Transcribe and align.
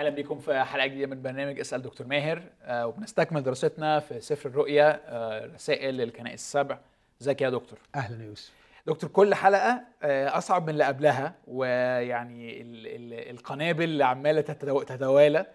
أهلا 0.00 0.10
بكم 0.10 0.38
في 0.38 0.62
حلقة 0.64 0.86
جديدة 0.86 1.06
من 1.06 1.22
برنامج 1.22 1.60
أسأل 1.60 1.82
دكتور 1.82 2.06
ماهر. 2.06 2.42
آه، 2.62 2.86
وبنستكمل 2.86 3.42
دراستنا 3.42 4.00
في 4.00 4.20
سفر 4.20 4.48
الرؤيا 4.48 5.00
آه، 5.06 5.46
رسائل 5.46 5.94
للكنائس 5.94 6.40
السبع. 6.40 6.78
ازيك 7.22 7.42
يا 7.42 7.50
دكتور؟ 7.50 7.78
أهلا 7.94 8.22
يا 8.22 8.28
يوسف. 8.28 8.52
دكتور 8.86 9.10
كل 9.10 9.34
حلقة 9.34 9.80
آه، 10.02 10.38
أصعب 10.38 10.62
من 10.62 10.68
اللي 10.68 10.84
قبلها 10.84 11.34
ويعني 11.46 12.60
ال- 12.62 12.86
ال- 12.86 13.30
القنابل 13.30 13.84
اللي 13.84 14.04
عمالة 14.04 14.40
تتو- 14.40 14.82
تتوالى 14.84 15.46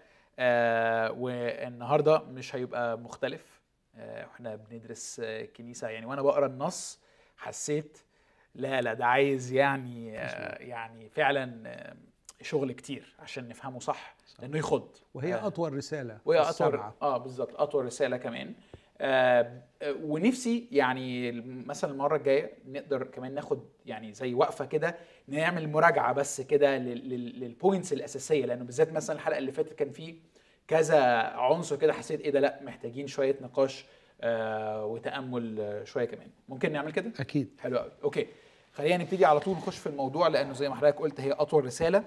والنهاردة 1.18 2.18
مش 2.22 2.56
هيبقى 2.56 2.98
مختلف. 2.98 3.60
إحنا 3.98 4.56
بندرس 4.56 5.22
كنيسة 5.56 5.88
يعني 5.88 6.06
وأنا 6.06 6.22
بقرأ 6.22 6.46
النص 6.46 7.00
حسيت 7.36 7.98
لا 8.54 8.80
لا 8.80 8.94
ده 8.94 9.06
عايز 9.06 9.52
يعني 9.52 10.12
يعني 10.60 11.08
فعلا 11.08 11.62
شغل 12.42 12.72
كتير 12.72 13.14
عشان 13.18 13.48
نفهمه 13.48 13.80
صح 13.80 14.16
لأنه 14.42 14.58
يخض. 14.58 14.88
وهي 15.14 15.34
آه. 15.34 15.46
أطول 15.46 15.72
رسالة 15.72 16.18
وهي 16.24 16.38
أطول. 16.38 16.80
آه 17.02 17.18
بالظبط 17.18 17.60
أطول 17.60 17.84
رسالة 17.84 18.16
كمان. 18.16 18.54
آه 19.00 19.62
آه، 19.82 19.92
ونفسي 20.02 20.68
يعني 20.72 21.32
مثلا 21.66 21.90
المرة 21.92 22.16
الجاية 22.16 22.52
نقدر 22.68 23.04
كمان 23.04 23.34
ناخد 23.34 23.60
يعني 23.86 24.12
زي 24.14 24.34
وقفة 24.34 24.64
كده 24.64 24.96
نعمل 25.28 25.68
مراجعة 25.68 26.12
بس 26.12 26.40
كده 26.40 26.78
لل- 26.78 27.08
لل- 27.08 27.40
لل 27.40 27.53
points 27.53 27.92
الأساسية. 27.92 28.46
لأنه 28.46 28.64
بالذات 28.64 28.92
مثلا 28.92 29.16
الحلقة 29.16 29.38
اللي 29.38 29.52
فاتت 29.52 29.72
كان 29.72 29.90
في 29.90 30.14
كذا 30.68 31.02
عنصر 31.22 31.76
كده 31.76 31.92
حسيت 31.92 32.20
إيه 32.20 32.30
ده 32.30 32.40
لأ 32.40 32.60
محتاجين 32.62 33.06
شوية 33.06 33.36
نقاش 33.40 33.84
آه 34.20 34.84
وتأمل 34.86 35.80
شوية 35.84 36.04
كمان. 36.04 36.28
ممكن 36.48 36.72
نعمل 36.72 36.92
كده؟ 36.92 37.12
أكيد. 37.20 37.48
حلو 37.60 37.78
قوي 37.78 37.90
okay. 38.04 38.26
خلينا 38.72 38.96
نبتدي 38.96 39.24
على 39.24 39.40
طول 39.40 39.56
نخش 39.56 39.78
في 39.78 39.86
الموضوع 39.86 40.28
لأنه 40.28 40.52
زي 40.52 40.68
ما 40.68 40.74
حضرتك 40.74 40.98
قلت 40.98 41.20
هي 41.20 41.32
أطول 41.32 41.64
رسالة. 41.64 42.04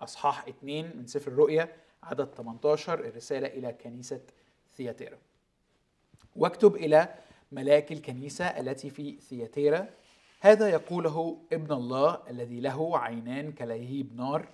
أصحاح 0.00 0.48
اتنين 0.48 0.96
من 0.96 1.06
سفر 1.06 1.30
الرؤيا 1.30 1.76
عدد 2.02 2.34
18 2.34 3.00
الرسالة 3.00 3.46
إلى 3.46 3.72
كنيسة 3.72 4.20
ثياتيرا. 4.76 5.18
واكتب 6.36 6.76
إلى 6.76 7.14
ملاك 7.52 7.92
الكنيسة 7.92 8.44
التي 8.44 8.90
في 8.90 9.20
ثياتيرا. 9.20 9.86
هذا 10.40 10.68
يقوله 10.68 11.42
ابن 11.52 11.72
الله 11.72 12.22
الذي 12.30 12.60
له 12.60 12.98
عينان 12.98 13.52
كلهيب 13.52 14.16
نار 14.16 14.48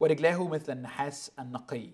ورجلاه 0.00 0.48
مثل 0.48 0.72
النحاس 0.72 1.32
النقي. 1.38 1.90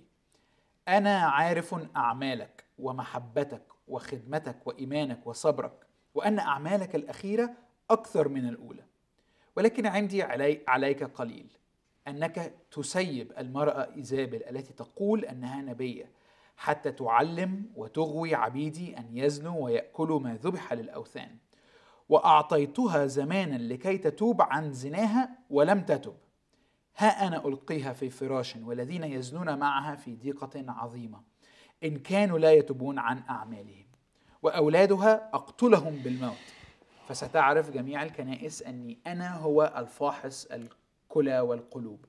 أنا 0.88 1.18
عارف 1.18 1.74
أعمالك 1.96 2.64
ومحبتك 2.78 3.62
وخدمتك 3.88 4.66
وإيمانك 4.66 5.27
وصبرك 5.27 5.86
وأن 6.14 6.38
أعمالك 6.38 6.94
الأخيرة 6.94 7.50
أكثر 7.91 8.28
من 8.28 8.48
الأولى. 8.48 8.89
ولكن 9.56 9.87
عندي 9.87 10.23
علي 10.23 10.61
عليك 10.69 11.05
قليل. 11.05 11.47
أنك 12.09 12.55
تسيب 12.70 13.33
المرأة 13.39 13.89
ايزابل 13.97 14.42
التي 14.51 14.73
تقول 14.73 15.25
أنها 15.25 15.62
نبية 15.62 16.11
حتى 16.57 16.92
تعلم 16.92 17.65
وتغوي 17.77 18.34
عبيدي 18.34 18.98
أن 18.98 19.17
يزنوا 19.17 19.65
ويأكلوا 19.65 20.20
ما 20.20 20.34
ذبح 20.34 20.73
للأوثان. 20.73 21.37
وأعطيتها 22.09 23.07
زمانا 23.07 23.57
لكي 23.57 23.98
تتوب 23.98 24.42
عن 24.42 24.73
زناها 24.73 25.31
ولم 25.51 25.81
تتب. 25.81 26.14
ها 26.97 27.27
أنا 27.27 27.48
ألقيها 27.48 27.92
في 27.92 28.11
فراش 28.11 28.57
والذين 28.57 29.05
يزنون 29.05 29.59
معها 29.59 29.97
في 29.97 30.14
ضيقة 30.14 30.64
عظيمة 30.69 31.20
إن 31.85 31.98
كانوا 31.98 32.39
لا 32.39 32.53
يتوبون 32.53 32.98
عن 32.98 33.23
أعمالهم. 33.31 33.86
وأولادها 34.42 35.30
أقتلهم 35.35 35.97
بالموت. 35.97 36.36
فستعرف 37.11 37.71
جميع 37.71 38.03
الكنائس 38.03 38.63
أني 38.63 38.98
أنا 39.07 39.37
هو 39.37 39.73
الفاحص 39.77 40.47
الكلى 40.47 41.41
والقلوب 41.41 42.05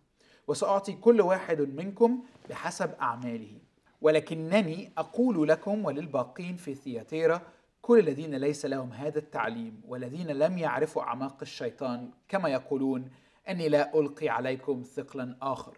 وسأعطي 0.47 0.93
كل 0.93 1.21
واحد 1.21 1.61
منكم 1.61 2.23
بحسب 2.49 2.91
أعماله. 3.01 3.57
ولكنني 4.01 4.91
أقول 4.97 5.47
لكم 5.47 5.85
وللباقين 5.85 6.55
في 6.55 6.75
ثياتيرا 6.75 7.41
كل 7.81 7.99
الذين 7.99 8.35
ليس 8.35 8.65
لهم 8.65 8.93
هذا 8.93 9.19
التعليم 9.19 9.81
والذين 9.87 10.27
لم 10.27 10.57
يعرفوا 10.57 11.01
أعماق 11.03 11.37
الشيطان 11.41 12.09
كما 12.27 12.49
يقولون 12.49 13.09
أني 13.49 13.69
لا 13.69 13.99
ألقي 13.99 14.29
عليكم 14.29 14.83
ثقلا 14.83 15.37
آخر. 15.41 15.77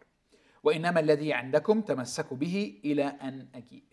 وإنما 0.64 1.00
الذي 1.00 1.34
عندكم 1.34 1.82
تمسكوا 1.82 2.38
به 2.38 2.82
إلى 2.86 3.04
أن 3.04 3.48
أجيء. 3.56 3.93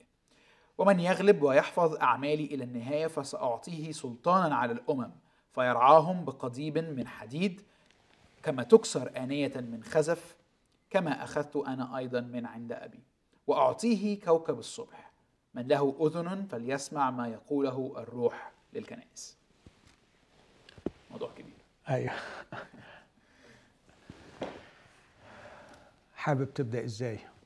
ومن 0.80 1.00
يغلب 1.00 1.42
ويحفظ 1.42 1.94
أعمالي 1.94 2.44
إلى 2.44 2.64
النهاية 2.64 3.06
فسأعطيه 3.06 3.92
سلطانا 3.92 4.54
على 4.56 4.72
الأمم 4.72 5.10
فيرعاهم 5.54 6.24
بقضيب 6.24 6.78
من 6.78 7.06
حديد 7.06 7.62
كما 8.42 8.62
تكسر 8.62 9.12
آنية 9.16 9.52
من 9.56 9.84
خزف 9.84 10.36
كما 10.90 11.24
أخذت 11.24 11.56
أنا 11.56 11.98
أيضا 11.98 12.20
من 12.20 12.46
عند 12.46 12.72
أبي. 12.72 13.00
وأعطيه 13.46 14.20
كوكب 14.20 14.58
الصبح 14.58 15.10
من 15.54 15.68
له 15.68 15.96
أذن 16.00 16.46
فليسمع 16.50 17.10
ما 17.10 17.28
يقوله 17.28 17.94
الروح 17.96 18.52
للكنائس. 18.72 19.36
موضوع 21.10 21.30
كبير. 21.36 21.54
أيوه. 21.88 22.12
حابب 26.14 26.54
تبدأ 26.54 26.84
إزاي؟ 26.84 27.14
أم، 27.14 27.39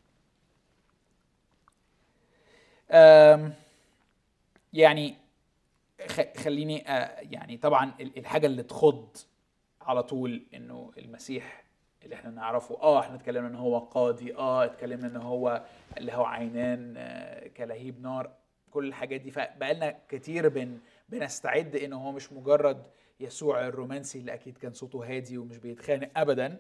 يعني 4.73 5.15
خليني 6.37 6.79
يعني 7.31 7.57
طبعا 7.57 7.93
ال- 8.01 8.19
الحاجة 8.19 8.47
اللي 8.47 8.63
تخض 8.63 9.17
على 9.81 10.03
طول 10.03 10.43
إنه 10.55 10.93
المسيح 10.99 11.65
اللي 12.05 12.15
إحنا 12.15 12.31
نعرفه 12.31 12.79
آه 12.83 13.01
إحنا 13.01 13.15
اتكلمنا 13.15 13.49
إن 13.49 13.55
هو 13.55 13.79
قاضي 13.79 14.35
آه 14.35 14.65
اتكلمنا 14.65 15.07
إن 15.07 15.17
هو 15.17 15.65
اللي 15.99 16.13
هو 16.13 16.25
عينان 16.25 16.95
آه، 16.97 17.49
كلهيب 17.49 18.01
نار 18.03 18.31
كل 18.71 18.89
الحاجات 18.89 19.21
دي. 19.21 19.31
فبقالنا 19.31 19.99
كتير 20.09 20.49
بن 20.49 20.79
بنستعد 21.09 21.77
إن 21.77 21.93
هو 21.93 22.13
مش 22.13 22.33
مجرد 22.33 22.83
يسوع 23.21 23.67
الرومانسي 23.67 24.19
اللي 24.19 24.35
أكيد 24.35 24.59
كان 24.59 24.73
صوته 24.73 25.05
هادي 25.17 25.39
ومش 25.39 25.57
بيتخانق 25.59 26.11
ابدا 26.17 26.59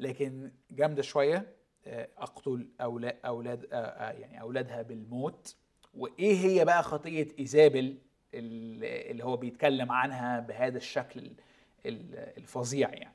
لكن 0.00 0.50
جامدة 0.70 1.02
شوية. 1.02 1.46
أقتل 1.86 2.68
أولاد 2.80 3.16
أولاد 3.24 3.66
آه، 3.72 3.76
آه، 3.76 4.12
يعني 4.12 4.40
أولادها 4.40 4.82
بالموت. 4.82 5.56
وإيه 5.94 6.36
هي 6.36 6.64
بقى 6.64 6.82
خطية 6.82 7.28
إيزابل 7.38 7.98
ال- 8.34 8.84
اللي 9.10 9.24
هو 9.24 9.36
بيتكلم 9.36 9.92
عنها 9.92 10.40
بهذا 10.40 10.76
الشكل 10.76 11.20
ال- 11.20 11.34
ال- 11.86 12.14
الفظيع 12.38 12.94
يعني؟ 12.94 13.14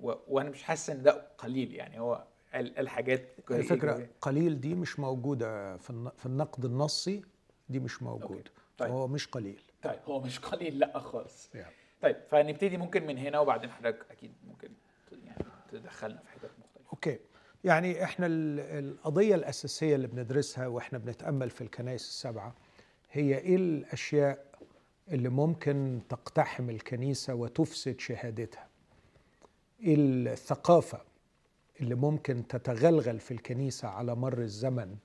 وأنا 0.00 0.50
مش 0.50 0.62
حاسس 0.62 0.90
إن 0.90 1.02
ده 1.02 1.26
قليل 1.38 1.74
يعني 1.74 2.00
هو 2.00 2.24
ال- 2.54 2.78
الحاجات 2.78 3.28
على 3.50 3.62
فكرة 3.62 4.08
قليل 4.20 4.60
دي 4.60 4.74
مش 4.74 5.00
موجودة 5.00 5.76
في 5.76 5.90
الن- 5.90 6.10
في 6.16 6.26
النقد 6.26 6.64
النصي 6.64 7.22
دي 7.68 7.80
مش 7.80 8.02
موجوده 8.02 8.50
طيب. 8.78 8.90
هو 8.90 9.08
مش 9.08 9.26
قليل. 9.26 9.62
طيب 9.82 10.00
هو 10.06 10.20
مش 10.20 10.38
قليل 10.38 10.78
لأ 10.78 10.98
خالص. 10.98 11.54
يعني. 11.54 11.74
طيب 12.02 12.16
فنبتدي 12.30 12.76
ممكن 12.76 13.06
من 13.06 13.18
هنا 13.18 13.38
وبعدين 13.40 13.70
حضرتك 13.70 14.06
أكيد 14.10 14.32
ممكن 14.48 14.68
يعني 15.24 15.44
تدخلنا 15.72 16.18
في 16.20 16.28
حتت 16.30 16.50
مختلفة. 16.58 16.90
أوكي. 16.92 17.18
يعني 17.66 18.04
إحنا 18.04 18.26
ال- 18.26 18.60
القضية 18.60 19.34
الأساسية 19.34 19.94
اللي 19.96 20.06
بندرسها 20.06 20.66
وإحنا 20.66 20.98
بنتأمل 20.98 21.50
في 21.50 21.60
الكنائس 21.60 22.02
السبعة 22.02 22.54
هي 23.12 23.38
إيه 23.38 23.56
الأشياء 23.56 24.46
اللي 25.12 25.28
ممكن 25.28 26.00
تقتحم 26.08 26.70
الكنيسة 26.70 27.34
وتفسد 27.34 28.00
شهادتها؟ 28.00 28.66
إيه 29.82 29.94
الثقافة 29.98 31.00
اللي 31.80 31.94
ممكن 31.94 32.46
تتغلغل 32.48 33.20
في 33.20 33.30
الكنيسة 33.30 33.88
على 33.88 34.14
مر 34.14 34.38
الزمن؟ 34.38 34.96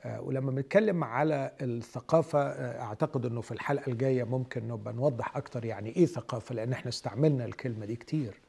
آه، 0.00 0.20
ولما 0.20 0.50
بنتكلم 0.50 1.04
على 1.04 1.52
الثقافة 1.60 2.38
آه، 2.42 2.80
أعتقد 2.82 3.26
أنه 3.26 3.40
في 3.40 3.52
الحلقة 3.52 3.92
الجاية 3.92 4.24
ممكن 4.24 4.68
نبقى 4.68 4.94
نوضح 4.94 5.36
أكتر 5.36 5.64
يعني 5.64 5.96
إيه 5.96 6.06
ثقافة 6.06 6.54
لأن 6.54 6.72
إحنا 6.72 6.88
استعملنا 6.88 7.44
الكلمة 7.44 7.86
دي 7.86 7.96
كتير. 7.96 8.40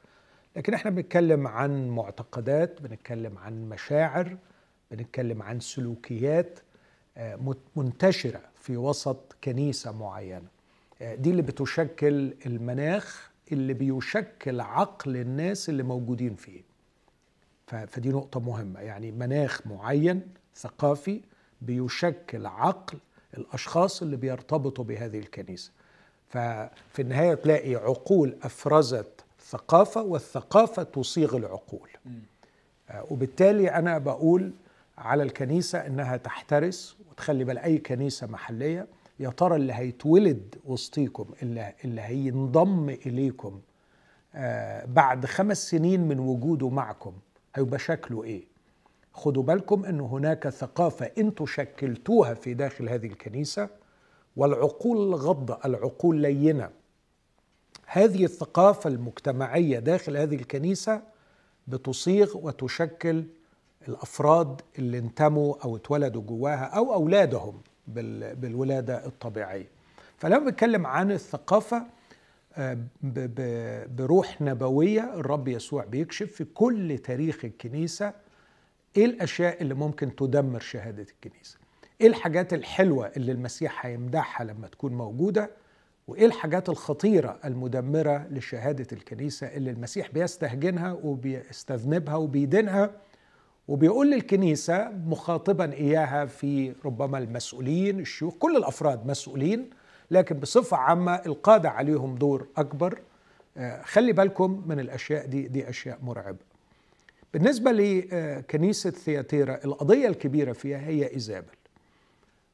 لكن 0.56 0.74
إحنا 0.74 0.92
بنتكلم 0.92 1.48
عن 1.48 1.90
معتقدات 1.90 2.82
بنتكلم 2.82 3.38
عن 3.38 3.70
مشاعر 3.70 4.38
بنتكلم 4.92 5.42
عن 5.42 5.60
سلوكيات 5.60 6.60
آه، 7.18 7.56
منتشرة 7.76 8.42
في 8.56 8.78
وسط 8.78 9.36
كنيسة 9.44 9.92
معينة. 9.92 10.48
آه، 11.02 11.16
دي 11.16 11.32
اللي 11.32 11.42
بتشكل 11.42 12.34
المناخ 12.46 13.32
اللي 13.52 13.74
بيشكل 13.74 14.62
عقل 14.62 15.18
الناس 15.18 15.70
اللي 15.70 15.84
موجودين 15.84 16.36
فيه. 16.36 16.62
فدي 17.68 18.10
نقطة 18.10 18.40
مهمة. 18.40 18.80
يعني 18.80 19.12
مناخ 19.12 19.68
معين 19.68 20.22
ثقافي 20.56 21.22
بيشكل 21.62 22.46
عقل 22.46 22.98
الأشخاص 23.38 24.02
اللي 24.02 24.16
بيرتبطوا 24.18 24.84
بهذه 24.84 25.20
الكنيسة. 25.20 25.72
ففي 26.30 27.00
النهاية 27.02 27.34
تلاقي 27.34 27.76
عقول 27.76 28.38
أفرزت 28.44 29.25
ثقافة 29.50 30.04
والثقافة 30.04 30.84
تصيغ 30.84 31.38
العقول. 31.38 31.90
آه، 32.90 33.06
وبالتالي 33.10 33.70
أنا 33.70 33.98
بقول 33.98 34.54
على 34.98 35.24
الكنيسة 35.24 35.88
إنها 35.88 36.18
تحترس 36.18 36.98
وتخلي 37.12 37.44
بال 37.44 37.58
أي 37.58 37.78
كنيسة 37.78 38.28
محلية 38.28 38.88
يا 39.20 39.30
ترى 39.30 39.56
اللي 39.56 39.74
هيتولد 39.74 40.56
وسطيكم 40.66 41.26
اللي, 41.42 41.74
اللي 41.86 42.02
هينضم 42.02 42.90
إليكم 42.90 43.62
آه، 44.36 44.86
بعد 44.86 45.26
خمس 45.26 45.70
سنين 45.70 46.08
من 46.08 46.20
وجوده 46.20 46.70
معكم 46.70 47.14
هيبقى 47.56 47.80
شكله 47.80 48.24
إيه؟ 48.24 48.44
خدوا 49.14 49.44
بالكم 49.44 49.86
إن 49.86 50.00
هناك 50.00 50.50
ثقافة 50.50 51.12
أنتم 51.18 51.46
شكلتوها 51.46 52.34
في 52.34 52.54
داخل 52.54 52.90
هذه 52.90 53.06
الكنيسة 53.08 53.70
والعقول 54.36 55.16
غضه 55.16 55.60
العقول 55.66 56.16
لينة. 56.18 56.70
هذه 57.86 58.24
الثقافة 58.24 58.90
المجتمعية 58.90 59.80
داخل 59.80 60.18
هذه 60.18 60.36
الكنيسة 60.36 61.02
بتصيغ 61.68 62.38
وتشكل 62.38 63.24
الأفراد 63.88 64.62
اللي 64.80 64.98
انتموا 64.98 65.56
أو 65.64 65.76
اتولدوا 65.76 66.22
جواها 66.22 66.64
أو 66.66 66.94
أولادهم 66.94 67.62
بالولادة 67.88 69.06
الطبيعية. 69.06 69.68
فلما 70.18 70.40
بنتكلم 70.40 70.88
عن 70.88 71.12
الثقافة 71.12 71.86
آه، 72.58 72.78
بروح 73.98 74.42
نبوية 74.42 75.14
الرب 75.14 75.48
يسوع 75.48 75.86
بيكشف 75.86 76.32
في 76.32 76.44
كل 76.44 76.98
تاريخ 76.98 77.46
الكنيسة 77.46 78.14
إيه 78.98 79.06
الأشياء 79.06 79.62
اللي 79.62 79.74
ممكن 79.74 80.16
تدمر 80.16 80.60
شهادة 80.60 81.06
الكنيسة. 81.12 81.58
إيه 82.02 82.08
الحاجات 82.08 82.54
الحلوة 82.54 83.12
اللي 83.18 83.32
المسيح 83.32 83.86
هيمدحها 83.86 84.46
لما 84.46 84.68
تكون 84.68 84.94
موجودة 84.94 85.50
وإيه 86.08 86.26
الحاجات 86.26 86.70
الخطيرة 86.70 87.40
المدمرة 87.46 88.28
لشهادة 88.32 88.88
الكنيسة 88.92 89.48
اللي 89.48 89.72
المسيح 89.72 90.12
بيستهجنها 90.12 90.94
وبيستذنبها 91.04 92.16
وبيدينها؟ 92.16 92.92
وبيقول 93.68 94.12
للكنيسة 94.12 94.90
مخاطبا 94.92 95.74
إياها 95.74 96.26
في 96.26 96.74
ربما 96.86 97.18
المسؤولين 97.18 98.00
الشيوخ 98.00 98.34
كل 98.34 98.58
الأفراد 98.58 99.06
مسؤولين 99.08 99.70
لكن 100.12 100.40
بصفة 100.40 100.78
عامة 100.78 101.16
القادة 101.16 101.70
عليهم 101.70 102.16
دور 102.16 102.48
أكبر. 102.58 103.00
آه، 103.58 103.82
خلي 103.82 104.14
بالكم 104.14 104.64
من 104.66 104.80
الأشياء 104.80 105.26
دي 105.26 105.48
دي 105.48 105.70
أشياء 105.70 106.00
مرعبة. 106.04 106.38
بالنسبة 107.34 107.72
لكنيسة 107.72 108.90
ثياتيرا 108.90 109.60
القضية 109.66 110.08
الكبيرة 110.08 110.54
فيها 110.54 110.78
هي 110.80 111.14
إيزابل. 111.14 111.56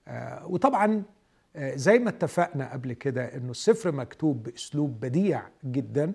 آه، 0.07 0.47
وطبعا 0.47 1.03
زي 1.57 1.99
ما 1.99 2.09
اتفقنا 2.09 2.71
قبل 2.73 2.93
كده 2.93 3.35
إنه 3.35 3.51
السفر 3.51 3.91
مكتوب 3.91 4.43
بأسلوب 4.43 4.99
بديع 4.99 5.43
جدا 5.65 6.13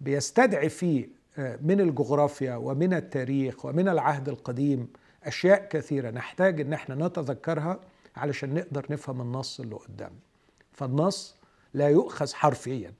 بيستدعي 0.00 0.68
فيه 0.68 1.08
آه، 1.38 1.58
من 1.62 1.80
الجغرافيا 1.80 2.54
ومن 2.56 2.94
التاريخ 2.94 3.64
ومن 3.64 3.88
العهد 3.88 4.28
القديم 4.28 4.88
أشياء 5.24 5.68
كثيرة 5.68 6.10
نحتاج 6.10 6.60
إن 6.60 6.72
إحنا 6.72 7.06
نتذكرها 7.06 7.80
علشان 8.16 8.54
نقدر 8.54 8.86
نفهم 8.90 9.20
النص 9.20 9.60
اللي 9.60 9.74
قدامنا 9.74 10.18
فالنص 10.72 11.36
لا 11.74 11.88
يؤخذ 11.88 12.34
حرفيا 12.34 12.92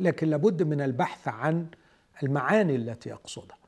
لكن 0.00 0.28
لابد 0.28 0.62
من 0.62 0.80
البحث 0.80 1.28
عن 1.28 1.66
المعاني 2.22 2.76
التي 2.76 3.08
يقصدها. 3.08 3.58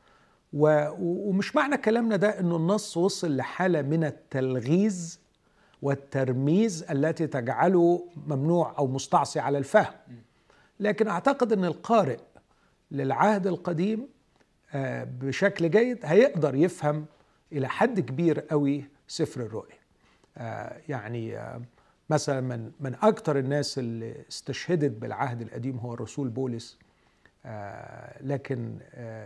ومش 0.53 1.57
معنى 1.57 1.77
كلامنا 1.77 2.17
ده 2.17 2.41
إنه 2.41 2.57
النص 2.57 2.97
وصل 2.97 3.37
لحالة 3.37 3.83
من 3.83 4.05
التلغيز 4.05 5.21
والترميز 5.83 6.83
التي 6.91 7.27
تجعله 7.27 8.09
ممنوع 8.27 8.75
أو 8.79 8.87
مستعصي 8.87 9.41
على 9.41 9.59
الفهم. 9.59 9.93
لكن 10.81 11.09
أعتقد 11.09 11.53
إن 11.53 11.65
القارئ 11.65 12.19
للعهد 12.91 13.47
القديم 13.47 14.09
آه، 14.75 15.05
بشكل 15.05 15.71
جيد 15.71 15.99
هيقدر 16.05 16.55
يفهم 16.55 17.07
إلى 17.53 17.69
حد 17.69 18.01
كبير 18.01 18.41
قوي 18.41 18.85
سفر 19.09 19.41
الرؤيا 19.41 19.79
آه، 20.39 20.81
يعني 20.89 21.39
آه، 21.39 21.63
مثلا 22.11 22.41
من 22.41 22.73
من 22.81 22.95
أكثر 22.95 23.39
الناس 23.39 23.79
اللي 23.79 24.25
استشهدت 24.29 24.91
بالعهد 24.91 25.43
القديم 25.43 25.77
هو 25.77 25.95
الرسول 25.95 26.29
بولس. 26.29 26.79
لكن 28.21 28.79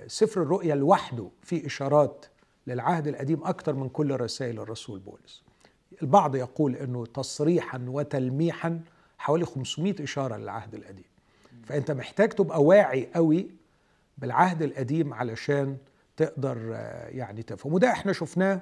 سفر 0.06 0.42
الرؤيا 0.42 0.74
لوحده 0.74 1.28
فيه 1.42 1.66
إشارات 1.66 2.26
للعهد 2.66 3.08
القديم 3.08 3.44
أكثر 3.44 3.72
من 3.72 3.88
كل 3.88 4.20
رسائل 4.20 4.60
الرسول 4.60 4.98
بولس. 4.98 5.42
البعض 6.02 6.36
يقول 6.36 6.76
إنه 6.76 7.06
تصريحا 7.06 7.84
وتلميحا 7.88 8.80
حوالي 9.18 9.44
500 9.44 9.94
إشارة 10.04 10.36
للعهد 10.36 10.74
القديم. 10.74 11.04
فأنت 11.64 11.90
محتاج 11.90 12.28
تبقى 12.28 12.64
واعي 12.64 13.08
قوي 13.14 13.50
بالعهد 14.18 14.62
القديم 14.62 15.14
علشان 15.14 15.76
تقدر 16.16 16.70
آه، 16.74 17.08
يعني 17.08 17.42
تفهم. 17.42 17.72
وده 17.72 17.90
إحنا 17.90 18.12
شفناه 18.12 18.60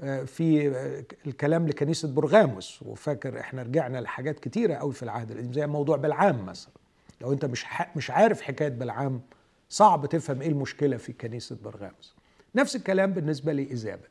آه، 0.00 0.24
في 0.24 0.68
آه، 0.68 1.04
الكلام 1.26 1.68
لكنيسة 1.68 2.08
برغاموس 2.08 2.82
وفاكر 2.82 3.40
إحنا 3.40 3.62
رجعنا 3.62 3.98
لحاجات 3.98 4.40
كتيرة 4.40 4.74
قوي 4.74 4.92
في 4.92 5.02
العهد 5.02 5.30
القديم 5.30 5.52
زي 5.52 5.66
موضوع 5.66 5.96
بلعام 5.96 6.46
مثلا. 6.46 6.72
لو 7.20 7.32
أنت 7.32 7.44
مش 7.44 7.66
مش 7.96 8.10
عارف 8.10 8.42
حكاية 8.42 8.68
بلعام 8.68 9.20
صعب 9.68 10.06
تفهم 10.06 10.42
إيه 10.42 10.48
المشكلة 10.48 10.96
في 10.96 11.12
كنيسة 11.12 11.56
برغاموس 11.64 12.14
نفس 12.54 12.76
الكلام 12.76 13.12
بالنسبة 13.12 13.52
لايزابل 13.52 14.08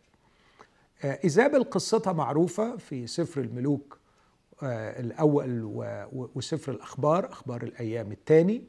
إيزابل 1.04 1.64
قصتها 1.64 2.14
معروفة 2.14 2.78
في 2.78 3.08
سفر 3.08 3.42
الملوك 3.42 4.00
آه، 4.64 5.00
الأول 5.00 5.62
وسفر 6.36 6.72
الأخبار 6.72 7.32
أخبار 7.32 7.64
الأيام 7.64 8.12
الثاني 8.12 8.64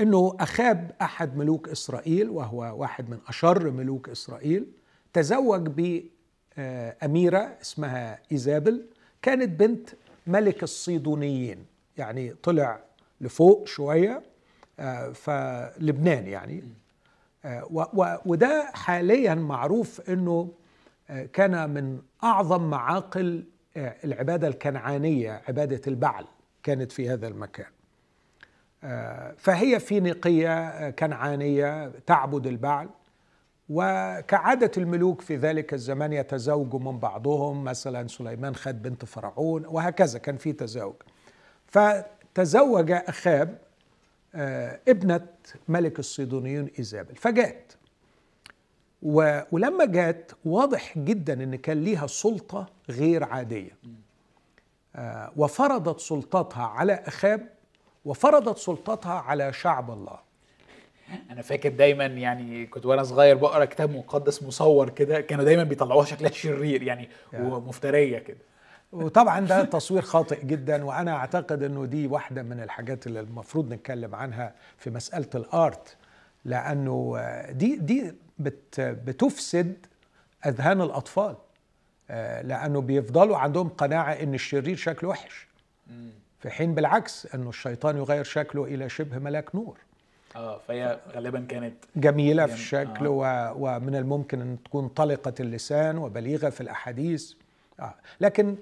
أنه 0.00 0.36
أخاب 0.40 0.92
أحد 1.02 1.36
ملوك 1.36 1.68
إسرائيل 1.68 2.30
وهو 2.30 2.74
واحد 2.76 3.10
من 3.10 3.18
أشر 3.28 3.70
ملوك 3.70 4.08
إسرائيل 4.08 4.66
تزوج 5.12 5.68
بأميرة 6.56 7.58
اسمها 7.62 8.18
إيزابل 8.32 8.86
كانت 9.22 9.60
بنت 9.60 9.90
ملك 10.26 10.62
الصيدونيين 10.62 11.66
يعني 11.96 12.34
طلع 12.42 12.80
لفوق 13.20 13.66
شوية 13.66 14.22
آه، 14.80 15.12
فلبنان 15.12 16.26
يعني. 16.26 16.64
آه، 17.44 18.20
وده 18.26 18.70
حاليا 18.74 19.34
معروف 19.34 20.10
إنه 20.10 20.52
كان 21.32 21.70
من 21.70 22.00
أعظم 22.24 22.70
معاقل 22.70 23.44
آه، 23.76 23.94
العبادة 24.04 24.48
الكنعانية 24.48 25.42
عبادة 25.48 25.80
البعل 25.86 26.24
كانت 26.62 26.92
في 26.92 27.10
هذا 27.10 27.28
المكان. 27.28 27.66
آه، 28.84 29.34
فهي 29.38 29.80
فينيقية 29.80 30.58
آه، 30.58 30.90
كنعانية 30.90 31.92
تعبد 32.06 32.46
البعل. 32.46 32.88
وكعادة 33.68 34.70
الملوك 34.76 35.20
في 35.20 35.36
ذلك 35.36 35.74
الزمان 35.74 36.12
يتزوجوا 36.12 36.80
من 36.80 36.98
بعضهم 36.98 37.64
مثلا 37.64 38.08
سليمان 38.08 38.54
خد 38.54 38.82
بنت 38.82 39.04
فرعون 39.04 39.66
وهكذا 39.66 40.18
كان 40.18 40.36
في 40.36 40.52
تزاوج. 40.52 40.94
فتزوج 41.66 42.90
أخاب 42.90 43.58
ابنة 44.88 45.26
ملك 45.68 45.98
الصيدونيون 45.98 46.70
إيزابل. 46.78 47.16
فجاءت. 47.16 47.75
ولما 49.02 49.84
جات 49.84 50.32
واضح 50.44 50.98
جدا 50.98 51.32
إن 51.32 51.56
كان 51.56 51.84
ليها 51.84 52.06
سلطة 52.06 52.66
غير 52.90 53.24
عادية. 53.24 53.76
آه، 54.96 55.32
وفرضت 55.36 56.00
سلطتها 56.00 56.62
على 56.66 56.92
أخاب 57.06 57.48
وفرضت 58.04 58.58
سلطتها 58.58 59.12
على 59.14 59.52
شعب 59.52 59.90
الله. 59.90 60.18
أنا 61.30 61.42
فاكر 61.42 61.68
دايما 61.68 62.06
يعني 62.06 62.66
كنت 62.66 62.86
وأنا 62.86 63.02
صغير 63.02 63.36
بقرأ 63.36 63.64
كتاب 63.64 63.90
مقدس 63.90 64.42
مصور 64.42 64.88
كده 64.90 65.20
كانوا 65.20 65.44
دايما 65.44 65.62
بيطلعوها 65.64 66.04
شكلها 66.04 66.30
شرير 66.30 66.82
يعني 66.82 67.08
ومفترية 67.34 68.18
كده. 68.18 68.38
وطبعا 68.92 69.40
ده 69.40 69.64
تصوير 69.64 70.02
خاطئ 70.02 70.44
جدا 70.44 70.84
وأنا 70.84 71.16
أعتقد 71.16 71.62
إنه 71.62 71.84
دي 71.84 72.06
واحدة 72.06 72.42
من 72.42 72.60
الحاجات 72.62 73.06
اللي 73.06 73.20
المفروض 73.20 73.72
نتكلم 73.72 74.14
عنها 74.14 74.54
في 74.78 74.90
مسألة 74.90 75.30
الآرت. 75.34 75.96
لأنه 76.44 77.16
دي 77.50 77.76
دي 77.76 78.14
بت 78.38 78.80
بتفسد 78.80 79.86
أذهان 80.46 80.80
الأطفال 80.80 81.36
آه، 82.10 82.42
لأنه 82.42 82.80
بيفضلوا 82.80 83.36
عندهم 83.36 83.68
قناعة 83.68 84.12
إن 84.12 84.34
الشرير 84.34 84.76
شكله 84.76 85.08
وحش 85.08 85.46
في 86.40 86.50
حين 86.50 86.74
بالعكس 86.74 87.34
إنه 87.34 87.48
الشيطان 87.48 87.96
يغير 87.96 88.24
شكله 88.24 88.64
إلى 88.64 88.88
شبه 88.88 89.18
ملاك 89.18 89.54
نور 89.54 89.78
آه 90.36 90.58
فهي 90.68 90.98
غالبا 91.12 91.46
كانت 91.48 91.74
جميلة 91.96 92.46
في 92.46 92.54
الشكل 92.54 93.06
آه. 93.06 93.54
ومن 93.58 93.96
الممكن 93.96 94.40
إن 94.40 94.56
تكون 94.64 94.88
طلقة 94.88 95.34
اللسان 95.40 95.98
وبليغة 95.98 96.50
في 96.50 96.60
الأحاديث 96.60 97.32
آه. 97.80 97.94
لكن 98.20 98.56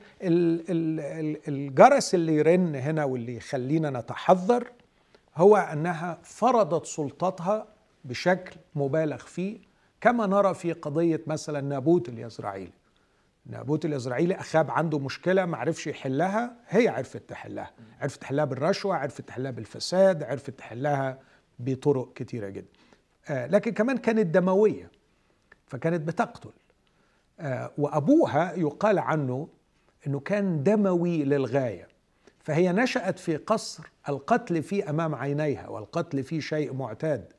الجرس 1.48 2.14
اللي 2.14 2.34
يرن 2.34 2.74
هنا 2.74 3.04
واللي 3.04 3.36
يخلينا 3.36 3.90
نتحذر 3.90 4.70
هو 5.36 5.56
أنها 5.56 6.18
فرضت 6.22 6.86
سلطتها 6.86 7.66
بشكل 8.04 8.56
مبالغ 8.74 9.16
فيه 9.16 9.58
كما 10.00 10.26
نرى 10.26 10.54
في 10.54 10.72
قضية 10.72 11.20
مثلا 11.26 11.60
نابوت 11.60 12.08
اليزرعيلي. 12.08 12.72
نابوت 13.46 13.84
اليزرعيلي 13.84 14.34
أخاب 14.34 14.70
عنده 14.70 14.98
مشكلة 14.98 15.46
ما 15.46 15.56
عرفش 15.56 15.86
يحلها 15.86 16.56
هي 16.68 16.88
عرفت 16.88 17.28
تحلها. 17.28 17.70
عرفت 18.00 18.20
تحلها 18.20 18.44
بالرشوة 18.44 18.96
عرفت 18.96 19.20
تحلها 19.20 19.50
بالفساد 19.50 20.22
عرفت 20.22 20.50
تحلها 20.50 21.18
بطرق 21.58 22.12
كتيرة 22.12 22.48
جدا. 22.48 22.68
آه 23.28 23.46
لكن 23.46 23.72
كمان 23.72 23.96
كانت 23.98 24.26
دموية 24.26 24.90
فكانت 25.66 26.08
بتقتل. 26.08 26.52
آه 27.40 27.72
وأبوها 27.78 28.52
يقال 28.56 28.98
عنه 28.98 29.48
أنه 30.06 30.20
كان 30.20 30.62
دموي 30.62 31.24
للغاية. 31.24 31.88
فهي 32.40 32.72
نشأت 32.72 33.18
في 33.18 33.36
قصر 33.36 33.84
القتل 34.08 34.62
فيه 34.62 34.90
أمام 34.90 35.14
عينيها 35.14 35.68
والقتل 35.68 36.22
فيه 36.22 36.40
شيء 36.40 36.72
معتاد. 36.72 37.32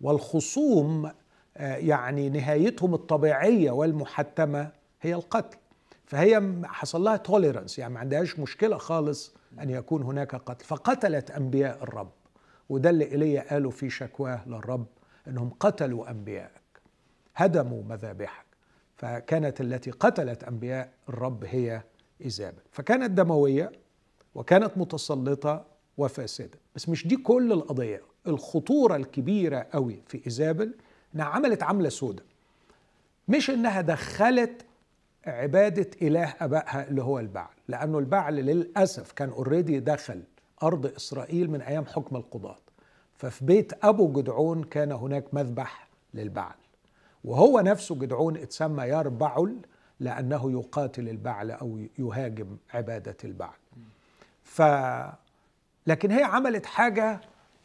والخصوم 0.00 1.10
آه، 1.56 1.76
يعني 1.76 2.28
نهايتهم 2.28 2.94
الطبيعية 2.94 3.70
والمحتمة 3.70 4.70
هي 5.02 5.14
القتل. 5.14 5.58
فهي 6.06 6.52
حصل 6.64 7.04
لها 7.04 7.16
توليرنس 7.16 7.78
يعني 7.78 7.94
ما 7.94 8.00
عندهاش 8.00 8.38
مشكلة 8.38 8.76
خالص 8.78 9.34
أن 9.60 9.70
يكون 9.70 10.02
هناك 10.02 10.34
قتل. 10.34 10.64
فقتلت 10.64 11.30
أنبياء 11.30 11.82
الرب. 11.82 12.10
وده 12.68 12.90
اللي 12.90 13.04
ايليا 13.04 13.50
قاله 13.50 13.70
في 13.70 13.90
شكواه 13.90 14.48
للرب 14.48 14.86
إنهم 15.28 15.50
قتلوا 15.60 16.10
أنبيائك. 16.10 16.52
هدموا 17.36 17.82
مذابحك. 17.82 18.44
فكانت 18.96 19.60
التي 19.60 19.90
قتلت 19.90 20.44
أنبياء 20.44 20.92
الرب 21.08 21.44
هي 21.44 21.82
إيزابل. 22.24 22.62
فكانت 22.72 23.10
دموية 23.10 23.72
وكانت 24.34 24.70
متسلطة 24.76 25.64
وفاسدة. 25.98 26.58
بس 26.74 26.88
مش 26.88 27.06
دي 27.06 27.16
كل 27.16 27.52
القضية. 27.52 28.02
الخطورة 28.26 28.96
الكبيرة 28.96 29.66
قوي 29.72 30.02
في 30.06 30.22
إيزابل 30.26 30.74
إنها 31.14 31.24
عملت 31.26 31.62
عملة 31.62 31.88
سودة. 31.88 32.22
مش 33.28 33.50
إنها 33.50 33.80
دخلت 33.80 34.64
عبادة 35.26 35.90
إله 36.02 36.34
أبائها 36.40 36.88
اللي 36.88 37.02
هو 37.02 37.18
البعل 37.18 37.48
لأنه 37.68 37.98
البعل 37.98 38.34
للأسف 38.34 39.12
كان 39.12 39.28
already 39.28 39.80
دخل 39.80 40.22
أرض 40.62 40.86
إسرائيل 40.86 41.50
من 41.50 41.60
أيام 41.60 41.86
حكم 41.86 42.16
القضاة. 42.16 42.58
ففي 43.14 43.44
بيت 43.44 43.84
أبو 43.84 44.12
جدعون 44.12 44.64
كان 44.64 44.92
هناك 44.92 45.34
مذبح 45.34 45.88
للبعل 46.14 46.54
وهو 47.24 47.60
نفسه 47.60 47.94
جدعون 47.94 48.36
اتسمى 48.36 48.84
يربعل 48.84 49.56
لأنه 50.00 50.52
يقاتل 50.52 51.08
البعل 51.08 51.50
أو 51.50 51.80
يهاجم 51.98 52.56
عبادة 52.74 53.16
البعل. 53.24 53.56
ف 54.42 54.62
لكن 55.86 56.10
هي 56.10 56.22
عملت 56.22 56.66
حاجة 56.66 57.10
آه، 57.12 57.20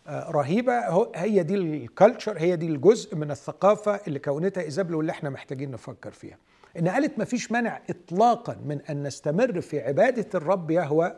رهيبة. 0.09 1.07
هي 1.15 1.43
دي 1.43 1.55
الكالتشر 1.55 2.37
هي 2.39 2.55
دي 2.55 2.67
الجزء 2.67 3.15
من 3.15 3.31
الثقافة 3.31 3.99
اللي 4.07 4.19
كونتها 4.19 4.63
إيزابل 4.63 4.95
واللي 4.95 5.11
إحنا 5.11 5.29
محتاجين 5.29 5.71
نفكر 5.71 6.11
فيها. 6.11 6.37
إن 6.79 6.87
قالت 6.87 7.19
ما 7.19 7.25
فيش 7.25 7.51
مانع 7.51 7.81
اطلاقا 7.89 8.55
من 8.65 8.81
أن 8.81 9.03
نستمر 9.03 9.61
في 9.61 9.79
عبادة 9.79 10.29
الرب 10.35 10.71
يهوى 10.71 11.15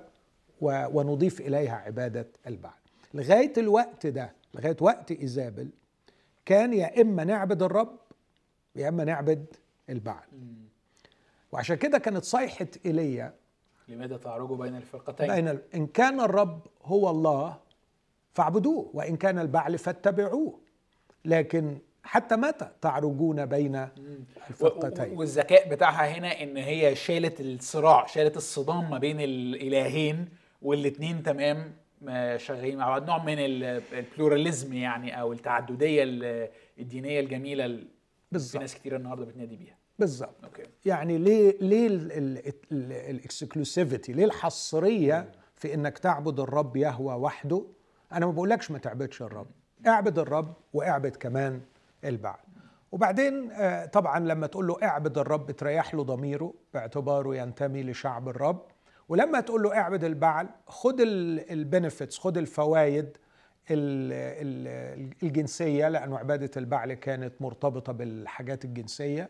ونضيف 0.61 1.41
إليها 1.41 1.75
عبادة 1.75 2.27
البعل 2.47 2.73
لغاية 3.13 3.53
الوقت 3.57 4.07
ده 4.07 4.33
لغاية 4.53 4.77
وقت 4.81 5.11
إيزابل 5.11 5.69
كان 6.45 6.73
يا 6.73 7.01
إما 7.01 7.23
نعبد 7.23 7.63
الرب 7.63 7.97
يا 8.75 8.89
إما 8.89 9.03
نعبد 9.03 9.45
البعل 9.89 10.23
وعشان 11.51 11.75
كده 11.75 11.97
كانت 11.97 12.23
صيحة 12.23 12.67
إيليا 12.85 13.33
لماذا 13.87 14.17
تعرجوا 14.17 14.57
بين 14.57 14.75
الفرقتين؟ 14.75 15.27
بين 15.27 15.59
إن 15.75 15.87
كان 15.87 16.19
الرب 16.19 16.59
هو 16.83 17.09
الله 17.09 17.57
فاعبدوه 18.35 18.91
وإن 18.93 19.15
كان 19.15 19.39
البعل 19.39 19.77
فاتبعوه. 19.77 20.59
لكن 21.25 21.77
حتى 22.03 22.35
متى 22.35 22.69
تعرجون 22.81 23.45
بين 23.45 23.87
الفرقتين 24.49 25.17
والذكاء 25.17 25.69
بتاعها 25.69 26.17
هنا 26.17 26.43
إن 26.43 26.57
هي 26.57 26.95
شالت 26.95 27.41
الصراع 27.41 28.05
شالت 28.05 28.37
الصدام 28.37 28.89
ما 28.89 28.97
بين 28.97 29.21
الإلهين 29.21 30.29
والاثنين 30.61 31.23
تمام 31.23 31.73
شغالين 32.37 32.77
مع 32.77 32.89
بعض. 32.89 33.07
نوع 33.07 33.23
من 33.23 33.35
ال 33.39 33.53
pluralism 33.53 34.73
يعني 34.73 35.21
أو 35.21 35.33
التعددية 35.33 36.03
الدينية 36.79 37.19
الجميلة 37.19 37.79
بالظبط 38.31 38.51
في 38.51 38.59
ناس 38.59 38.75
كتير 38.75 38.95
النهارده 38.95 39.25
بتنادي 39.25 39.55
بيها. 39.55 39.77
بالظبط. 39.99 40.35
okay. 40.43 40.63
يعني 40.85 41.17
ليه 41.17 41.57
ليه 41.61 41.87
ال 43.11 43.20
exclusivity 43.20 44.13
ليه 44.13 44.25
الحصرية 44.25 45.31
في 45.55 45.73
إنك 45.73 45.97
تعبد 45.97 46.39
الرب 46.39 46.77
يهوى 46.77 47.13
وحده 47.13 47.65
أنا 48.15 48.25
ما 48.25 48.31
بقولكش 48.31 48.71
ما 48.71 48.77
تعبدش 48.77 49.21
الرب. 49.21 49.47
اعبد 49.87 50.19
الرب 50.19 50.53
واعبد 50.73 51.15
كمان 51.15 51.61
البعل 52.05 52.39
وبعدين 52.91 53.51
آه، 53.51 53.85
طبعا 53.85 54.19
لما 54.19 54.47
تقول 54.47 54.67
له 54.67 54.77
اعبد 54.83 55.17
الرب 55.17 55.51
تريح 55.51 55.93
له 55.95 56.03
ضميره 56.03 56.53
باعتباره 56.73 57.35
ينتمي 57.35 57.83
لشعب 57.83 58.29
الرب. 58.29 58.61
ولما 59.09 59.39
تقول 59.39 59.63
له 59.63 59.77
اعبد 59.77 60.03
البعل 60.03 60.49
خد 60.67 60.95
البنفيتس 61.01 62.17
خد 62.19 62.37
الفوائد 62.37 63.17
الجنسية 65.23 65.89
لأنه 65.89 66.17
عبادة 66.17 66.51
البعل 66.57 66.93
كانت 66.93 67.41
مرتبطة 67.41 67.93
بالحاجات 67.93 68.65
الجنسية. 68.65 69.29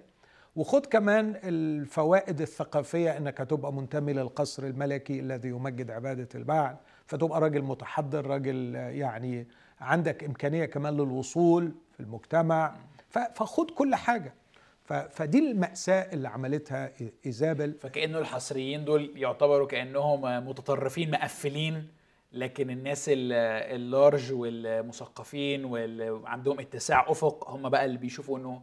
وخد 0.56 0.86
كمان 0.86 1.40
الفوائد 1.44 2.42
الثقافية 2.42 3.18
إنك 3.18 3.42
هتبقى 3.42 3.74
منتمي 3.74 4.14
للقصر 4.14 4.64
الملكي 4.64 5.20
الذي 5.20 5.50
يمجد 5.50 5.92
عبادة 5.92 6.30
البعل 6.36 6.76
فتبقى 7.06 7.42
راجل 7.42 7.62
متحضر 7.62 8.28
راجل 8.28 8.76
يعني 8.76 9.48
عندك 9.80 10.24
إمكانية 10.24 10.66
كمان 10.66 10.94
للوصول 10.94 11.72
في 11.92 12.00
المجتمع. 12.00 12.76
فخد 13.36 13.72
كل 13.72 13.96
حاجة. 13.96 14.34
فدي 15.10 15.40
المأساة 15.52 16.14
اللي 16.14 16.28
عملتها 16.28 16.92
إيزابل. 17.26 17.74
فكأنه 17.82 18.20
الحصريين 18.20 18.86
دول 18.86 19.12
يعتبروا 19.16 19.68
كأنهم 19.68 20.48
متطرفين 20.48 21.12
مقفلين 21.12 21.88
لكن 22.32 22.70
الناس 22.70 23.06
اللارج 23.14 24.34
والمثقفين 24.34 25.66
واللي 25.66 26.22
عندهم 26.26 26.60
اتساع 26.60 27.12
أفق 27.12 27.50
هم 27.50 27.70
بقى 27.70 27.86
اللي 27.86 27.98
بيشوفوا 27.98 28.38
إنه 28.40 28.62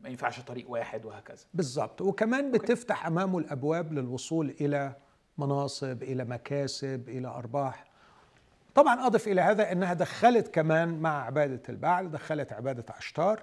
ما 0.00 0.08
ينفعش 0.08 0.40
طريق 0.40 0.70
واحد 0.70 1.04
وهكذا. 1.04 1.44
بالظبط. 1.54 2.00
وكمان 2.02 2.50
بتفتح 2.52 3.06
أمامه 3.06 3.38
الأبواب 3.38 3.92
للوصول 3.92 4.54
إلى 4.60 4.96
مناصب 5.40 6.02
إلى 6.02 6.24
مكاسب 6.24 7.08
إلى 7.08 7.28
أرباح. 7.28 7.84
طبعا 8.74 9.06
أضف 9.06 9.28
إلى 9.28 9.40
هذا 9.40 9.72
إنها 9.72 9.94
دخلت 9.94 10.48
كمان 10.48 10.98
مع 11.00 11.24
عبادة 11.24 11.62
البعل 11.68 12.10
دخلت 12.10 12.52
عبادة 12.52 12.84
اشتار 12.98 13.42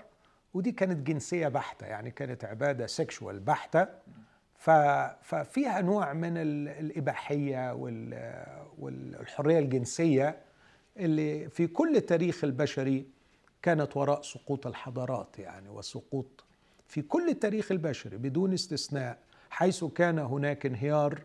ودي 0.53 0.71
كانت 0.71 1.07
جنسية 1.07 1.47
بحتة 1.47 1.85
يعني 1.85 2.11
كانت 2.11 2.45
عبادة 2.45 2.87
سيكشوال 2.87 3.39
بحتة. 3.39 3.87
ففيها 5.21 5.81
نوع 5.81 6.13
من 6.13 6.37
الإباحية 6.37 7.73
والحرية 8.79 9.59
الجنسية 9.59 10.37
اللي 10.97 11.49
في 11.49 11.67
كل 11.67 11.95
التاريخ 11.95 12.43
البشري 12.43 13.05
كانت 13.61 13.97
وراء 13.97 14.21
سقوط 14.21 14.67
الحضارات 14.67 15.39
يعني 15.39 15.69
وسقوط 15.69 16.43
في 16.87 17.01
كل 17.01 17.29
التاريخ 17.29 17.71
البشري 17.71 18.17
بدون 18.17 18.53
استثناء 18.53 19.17
حيث 19.49 19.83
كان 19.83 20.19
هناك 20.19 20.65
انهيار 20.65 21.21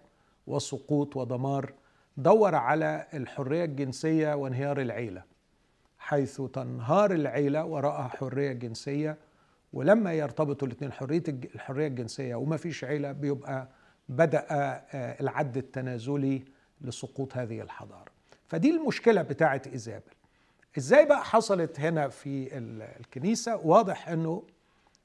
وسقوط 0.46 1.16
ودمار 1.16 1.72
دور 2.16 2.54
على 2.54 3.06
الحرية 3.14 3.64
الجنسية 3.64 4.34
وانهيار 4.34 4.80
العيلة 4.80 5.22
حيث 5.98 6.40
تنهار 6.40 7.12
العيلة 7.12 7.64
وراءها 7.64 8.08
حرية 8.08 8.52
جنسية 8.52 9.16
ولما 9.72 10.12
يرتبطوا 10.12 10.68
الاثنين 10.68 10.92
حرية 10.92 11.22
الحرية 11.28 11.86
الجنسية 11.86 12.34
وما 12.34 12.56
فيش 12.56 12.84
عيلة 12.84 13.12
بيبقى 13.12 13.68
بدأ 14.08 14.46
آه، 14.50 15.20
العد 15.20 15.56
التنازلي 15.56 16.44
لسقوط 16.80 17.36
هذه 17.36 17.60
الحضارة. 17.60 18.10
فدي 18.48 18.70
المشكلة 18.70 19.22
بتاعه 19.22 19.62
إيزابل. 19.72 20.12
إزاي 20.78 21.06
بقى 21.06 21.24
حصلت 21.24 21.80
هنا 21.80 22.08
في 22.08 22.48
الكنيسة؟ 23.00 23.56
واضح 23.56 24.08
إنه 24.08 24.42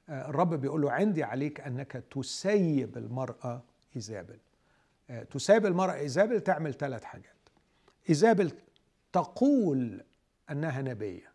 آه، 0.09 0.29
الرب 0.29 0.53
بيقول 0.53 0.81
له 0.81 0.91
عندي 0.91 1.23
عليك 1.23 1.61
أنك 1.61 2.03
تسيب 2.11 2.97
المرأة 2.97 3.61
إيزابل. 3.95 4.37
تسيب 5.31 5.65
المرأة 5.65 5.93
إيزابل 5.93 6.41
تعمل 6.41 6.73
ثلاث 6.73 7.03
حاجات. 7.03 7.35
إيزابل 8.09 8.51
تقول 9.13 10.03
أنها 10.51 10.81
نبية. 10.81 11.31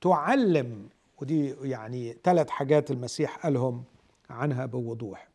تعلم 0.00 0.88
ودي 1.20 1.54
يعني 1.62 2.16
ثلاث 2.24 2.50
حاجات 2.50 2.90
المسيح 2.90 3.36
قالهم 3.36 3.84
عنها 4.30 4.66
بوضوح. 4.66 5.28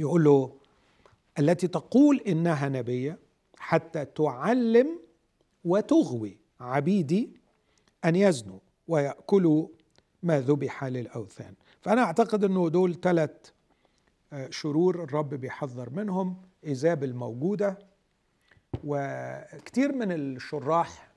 يقول 0.00 0.24
له 0.24 0.56
التي 1.38 1.68
تقول 1.68 2.20
إنها 2.26 2.68
نبية 2.68 3.18
حتى 3.58 4.04
تعلم 4.04 5.00
وتغوي 5.64 6.38
عبيدي 6.60 7.30
أن 8.04 8.16
يزنوا 8.16 8.58
ويأكلوا 8.88 9.68
ما 10.22 10.40
ذبح 10.40 10.84
للأوثان. 10.84 11.54
فأنا 11.80 12.02
أعتقد 12.02 12.44
إنه 12.44 12.68
دول 12.68 13.00
ثلاث 13.00 13.30
شرور 14.50 15.04
الرب 15.04 15.34
بيحذر 15.34 15.90
منهم 15.90 16.42
ايزابل 16.66 17.14
موجوده 17.14 17.78
وكثير 18.84 19.92
من 19.92 20.12
الشراح 20.12 21.12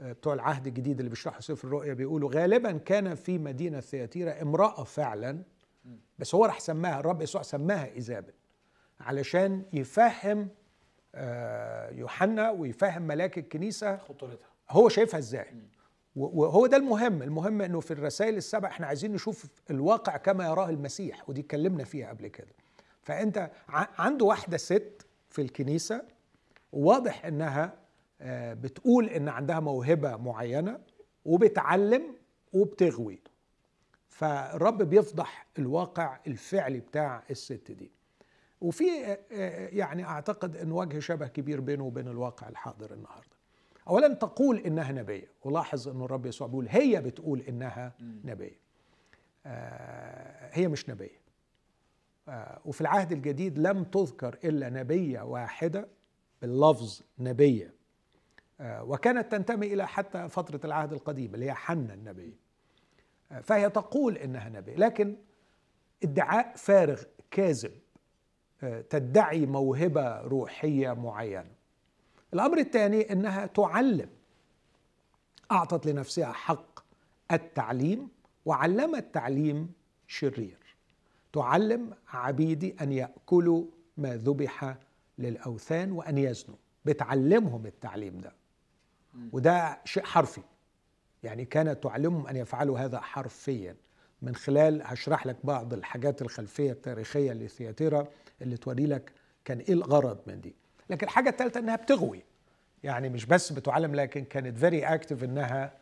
آه، 0.00 0.12
بتوع 0.12 0.34
العهد 0.34 0.66
الجديد 0.66 0.98
اللي 0.98 1.10
بيشرحوا 1.10 1.40
سفر 1.40 1.68
الرؤيا 1.68 1.94
بيقولوا 1.94 2.30
غالبا 2.34 2.72
كان 2.72 3.14
في 3.14 3.38
مدينة 3.38 3.80
ثياتيرا 3.80 4.42
امرأة 4.42 4.84
فعلا 4.84 5.42
بس 6.18 6.34
هو 6.34 6.44
راح 6.44 6.60
سماها 6.60 7.00
الرب 7.00 7.22
يسوع 7.22 7.42
سماها 7.42 7.94
ايزابل 7.94 8.32
علشان 9.00 9.62
يفهم 9.72 10.48
آه، 11.14 11.90
يوحنا 11.90 12.50
ويفهم 12.50 13.02
ملاك 13.02 13.38
الكنيسة 13.38 13.96
خطورتها. 13.96 14.48
هو 14.70 14.88
شايفها 14.88 15.18
إزاي. 15.18 15.46
وهو 16.18 16.66
ده 16.66 16.76
المهم. 16.76 17.22
المهم 17.22 17.62
إنه 17.62 17.80
في 17.80 17.90
الرسائل 17.90 18.36
السبع 18.36 18.68
إحنا 18.68 18.86
عايزين 18.86 19.12
نشوف 19.12 19.46
الواقع 19.70 20.16
كما 20.16 20.44
يراه 20.46 20.70
المسيح 20.70 21.28
ودي 21.28 21.40
اتكلمنا 21.40 21.84
فيها 21.84 22.08
قبل 22.08 22.28
كده. 22.28 22.52
فأنت 23.02 23.50
عنده 23.98 24.24
واحدة 24.24 24.56
ست 24.56 25.06
في 25.30 25.42
الكنيسة 25.42 26.02
واضح 26.72 27.26
إنها 27.26 27.74
آه، 28.20 28.54
بتقول 28.54 29.08
إن 29.08 29.28
عندها 29.28 29.60
موهبة 29.60 30.16
معينة 30.16 30.80
وبتعلم 31.24 32.02
وبتغوي. 32.52 33.20
فالرب 34.08 34.82
بيفضح 34.82 35.46
الواقع 35.58 36.18
الفعلي 36.26 36.80
بتاع 36.80 37.22
الست 37.30 37.70
دي. 37.70 37.90
وفي 38.60 38.84
آه، 39.06 39.18
آه، 39.32 39.68
يعني 39.68 40.04
أعتقد 40.04 40.56
إن 40.56 40.72
وجه 40.72 40.98
شبه 40.98 41.26
كبير 41.26 41.60
بينه 41.60 41.84
وبين 41.84 42.08
الواقع 42.08 42.48
الحاضر 42.48 42.92
النهارده. 42.92 43.37
اولا 43.88 44.14
تقول 44.14 44.58
إنها 44.58 44.92
نبية؟ 44.92 45.30
ولاحظ 45.44 45.88
انه 45.88 46.04
الرب 46.04 46.26
يسوع 46.26 46.46
بيقول 46.46 46.68
هي 46.68 47.00
بتقول 47.00 47.40
إنها 47.40 47.92
نبية. 48.24 48.58
آه، 49.46 50.50
هي 50.52 50.68
مش 50.68 50.90
نبية. 50.90 51.18
وفي 52.64 52.80
العهد 52.80 53.12
الجديد 53.12 53.58
لم 53.58 53.84
تذكر 53.84 54.38
إلا 54.44 54.70
نبية 54.70 55.20
واحدة 55.20 55.88
باللفظ 56.42 57.02
نبية. 57.18 57.74
وكانت 58.60 59.32
تنتمي 59.32 59.66
إلى 59.66 59.86
حتى 59.86 60.28
فترة 60.28 60.60
العهد 60.64 60.92
القديم 60.92 61.34
اللي 61.34 61.46
هي 61.46 61.54
حنا 61.54 61.94
النبي. 61.94 62.36
فهي 63.42 63.70
تقول 63.70 64.16
إنها 64.16 64.48
نبي 64.48 64.74
لكن 64.74 65.16
ادعاء 66.04 66.56
فارغ 66.56 67.02
كاذب 67.30 67.72
تدعي 68.90 69.46
موهبة 69.46 70.20
روحية 70.20 70.92
معينة. 70.92 71.57
الأمر 72.34 72.58
الثاني 72.58 73.12
إنها 73.12 73.46
تعلم 73.46 74.10
أعطت 75.52 75.86
لنفسها 75.86 76.32
حق 76.32 76.80
التعليم 77.32 78.08
وعلمت 78.44 79.14
تعليم 79.14 79.72
شرير. 80.06 80.58
تعلم 81.32 81.94
عبيدي 82.08 82.76
أن 82.80 82.92
يأكلوا 82.92 83.64
ما 83.96 84.16
ذبح 84.16 84.76
للأوثان 85.18 85.92
وأن 85.92 86.18
يزنوا. 86.18 86.56
بتعلمهم 86.84 87.66
التعليم 87.66 88.18
ده. 88.18 88.32
وده 89.32 89.80
شيء 89.84 90.04
حرفي. 90.04 90.42
يعني 91.22 91.44
كانت 91.44 91.82
تعلمهم 91.82 92.26
أن 92.26 92.36
يفعلوا 92.36 92.78
هذا 92.78 93.00
حرفيا. 93.00 93.76
من 94.22 94.34
خلال 94.34 94.82
هشرح 94.84 95.26
لك 95.26 95.36
بعض 95.44 95.74
الحاجات 95.74 96.22
الخلفية 96.22 96.72
التاريخية 96.72 97.32
لثياتيرا 97.32 98.08
اللي 98.42 98.56
توري 98.56 98.86
لك 98.86 99.12
كان 99.44 99.58
إيه 99.58 99.74
الغرض 99.74 100.18
من 100.26 100.40
دي. 100.40 100.54
لكن 100.90 101.06
الحاجة 101.06 101.30
الثالثه 101.30 101.60
إنها 101.60 101.76
بتغوي. 101.76 102.22
يعني 102.82 103.08
مش 103.08 103.26
بس 103.26 103.52
بتعلم 103.52 103.94
لكن 103.94 104.24
كانت 104.24 104.58
very 104.58 104.84
active 104.84 105.24
إنها 105.24 105.72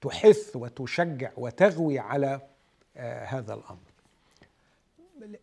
تحث 0.00 0.56
وتشجع 0.56 1.30
وتغوي 1.36 1.98
على 1.98 2.40
آه 2.96 3.24
هذا 3.24 3.54
الأمر. 3.54 3.78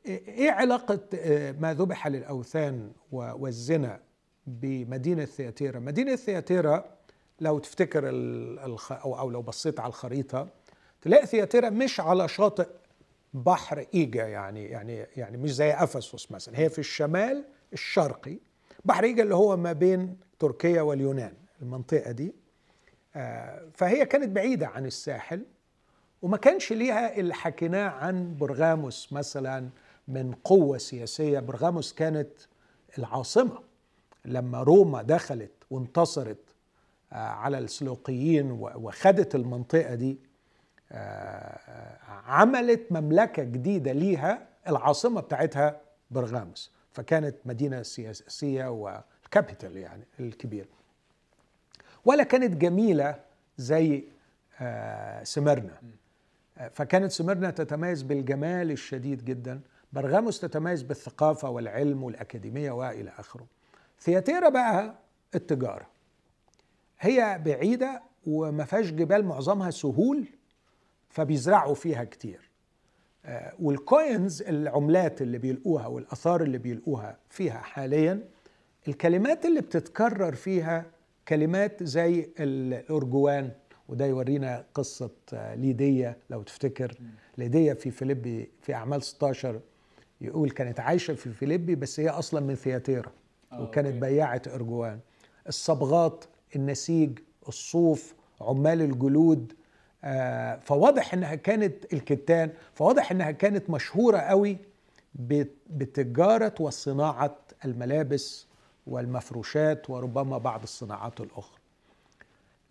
إيه 0.06 0.52
علاقة 0.52 1.00
آه 1.14 1.52
ما 1.52 1.74
ذبح 1.74 2.08
للأوثان 2.08 2.92
والزنا 3.12 4.00
بمدينة 4.48 5.26
ثياتيرا؟ 5.26 5.80
مدينة 5.80 6.16
ثياتيرا 6.16 6.86
لو 7.40 7.60
تفتكر 7.60 8.04
الخ... 8.10 8.92
أو, 8.92 9.20
أو 9.20 9.30
لو 9.30 9.42
بصيت 9.42 9.80
على 9.80 9.90
الخريطة 9.90 10.48
تلاقي 11.02 11.26
ثياتيرا 11.28 11.70
مش 11.70 12.00
على 12.00 12.28
شاطئ 12.28 12.68
بحر 13.34 13.86
إيجا 13.94 14.28
يعني 14.28 14.66
يعني 14.66 15.06
يعني 15.18 15.38
مش 15.38 15.54
زي 15.54 15.74
أفسس 15.74 16.32
مثلا. 16.32 16.60
هي 16.60 16.70
في 16.70 16.80
الشمال 16.80 17.46
الشرقي 17.74 18.38
بحر 18.86 19.04
إيجا 19.04 19.24
اللي 19.24 19.36
هو 19.36 19.58
ما 19.58 19.74
بين 19.74 20.18
تركيا 20.40 20.82
واليونان 20.82 21.34
المنطقة 21.62 22.12
دي. 22.12 22.34
آه، 23.16 23.68
فهي 23.74 24.06
كانت 24.06 24.30
بعيدة 24.30 24.68
عن 24.68 24.86
الساحل 24.86 25.46
وما 26.22 26.38
كانش 26.38 26.74
ليها 26.74 27.18
اللي 27.18 27.34
حكيناه 27.34 27.90
عن 27.90 28.38
برغاموس 28.38 29.14
مثلا 29.14 29.70
من 30.08 30.34
قوة 30.34 30.78
سياسية. 30.78 31.40
برغاموس 31.40 31.94
كانت 31.94 32.32
العاصمة 32.98 33.60
لما 34.26 34.64
روما 34.64 35.02
دخلت 35.02 35.52
وانتصرت 35.70 36.56
على 37.12 37.58
السلوقيين 37.58 38.52
وخدت 38.52 39.36
المنطقة 39.36 39.96
دي. 39.96 40.18
آه، 40.92 41.98
عملت 42.26 42.92
مملكة 42.92 43.44
جديدة 43.44 43.92
ليها 43.92 44.48
العاصمة 44.68 45.22
بتاعتها 45.22 45.82
برغامس 46.12 46.72
فكانت 46.92 47.36
مدينة 47.46 47.82
سياسية 47.82 48.66
والكابيتال 48.72 49.78
يعني 49.78 50.04
الكبير. 50.20 50.68
ولا 52.06 52.24
كانت 52.24 52.58
جميلة 52.58 53.20
زي 53.58 54.04
آه، 54.60 55.24
سمرنا. 55.24 55.82
آه، 56.58 56.68
فكانت 56.68 57.12
سمرنا 57.12 57.50
تتميز 57.52 58.02
بالجمال 58.02 58.72
الشديد 58.72 59.26
جدا. 59.26 59.62
برغاموس 59.94 60.40
تتميز 60.40 60.82
بالثقافة 60.82 61.50
والعلم 61.50 62.04
والأكاديمية 62.04 62.72
وإلى 62.72 63.12
آخره. 63.18 63.46
ثياتيرا 64.00 64.50
بقى 64.50 64.96
التجارة. 65.36 65.88
هي 67.00 67.42
بعيدة 67.46 68.02
وما 68.28 68.66
فيهاش 68.66 68.92
جبال 68.92 69.26
معظمها 69.26 69.72
سهول 69.72 70.28
فبيزرعوا 71.10 71.76
فيها 71.76 72.04
كتير. 72.04 72.51
وال 73.60 73.83
coins 73.83 74.42
العملات 74.42 75.22
اللي 75.22 75.38
بيلقوها 75.38 75.88
والآثار 75.88 76.44
اللي 76.44 76.58
بيلقوها 76.58 77.18
فيها 77.30 77.58
حاليا 77.58 78.24
الكلمات 78.88 79.46
اللي 79.46 79.62
بتتكرر 79.62 80.36
فيها 80.36 80.86
كلمات 81.28 81.84
زي 81.84 82.30
الارجوان 82.40 83.52
وده 83.90 84.06
يورينا 84.06 84.66
قصة 84.74 85.10
آه، 85.34 85.56
ليديا. 85.56 86.16
لو 86.30 86.42
تفتكر 86.42 86.98
ليديا 87.38 87.74
في 87.74 87.92
فيليبي 87.92 88.50
في 88.62 88.74
أعمال 88.74 89.04
16 89.04 89.60
يقول 90.22 90.52
كانت 90.52 90.80
عايشة 90.80 91.14
في 91.14 91.30
فيليبي 91.34 91.76
بس 91.76 92.00
هي 92.00 92.10
أصلا 92.10 92.40
من 92.42 92.56
ثياتيرا 92.56 93.12
آه، 93.52 93.64
وكانت 93.64 94.02
بياعة 94.02 94.42
ارجوان 94.48 95.00
الصبغات 95.48 96.26
النسيج 96.56 97.20
الصوف 97.48 98.14
عمال 98.42 98.82
الجلود 98.82 99.54
آه، 99.54 99.61
فواضح 100.62 101.14
إنها 101.14 101.36
كانت 101.36 101.94
الكتان 101.94 102.52
فواضح 102.74 103.12
إنها 103.12 103.32
كانت 103.32 103.70
مشهورة 103.70 104.18
قوي 104.18 104.58
بتجارة 105.70 106.54
وصناعة 106.60 107.38
الملابس 107.66 108.48
والمفروشات 108.88 109.90
وربما 109.90 110.38
بعض 110.38 110.64
الصناعات 110.64 111.22
الأخرى. 111.22 111.58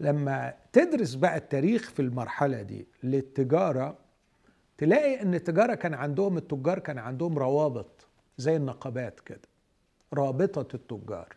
لما 0.00 0.54
تدرس 0.72 1.14
بقى 1.14 1.36
التاريخ 1.36 1.90
في 1.90 2.02
المرحلة 2.02 2.62
دي 2.62 2.86
للتجارة 3.02 3.96
تلاقي 4.78 5.22
إن 5.22 5.34
التجارة 5.34 5.74
كان 5.74 5.94
عندهم 5.94 6.36
التجار 6.36 6.78
كان 6.78 6.98
عندهم 6.98 7.38
روابط 7.38 8.06
زي 8.38 8.56
النقابات 8.56 9.20
كده 9.20 9.48
رابطة 10.14 10.74
التجار. 10.76 11.28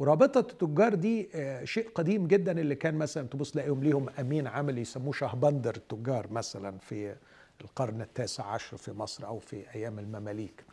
ورابطة 0.00 0.40
التجار 0.40 0.94
دي 0.94 1.28
آه، 1.34 1.64
شيء 1.64 1.88
قديم 1.94 2.26
جدا 2.26 2.60
اللي 2.60 2.74
كان 2.74 2.94
مثلا 2.94 3.28
تبص 3.28 3.50
تلاقيهم 3.50 3.84
ليهم 3.84 4.06
أمين 4.20 4.46
عمل 4.46 4.78
يسموه 4.78 5.12
شهبندر 5.12 5.76
التجار 5.76 6.32
مثلا 6.32 6.78
في 6.78 7.16
القرن 7.60 8.00
التاسع 8.00 8.44
عشر 8.44 8.76
في 8.76 8.92
مصر 8.92 9.26
أو 9.26 9.38
في 9.38 9.74
أيام 9.74 9.98
المماليك. 9.98 10.64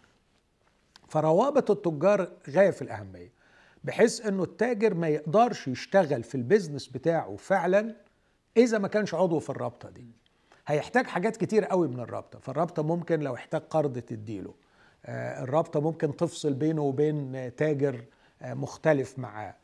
فروابط 1.10 1.72
التجار 1.72 2.32
غاية 2.50 2.70
في 2.70 2.82
الأهمية 2.82 3.32
بحيث 3.84 4.26
إنه 4.26 4.44
التاجر 4.44 4.94
ما 4.94 5.08
يقدرش 5.08 5.68
يشتغل 5.68 6.24
في 6.24 6.36
البيزنس 6.36 6.88
بتاعه 6.88 7.36
فعلا 7.36 7.96
إذا 8.58 8.78
ما 8.78 8.88
كانش 8.88 9.14
عضو 9.14 9.40
في 9.40 9.50
الرابطة 9.50 9.90
دي. 9.90 10.06
هيحتاج 10.68 11.06
حاجات 11.06 11.38
كتير 11.38 11.66
قوي 11.66 11.88
من 11.88 12.00
الرابطة. 12.00 12.40
فالرابطة 12.40 12.84
ممكن 12.84 13.20
لو 13.20 13.36
احتاج 13.36 13.62
قرض 13.62 14.00
تديله. 14.00 14.54
آه، 15.06 15.44
الرابطة 15.44 15.80
ممكن 15.80 16.16
تفصل 16.16 16.54
بينه 16.54 16.82
وبين 16.82 17.56
تاجر 17.56 18.04
مختلف 18.42 19.20
معاه 19.20 19.56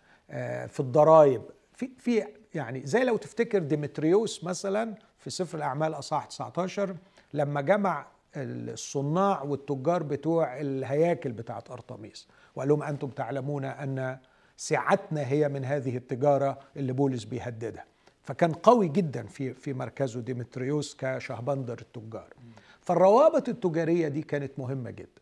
في 0.67 0.79
الضرائب. 0.79 1.41
في 1.73 1.89
في 1.97 2.23
يعني 2.55 2.85
زي 2.85 3.03
لو 3.03 3.17
تفتكر 3.17 3.59
ديمتريوس 3.59 4.43
مثلا 4.43 4.95
في 5.19 5.29
سفر 5.29 5.57
الأعمال 5.57 5.93
أصحاح 5.93 6.25
19 6.25 6.95
لما 7.33 7.61
جمع 7.61 8.07
الصناع 8.35 9.41
والتجار 9.41 10.03
بتوع 10.03 10.61
الهياكل 10.61 11.31
بتاعت 11.31 11.71
أرطميس 11.71 12.27
وقال 12.55 12.69
لهم 12.69 12.83
أنتم 12.83 13.07
تعلمون 13.07 13.65
أن 13.65 14.17
سعتنا 14.57 15.27
هي 15.27 15.49
من 15.49 15.65
هذه 15.65 15.97
التجارة 15.97 16.59
اللي 16.77 16.93
بولس 16.93 17.23
بيهددها. 17.23 17.85
فكان 18.23 18.51
قوي 18.53 18.87
جدا 18.87 19.23
في 19.27 19.53
في 19.53 19.73
مركزه 19.73 20.21
ديمتريوس 20.21 20.95
كشهبندر 20.99 21.79
التجار. 21.81 22.33
فالروابط 22.81 23.49
التجارية 23.49 24.07
دي 24.07 24.21
كانت 24.21 24.59
مهمة 24.59 24.89
جدا. 24.91 25.21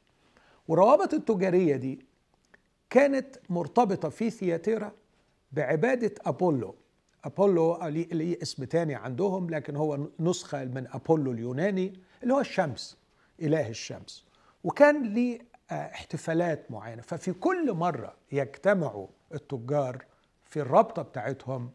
والروابط 0.67 1.13
التجارية 1.13 1.75
دي 1.75 2.05
كانت 2.91 3.36
مرتبطة 3.49 4.10
في 4.10 4.30
ثياتيرا 4.30 4.91
بعبادة 5.51 6.15
أبولو. 6.25 6.75
أبولو 7.23 7.88
ليه 7.88 8.41
اسم 8.41 8.63
تاني 8.63 8.95
عندهم 8.95 9.49
لكن 9.49 9.75
هو 9.75 10.08
نسخة 10.19 10.65
من 10.65 10.88
أبولو 10.93 11.32
اليوناني 11.32 11.93
اللي 12.23 12.34
هو 12.34 12.39
الشمس 12.39 12.97
إله 13.41 13.69
الشمس. 13.69 14.25
وكان 14.63 15.13
ليه 15.13 15.39
آه، 15.71 15.73
احتفالات 15.73 16.71
معينة. 16.71 17.01
ففي 17.01 17.34
كل 17.34 17.73
مرة 17.73 18.15
يجتمعوا 18.32 19.08
التجار 19.34 20.06
في 20.45 20.60
الرابطة 20.62 21.01
بتاعتهم 21.01 21.71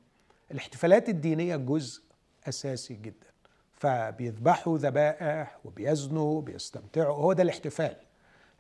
الاحتفالات 0.51 1.09
الدينية 1.09 1.57
جزء 1.57 2.03
أساسي 2.49 2.95
جدا. 2.95 3.27
فبيذبحوا 3.73 4.79
ذبائح 4.79 5.59
وبيزنوا 5.65 6.43
بيستمتعوا 6.43 7.17
هو 7.17 7.33
ده 7.33 7.43
الاحتفال 7.43 7.97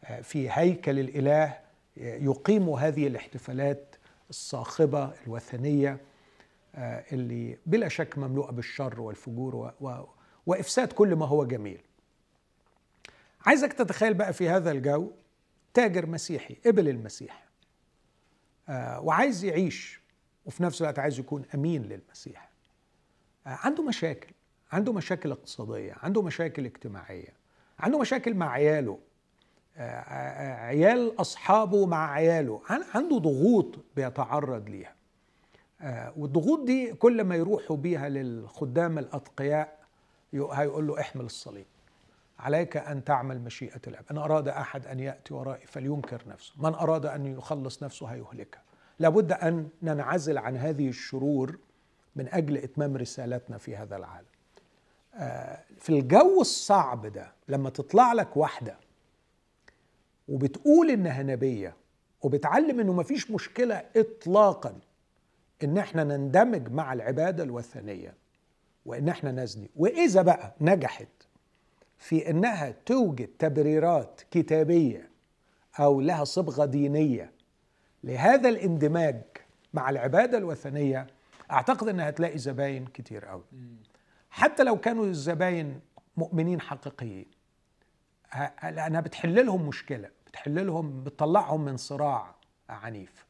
آه، 0.04 0.20
في 0.20 0.48
هيكل 0.50 0.98
الإله 0.98 1.65
يقيموا 1.96 2.78
هذه 2.80 3.06
الاحتفالات 3.06 3.96
الصاخبة 4.30 5.12
الوثنية 5.26 6.00
آه، 6.74 7.04
اللي 7.12 7.58
بلا 7.66 7.88
شك 7.88 8.18
مملوءة 8.18 8.50
بالشر 8.50 9.00
والفجور 9.00 9.56
و... 9.56 9.70
و... 9.80 10.04
وإفساد 10.46 10.92
كل 10.92 11.14
ما 11.14 11.26
هو 11.26 11.44
جميل. 11.44 11.80
عايزك 13.46 13.72
تتخيل 13.72 14.14
بقى 14.14 14.32
في 14.32 14.48
هذا 14.48 14.70
الجو 14.70 15.12
تاجر 15.74 16.06
مسيحي 16.06 16.54
قبل 16.66 16.88
المسيح 16.88 17.46
آه، 18.68 19.00
وعايز 19.00 19.44
يعيش 19.44 20.00
وفي 20.46 20.62
نفس 20.62 20.80
الوقت 20.80 20.98
عايز 20.98 21.18
يكون 21.18 21.44
أمين 21.54 21.82
للمسيح. 21.82 22.50
آه، 23.46 23.58
عنده 23.62 23.82
مشاكل 23.82 24.30
عنده 24.72 24.92
مشاكل 24.92 25.30
اقتصادية 25.30 25.96
عنده 26.02 26.22
مشاكل 26.22 26.64
اجتماعية 26.64 27.34
عنده 27.78 27.98
مشاكل 27.98 28.34
مع 28.34 28.50
عياله. 28.50 28.98
عيال 29.78 31.20
أصحابه 31.20 31.86
مع 31.86 32.12
عياله. 32.12 32.60
عنده 32.94 33.18
ضغوط 33.18 33.74
بيتعرض 33.96 34.68
ليها. 34.68 34.94
والضغوط 36.16 36.66
دي 36.66 36.92
كل 36.92 37.24
ما 37.24 37.36
يروحوا 37.36 37.76
بيها 37.76 38.08
للخدام 38.08 38.98
الأتقياء 38.98 39.78
هيقول 40.34 40.86
له 40.86 41.00
احمل 41.00 41.24
الصليب. 41.24 41.66
عليك 42.38 42.76
أن 42.76 43.04
تعمل 43.04 43.40
مشيئة 43.40 43.80
الأب. 43.86 44.04
إن 44.10 44.18
أراد 44.18 44.48
أحد 44.48 44.86
أن 44.86 45.00
يأتي 45.00 45.34
ورائي 45.34 45.66
فلينكر 45.66 46.22
نفسه. 46.28 46.52
من 46.58 46.74
أراد 46.74 47.06
أن 47.06 47.26
يخلص 47.26 47.82
نفسه 47.82 48.06
هيهلكها 48.06 48.62
لابد 48.98 49.32
أن 49.32 49.68
ننعزل 49.82 50.38
عن 50.38 50.56
هذه 50.56 50.88
الشرور 50.88 51.58
من 52.16 52.28
أجل 52.28 52.56
إتمام 52.56 52.96
رسالتنا 52.96 53.58
في 53.58 53.76
هذا 53.76 53.96
العالم. 53.96 54.26
آه، 55.14 55.58
في 55.78 55.90
الجو 55.98 56.40
الصعب 56.40 57.06
ده 57.06 57.32
لما 57.48 57.70
تطلع 57.70 58.12
لك 58.12 58.36
واحدة 58.36 58.76
وبتقول 60.28 60.90
إنها 60.90 61.22
نبية 61.22 61.76
وبتعلم 62.22 62.80
إنه 62.80 62.92
مفيش 62.92 63.30
مشكلة 63.30 63.82
إطلاقا 63.96 64.78
إن 65.64 65.78
إحنا 65.78 66.04
نندمج 66.04 66.68
مع 66.68 66.92
العبادة 66.92 67.42
الوثنية 67.44 68.14
وإن 68.86 69.08
إحنا 69.08 69.32
نزني. 69.32 69.70
وإذا 69.76 70.22
بقى 70.22 70.54
نجحت 70.60 71.08
في 71.98 72.30
إنها 72.30 72.74
توجد 72.86 73.28
تبريرات 73.38 74.20
كتابية 74.30 75.10
أو 75.80 76.00
لها 76.00 76.24
صبغة 76.24 76.64
دينية 76.64 77.32
لهذا 78.04 78.48
الاندماج 78.48 79.22
مع 79.74 79.90
العبادة 79.90 80.38
الوثنية 80.38 81.06
أعتقد 81.50 81.88
إنها 81.88 82.08
هتلاقي 82.08 82.38
زباين 82.38 82.86
كتير 82.86 83.24
قوي 83.24 83.44
حتى 84.30 84.62
لو 84.64 84.76
كانوا 84.80 85.06
الزباين 85.06 85.80
مؤمنين 86.16 86.60
حقيقيين 86.60 87.26
لأنها 88.62 89.00
بتحل 89.00 89.46
لهم 89.46 89.68
مشكلة. 89.68 90.08
بتحل 90.36 90.66
لهم 90.66 91.04
بتطلعهم 91.04 91.64
من 91.64 91.76
صراع 91.76 92.34
عنيف. 92.68 93.26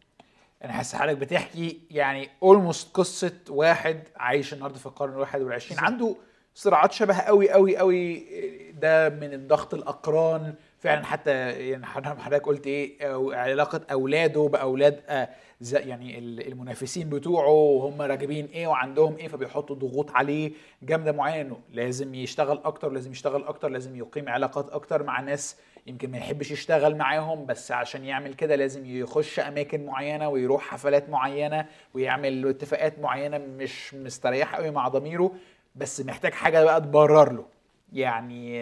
أنا 0.65 0.73
حاسس 0.73 0.95
حضرتك 0.95 1.19
بتحكي 1.19 1.81
يعني 1.91 2.29
اولموست 2.43 2.97
قصة 2.97 3.33
واحد 3.49 4.03
عايش 4.17 4.53
النهارده 4.53 4.79
في 4.79 4.87
القرن 4.87 5.13
الواحد 5.13 5.41
والعشرين. 5.43 5.81
عنده 5.81 6.17
صراعات 6.55 6.93
شبه 6.93 7.19
قوي 7.19 7.51
قوي 7.51 7.77
قوي. 7.77 8.27
ده 8.73 9.09
من 9.09 9.33
الضغط 9.33 9.75
الأقران. 9.75 10.55
فعلا 10.79 11.05
حتى 11.05 11.31
يعني 11.71 11.87
حضرتك 11.87 12.47
قلت 12.47 12.67
إيه 12.67 13.15
علاقة 13.35 13.81
أولاده 13.93 14.49
بأولاد 14.53 15.01
آه، 15.09 15.29
يعني 15.73 16.19
المنافسين 16.19 17.09
بتوعه 17.09 17.51
وهم 17.51 18.03
راكبين 18.03 18.47
إيه 18.47 18.67
وعندهم 18.67 19.17
إيه 19.17 19.29
فبيحطوا 19.29 19.77
ضغوط 19.77 20.11
عليه 20.11 20.53
جامدة 20.83 21.13
معينة 21.13 21.61
لازم 21.73 22.15
يشتغل 22.15 22.61
أكتر 22.65 22.93
لازم 22.93 23.11
يشتغل 23.11 23.45
أكتر 23.45 23.69
لازم 23.69 23.97
يقيم 23.97 24.29
علاقات 24.29 24.71
أكتر 24.71 25.03
مع 25.03 25.21
ناس 25.21 25.57
يمكن 25.87 26.11
ما 26.11 26.19
يحبش 26.19 26.51
يشتغل 26.51 26.97
معاهم 26.97 27.47
بس 27.47 27.73
عشان 27.73 28.05
يعمل 28.05 28.35
كده 28.35 28.57
لازم 28.57 28.87
يخش 28.87 29.41
أماكن 29.41 29.87
معينة 29.87 30.29
ويروح 30.29 30.63
حفلات 30.63 31.09
معينة 31.09 31.67
ويعمل 31.95 32.49
اتفاقات 32.49 32.99
معينة 32.99 33.39
مش 33.39 33.95
مستريح 33.95 34.57
قوي 34.57 34.71
مع 34.71 34.89
ضميره 34.89 35.33
بس 35.75 36.01
محتاج 36.01 36.33
حاجة 36.33 36.65
بقى 36.65 36.81
تبرر 36.81 37.33
له. 37.33 37.45
يعني 37.93 38.61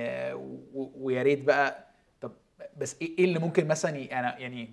ويا 0.74 1.22
ريت 1.22 1.44
بقى 1.44 1.84
طب 2.20 2.32
بس 2.76 2.96
إيه, 3.02 3.18
إيه 3.18 3.24
اللي 3.24 3.38
ممكن 3.38 3.68
مثلا 3.68 4.18
أنا 4.20 4.38
يعني 4.38 4.70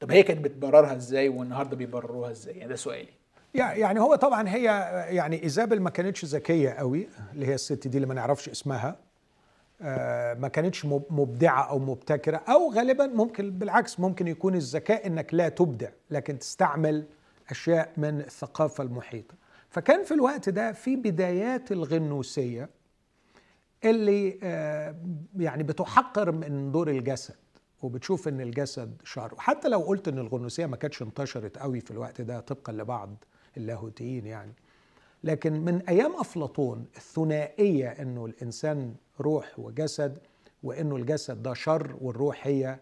طب 0.00 0.10
هي 0.12 0.22
كانت 0.22 0.44
بتبررها 0.44 0.96
إزاي 0.96 1.28
والنهاردة 1.28 1.76
بيبرروها 1.76 2.30
إزاي؟ 2.30 2.54
يعني 2.54 2.68
ده 2.68 2.76
سؤالي. 2.76 3.08
يعني 3.54 4.00
هو 4.00 4.14
طبعا 4.14 4.48
هي 4.48 4.64
يعني 5.10 5.42
ايزابل 5.42 5.80
ما 5.80 5.90
كانتش 5.90 6.24
ذكية 6.24 6.70
قوي 6.70 7.08
اللي 7.34 7.46
هي 7.46 7.54
الست 7.54 7.88
دي 7.88 7.96
اللي 7.96 8.06
ما 8.08 8.14
نعرفش 8.14 8.48
اسمها. 8.48 8.96
ما 10.38 10.48
كانتش 10.52 10.84
مبدعة 11.10 11.62
أو 11.62 11.78
مبتكرة 11.78 12.36
أو 12.36 12.72
غالبا 12.72 13.06
ممكن 13.06 13.50
بالعكس 13.50 14.00
ممكن 14.00 14.26
يكون 14.28 14.54
الذكاء 14.54 15.06
إنك 15.06 15.34
لا 15.34 15.48
تبدع 15.48 15.88
لكن 16.10 16.38
تستعمل 16.38 17.06
أشياء 17.50 17.92
من 17.96 18.20
الثقافة 18.20 18.84
المحيطة. 18.84 19.34
فكان 19.68 20.04
في 20.04 20.14
الوقت 20.14 20.48
ده 20.48 20.72
في 20.72 20.96
بدايات 20.96 21.72
الغنوسية 21.72 22.68
اللي 23.84 24.38
آه، 24.42 24.96
يعني 25.36 25.62
بتحقر 25.62 26.32
من 26.32 26.72
دور 26.72 26.90
الجسد 26.90 27.34
وبتشوف 27.82 28.28
إن 28.28 28.40
الجسد 28.40 29.02
شر. 29.04 29.34
حتى 29.38 29.68
لو 29.68 29.78
قلت 29.80 30.08
إن 30.08 30.18
الغنوسية 30.18 30.66
ما 30.66 30.76
كانتش 30.76 31.02
انتشرت 31.02 31.58
قوي 31.58 31.80
في 31.80 31.90
الوقت 31.90 32.20
ده 32.20 32.40
طبقا 32.40 32.72
لبعض 32.72 33.24
اللاهوتيين 33.56 34.26
يعني 34.26 34.52
لكن 35.24 35.52
من 35.64 35.82
أيام 35.88 36.16
أفلاطون 36.16 36.86
الثنائية 36.96 37.88
إنه 37.88 38.26
الإنسان 38.26 38.94
روح 39.20 39.58
وجسد 39.58 40.18
وإنه 40.62 40.96
الجسد 40.96 41.42
ده 41.42 41.54
شر 41.54 41.96
والروح 42.00 42.46
هي 42.46 42.78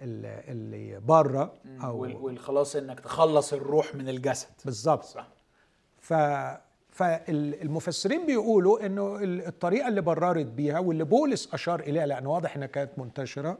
اللي 0.00 1.00
بره 1.00 1.54
أو 1.66 2.00
والخلاص 2.24 2.76
إنك 2.76 3.00
تخلص 3.00 3.52
الروح 3.52 3.94
من 3.94 4.08
الجسد. 4.08 4.48
بالظبط. 4.64 5.04
صح. 5.04 5.28
ف 5.98 6.14
فالمفسرين 6.90 8.26
بيقولوا 8.26 8.86
إنه 8.86 9.18
الطريقة 9.22 9.88
اللي 9.88 10.00
بررت 10.00 10.46
بيها 10.46 10.78
واللي 10.78 11.04
بولس 11.04 11.54
أشار 11.54 11.80
إليها 11.80 12.06
لأنه 12.06 12.30
واضح 12.30 12.56
إنها 12.56 12.66
كانت 12.66 12.90
منتشرة 12.98 13.58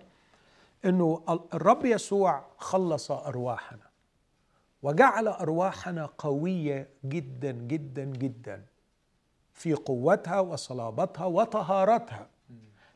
إنه 0.85 1.22
الرب 1.54 1.85
يسوع 1.85 2.44
خلص 2.59 3.11
أرواحنا 3.11 3.88
وجعل 4.83 5.28
أرواحنا 5.28 6.07
قوية 6.18 6.88
جدا 7.04 7.50
جدا 7.50 8.04
جدا. 8.04 8.62
في 9.59 9.75
قوتها 9.75 10.40
وصلابتها 10.40 11.25
وطهارتها. 11.25 12.29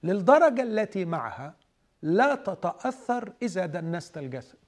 للدرجة 0.03 0.63
التي 0.63 1.05
معها 1.05 1.55
لا 2.03 2.35
تتأثر 2.35 3.33
إذا 3.43 3.67
دنست 3.67 4.19
الجسد. 4.19 4.59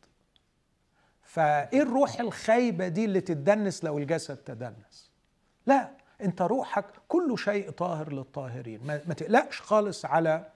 فإيه 1.22 1.82
الروح 1.82 2.20
الخايبة 2.20 2.88
دي 2.88 3.04
اللي 3.04 3.20
تتدنس 3.20 3.84
لو 3.84 3.98
الجسد 3.98 4.36
تدنس؟ 4.36 5.10
لا 5.66 5.90
أنت 6.20 6.42
روحك 6.42 6.84
كل 7.08 7.38
شيء 7.38 7.70
طاهر 7.70 8.12
للطاهرين. 8.12 8.86
ما 8.86 9.14
تقلقش 9.14 9.60
خالص 9.60 10.04
على 10.04 10.46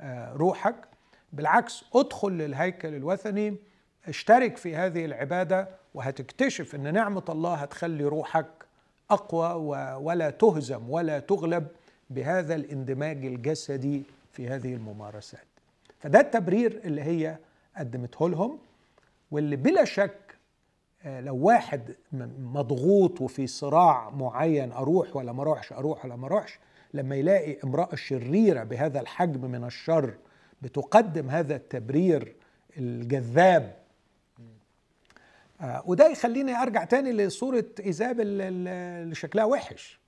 آه، 0.00 0.32
روحك. 0.32 0.76
بالعكس 1.32 1.84
ادخل 1.94 2.32
للهيكل 2.32 2.94
الوثني 2.94 3.56
اشترك 4.08 4.56
في 4.56 4.76
هذه 4.76 5.04
العبادة 5.04 5.68
وهتكتشف 5.94 6.74
إن 6.74 6.94
نعمة 6.94 7.24
الله 7.28 7.54
هتخلي 7.54 8.04
روحك 8.04 8.61
أقوى 9.12 9.52
ولا 10.04 10.30
تهزم 10.30 10.90
ولا 10.90 11.18
تغلب 11.18 11.66
بهذا 12.10 12.54
الاندماج 12.54 13.26
الجسدي 13.26 14.02
في 14.32 14.48
هذه 14.48 14.74
الممارسات. 14.74 15.46
فده 15.98 16.20
التبرير 16.20 16.80
اللي 16.84 17.02
هي 17.02 17.36
قدمته 17.76 18.28
لهم 18.28 18.58
واللي 19.30 19.56
بلا 19.56 19.84
شك 19.84 20.22
آه، 21.04 21.20
لو 21.20 21.36
واحد 21.36 21.94
مضغوط 22.38 23.20
وفي 23.20 23.46
صراع 23.46 24.10
معين 24.10 24.72
أروح 24.72 25.16
ولا 25.16 25.32
ما 25.32 25.42
أروحش 25.42 25.72
أروح 25.72 26.04
ولا 26.04 26.16
ما 26.16 26.26
أروحش 26.26 26.58
لما 26.94 27.16
يلاقي 27.16 27.56
امرأة 27.64 27.94
شريرة 27.94 28.64
بهذا 28.64 29.00
الحجم 29.00 29.50
من 29.50 29.64
الشر 29.64 30.14
بتقدم 30.62 31.30
هذا 31.30 31.56
التبرير 31.56 32.36
الجذاب 32.78 33.76
وده 35.62 36.08
يخليني 36.08 36.56
أرجع 36.56 36.84
تاني 36.84 37.12
لصورة 37.12 37.64
ايزابل 37.86 38.26
اللي 38.26 39.14
شكلها 39.14 39.44
وحش. 39.44 40.00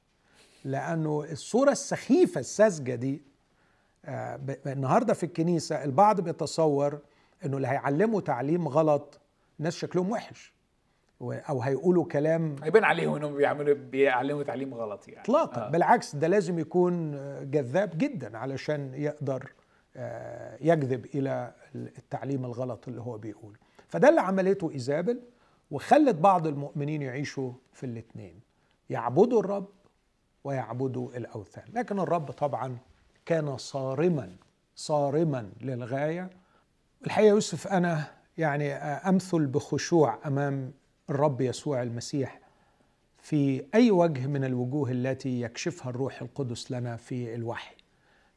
لأنه 0.65 1.25
الصورة 1.33 1.71
السخيفة 1.71 2.41
الساذجة 2.41 2.95
دي 2.95 3.23
آه 4.05 4.41
النهارده 4.67 5.15
في 5.15 5.27
الكنيسة 5.27 5.85
البعض 5.85 6.21
بيتصور 6.21 6.99
إنه 7.45 7.57
اللي 7.57 7.69
هيعلموا 7.69 8.21
تعليم 8.21 8.69
غلط 8.69 9.21
ناس 9.59 9.77
شكلهم 9.77 10.11
وحش. 10.11 10.55
أو 11.23 11.63
هيقولوا 11.63 12.05
كلام 12.05 12.57
هيبان 12.63 12.85
عليهم 12.85 13.15
إنهم 13.15 13.35
بيعملوا 13.37 13.75
بيعلموا 13.75 14.43
تعليم 14.43 14.75
غلط 14.75 15.09
يعني. 15.09 15.21
اطلاقا. 15.21 15.67
آه. 15.67 15.71
بالعكس 15.71 16.17
ده 16.17 16.27
لازم 16.29 16.59
يكون 16.59 17.11
جذاب 17.51 17.99
جدا 17.99 18.39
علشان 18.39 18.95
يقدر 18.95 19.53
آه، 19.97 20.59
يجذب 20.61 21.07
إلى 21.15 21.53
التعليم 21.75 22.45
الغلط 22.45 22.89
اللي 22.89 23.01
هو 23.01 23.19
بيقوله 23.19 23.57
فده 23.89 24.09
اللي 24.09 24.21
عملته 24.21 24.71
إيزابل. 24.71 25.21
وخلت 25.71 26.15
بعض 26.17 26.47
المؤمنين 26.47 27.03
يعيشوا 27.03 27.53
في 27.73 27.87
الاثنين 27.87 28.41
يعبدوا 28.91 29.41
الرب 29.41 29.69
ويعبدوا 30.45 31.17
الأوثان. 31.17 31.65
لكن 31.73 31.99
الرب 31.99 32.31
طبعا 32.31 32.79
كان 33.27 33.57
صارما 33.57 34.37
صارما 34.77 35.51
للغاية. 35.61 36.31
الحقيقة 37.07 37.29
يوسف 37.29 37.67
أنا 37.67 38.05
يعني 38.39 38.73
أمثل 38.75 39.47
بخشوع 39.47 40.19
أمام 40.27 40.73
الرب 41.11 41.41
يسوع 41.41 41.83
المسيح 41.83 42.41
في 43.19 43.67
أي 43.75 43.91
وجه 43.91 44.27
من 44.27 44.45
الوجوه 44.45 44.91
التي 44.91 45.41
يكشفها 45.41 45.91
الروح 45.91 46.23
القدس 46.23 46.71
لنا 46.71 46.97
في 46.97 47.35
الوحي. 47.35 47.75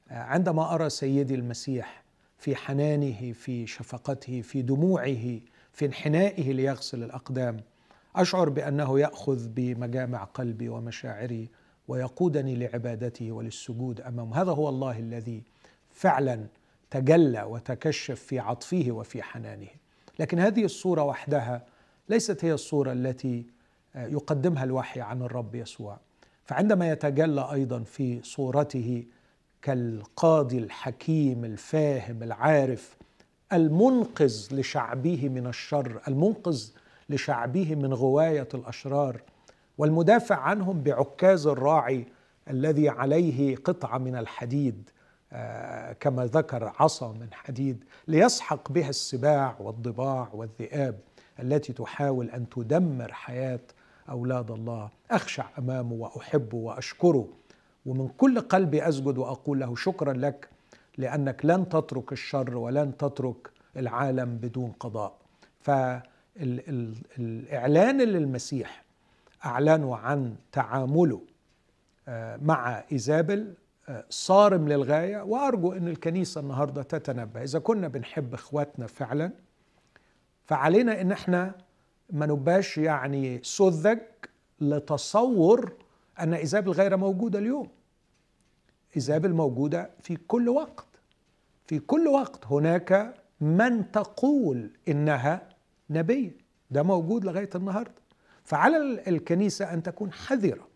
عندما 0.10 0.74
أرى 0.76 0.90
سيدي 0.90 1.36
المسيح 1.36 2.04
في 2.38 2.56
حنانه 2.56 3.32
في 3.32 3.68
شفقته 3.68 4.42
في 4.42 4.62
دموعه 4.62 5.40
في 5.78 5.86
انحنائه 5.86 6.54
ليغسل 6.54 7.04
الأقدام. 7.04 7.58
أشعر 8.16 8.50
بأنه 8.50 9.00
يأخذ 9.00 9.48
بمجامع 9.48 10.24
قلبي 10.24 10.70
ومشاعري 10.70 11.50
ويقودني 11.88 12.56
لعبادته 12.56 13.32
وللسجود 13.32 14.02
أمامه. 14.02 14.42
هذا 14.42 14.52
هو 14.52 14.70
الله 14.70 15.00
الذي 15.00 15.44
فعلا 15.92 16.48
تجلى 16.90 17.44
وتكشف 17.44 18.20
في 18.20 18.40
عطفه 18.40 18.86
وفي 18.90 19.24
حنانه. 19.24 19.68
لكن 20.20 20.40
هذه 20.40 20.66
الصورة 20.66 21.04
وحدها 21.04 21.66
ليست 22.10 22.46
هي 22.46 22.54
الصورة 22.54 22.92
التي 22.92 23.46
يقدمها 23.96 24.64
الوحي 24.64 25.02
عن 25.02 25.22
الرب 25.22 25.56
يسوع. 25.56 26.00
فعندما 26.46 26.92
يتجلى 26.92 27.52
أيضا 27.52 27.84
في 27.84 28.22
صورته 28.24 29.06
كالقاضي 29.62 30.58
الحكيم 30.58 31.46
الفاهم 31.46 32.24
العارف 32.24 32.98
المنقذ 33.54 34.48
لشعبه 34.52 35.30
من 35.30 35.48
الشر 35.48 36.02
المنقذ 36.08 36.70
لشعبه 37.10 37.76
من 37.76 37.94
غواية 37.94 38.48
الأشرار 38.54 39.22
والمدافع 39.78 40.36
عنهم 40.36 40.82
بعكاز 40.82 41.48
الراعي 41.48 42.06
الذي 42.50 42.90
عليه 42.90 43.56
قطعة 43.56 43.98
من 43.98 44.16
الحديد 44.16 44.90
آه، 45.34 45.94
كما 45.94 46.26
ذكر 46.26 46.74
عصا 46.80 47.12
من 47.12 47.28
حديد 47.34 47.84
ليسحق 48.08 48.72
بها 48.72 48.90
السباع 48.90 49.56
والضباع 49.60 50.30
والذئاب 50.34 51.00
التي 51.40 51.74
تحاول 51.74 52.30
أن 52.30 52.50
تدمر 52.50 53.14
حياة 53.14 53.60
أولاد 54.10 54.52
الله. 54.52 54.90
أخشع 55.12 55.46
أمامه 55.60 55.94
وأحبه 55.94 56.58
وأشكره 56.58 57.28
ومن 57.86 58.08
كل 58.08 58.40
قلبي 58.40 58.88
أسجد 58.88 59.18
وأقول 59.18 59.60
له 59.60 59.76
شكرا 59.76 60.14
لك 60.14 60.50
لأنك 60.98 61.46
لن 61.46 61.70
تترك 61.70 62.12
الشر 62.12 62.58
ولن 62.58 62.98
تترك 62.98 63.50
العالم 63.78 64.38
بدون 64.38 64.72
قضاء. 64.72 65.18
فالإعلان 66.40 68.02
للمسيح 68.02 68.84
اعلنوا 69.46 69.98
عن 69.98 70.36
تعامله 70.52 71.22
آه، 72.08 72.38
مع 72.38 72.84
إيزابل 72.92 73.54
آه، 73.90 74.06
صارم 74.10 74.68
للغاية. 74.68 75.22
وأرجو 75.22 75.74
إن 75.74 75.88
الكنيسة 75.88 76.42
النهارده 76.42 76.84
تتنبه 76.84 77.44
إذا 77.44 77.60
كنا 77.60 77.88
بنحب 77.88 78.34
إخواتنا 78.34 78.88
فعلا 78.88 79.32
فعلينا 80.46 81.02
إن 81.02 81.12
إحنا 81.12 81.56
ما 82.10 82.26
نبقاش 82.26 82.78
يعني 82.78 83.40
سذج 83.44 84.00
لتصور 84.62 85.74
أن 86.20 86.34
إيزابل 86.34 86.72
غير 86.72 86.98
موجودة 86.98 87.40
اليوم. 87.40 87.68
إيزابل 88.96 89.34
موجودة 89.34 89.90
في 90.02 90.16
كل 90.16 90.50
وقت. 90.50 90.87
في 91.68 91.80
كل 91.80 92.08
وقت 92.08 92.46
هناك 92.46 93.14
من 93.42 93.92
تقول 93.92 94.72
إنها 94.88 95.50
نبية. 95.90 96.38
ده 96.72 96.84
موجود 96.84 97.26
لغاية 97.26 97.50
النهارده. 97.56 98.02
فعلى 98.44 98.78
الكنيسة 99.08 99.74
أن 99.74 99.84
تكون 99.84 100.12
حذرة 100.12 100.68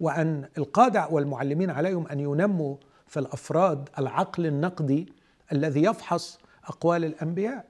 وأن 0.00 0.48
القادة 0.58 1.08
والمعلمين 1.08 1.70
عليهم 1.70 2.06
أن 2.06 2.20
ينموا 2.20 2.76
في 3.06 3.20
الأفراد 3.20 3.88
العقل 3.98 4.46
النقدي 4.46 5.12
الذي 5.52 5.82
يفحص 5.82 6.38
أقوال 6.64 7.04
الأنبياء. 7.04 7.66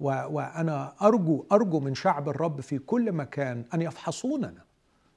وأنا 0.00 0.94
أرجو 1.02 1.44
أرجو 1.52 1.80
من 1.80 1.94
شعب 1.94 2.28
الرب 2.28 2.60
في 2.60 2.78
كل 2.78 3.12
مكان 3.12 3.64
أن 3.74 3.82
يفحصوننا 3.82 4.64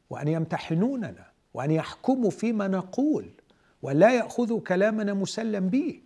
وأن 0.09 0.27
يمتحنوننا 0.27 1.25
وأن 1.53 1.71
يحكموا 1.71 2.29
فيما 2.29 2.67
نقول. 2.67 3.31
ولا 3.87 4.09
ياخذوا 4.15 4.59
كلامنا 4.59 5.13
مسلم 5.13 5.69
به 5.69 5.99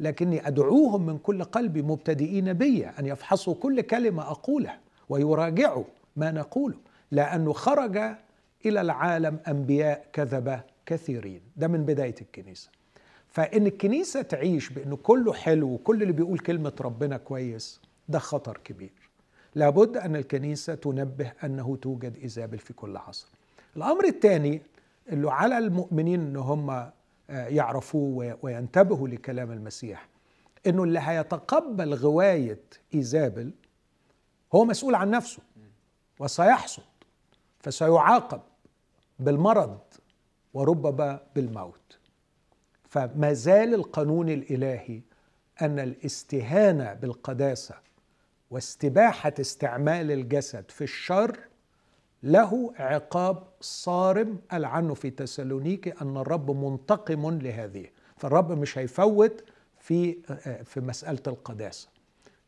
لكني 0.00 0.48
أدعوهم 0.48 1.06
من 1.06 1.18
كل 1.18 1.44
قلبي 1.44 1.82
مبتدئين 1.82 2.52
بي 2.52 2.86
أن 2.86 3.06
يفحصوا 3.06 3.54
كل 3.54 3.80
كلمة 3.80 4.22
اقولها 4.22 4.78
ويراجعوا 5.08 5.84
ما 6.16 6.30
نقوله 6.30 6.76
لأنه 7.10 7.52
خرج 7.52 7.96
إلى 8.66 8.80
العالم 8.80 9.38
أنبياء 9.48 10.06
كذبه 10.12 10.60
كثيرين. 10.86 11.40
ده 11.56 11.68
من 11.68 11.84
بداية 11.84 12.14
الكنيسة. 12.20 12.70
فإن 13.28 13.66
الكنيسة 13.66 14.22
تعيش 14.22 14.68
بانه 14.70 14.96
كله 14.96 15.32
حلو 15.32 15.68
وكل 15.68 16.02
اللي 16.02 16.12
بيقول 16.12 16.38
كلمة 16.38 16.72
ربنا 16.80 17.16
كويس 17.16 17.80
ده 18.08 18.18
خطر 18.18 18.60
كبير. 18.64 18.92
لابد 19.54 19.96
أن 19.96 20.16
الكنيسة 20.16 20.74
تنبه 20.74 21.32
أنه 21.44 21.76
توجد 21.82 22.16
ايزابل 22.16 22.58
في 22.58 22.72
كل 22.72 22.96
عصر 22.96 23.28
الأمر 23.76 24.04
الثاني 24.04 24.62
اللي 25.12 25.30
على 25.30 25.58
المؤمنين 25.58 26.20
إن 26.20 26.36
هم 26.36 26.90
يعرفوه 27.28 28.38
وينتبهوا 28.42 29.08
لكلام 29.08 29.52
المسيح. 29.52 30.08
إنه 30.66 30.84
اللي 30.84 31.00
هيتقبل 31.02 31.94
غواية 31.94 32.60
إيزابل 32.94 33.50
هو 34.54 34.64
مسؤول 34.64 34.94
عن 34.94 35.10
نفسه 35.10 35.42
وسيحصد 36.18 36.82
فسيعاقب 37.60 38.40
بالمرض 39.18 39.78
وربما 40.54 41.20
بالموت. 41.34 41.98
فما 42.88 43.32
زال 43.32 43.74
القانون 43.74 44.28
الإلهي 44.28 45.00
أن 45.62 45.78
الاستهانة 45.78 46.94
بالقداسة 46.94 47.74
واستباحة 48.50 49.32
استعمال 49.40 50.10
الجسد 50.10 50.70
في 50.70 50.84
الشر 50.84 51.38
له 52.22 52.72
عقاب 52.76 53.42
صارم 53.60 54.38
قال 54.50 54.64
عنه 54.64 54.94
في 54.94 55.10
تسالونيكي 55.10 55.92
أن 56.02 56.16
الرب 56.16 56.50
منتقم 56.50 57.38
لهذه. 57.38 57.86
فالرب 58.16 58.52
مش 58.52 58.78
هيفوت 58.78 59.44
في 59.78 60.12
في 60.64 60.80
مسألة 60.80 61.22
القداسة. 61.26 61.88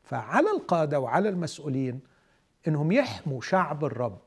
فعلى 0.03 0.51
القادة 0.51 1.01
وعلى 1.01 1.29
المسؤولين 1.29 2.01
إنهم 2.69 2.93
يحموا 2.93 3.41
شعب 3.41 3.85
الرب 3.85 4.19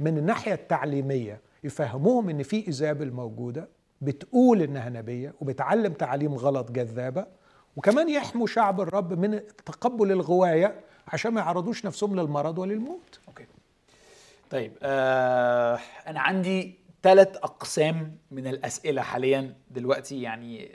من 0.00 0.18
الناحية 0.18 0.54
التعليمية 0.54 1.40
يفهموهم 1.64 2.28
إن 2.28 2.42
في 2.42 2.66
ايزابل 2.66 3.12
موجودة 3.12 3.68
بتقول 4.00 4.62
إنها 4.62 4.88
نبية 4.88 5.34
وبتعلم 5.40 5.92
تعاليم 5.92 6.34
غلط 6.34 6.70
جذابة 6.70 7.26
وكمان 7.76 8.08
يحموا 8.08 8.46
شعب 8.46 8.80
الرب 8.80 9.12
من 9.12 9.40
تقبل 9.66 10.12
الغواية 10.12 10.80
عشان 11.08 11.32
ما 11.32 11.40
يعرضوش 11.40 11.86
نفسهم 11.86 12.20
للمرض 12.20 12.58
وللموت. 12.58 13.20
أوكي. 13.28 13.46
طيب 14.50 14.72
آه 14.82 15.78
أنا 16.06 16.20
عندي 16.20 16.74
ثلاث 17.02 17.36
أقسام 17.36 18.16
من 18.30 18.46
الأسئلة 18.46 19.02
حاليا 19.02 19.54
دلوقتي 19.70 20.22
يعني 20.22 20.70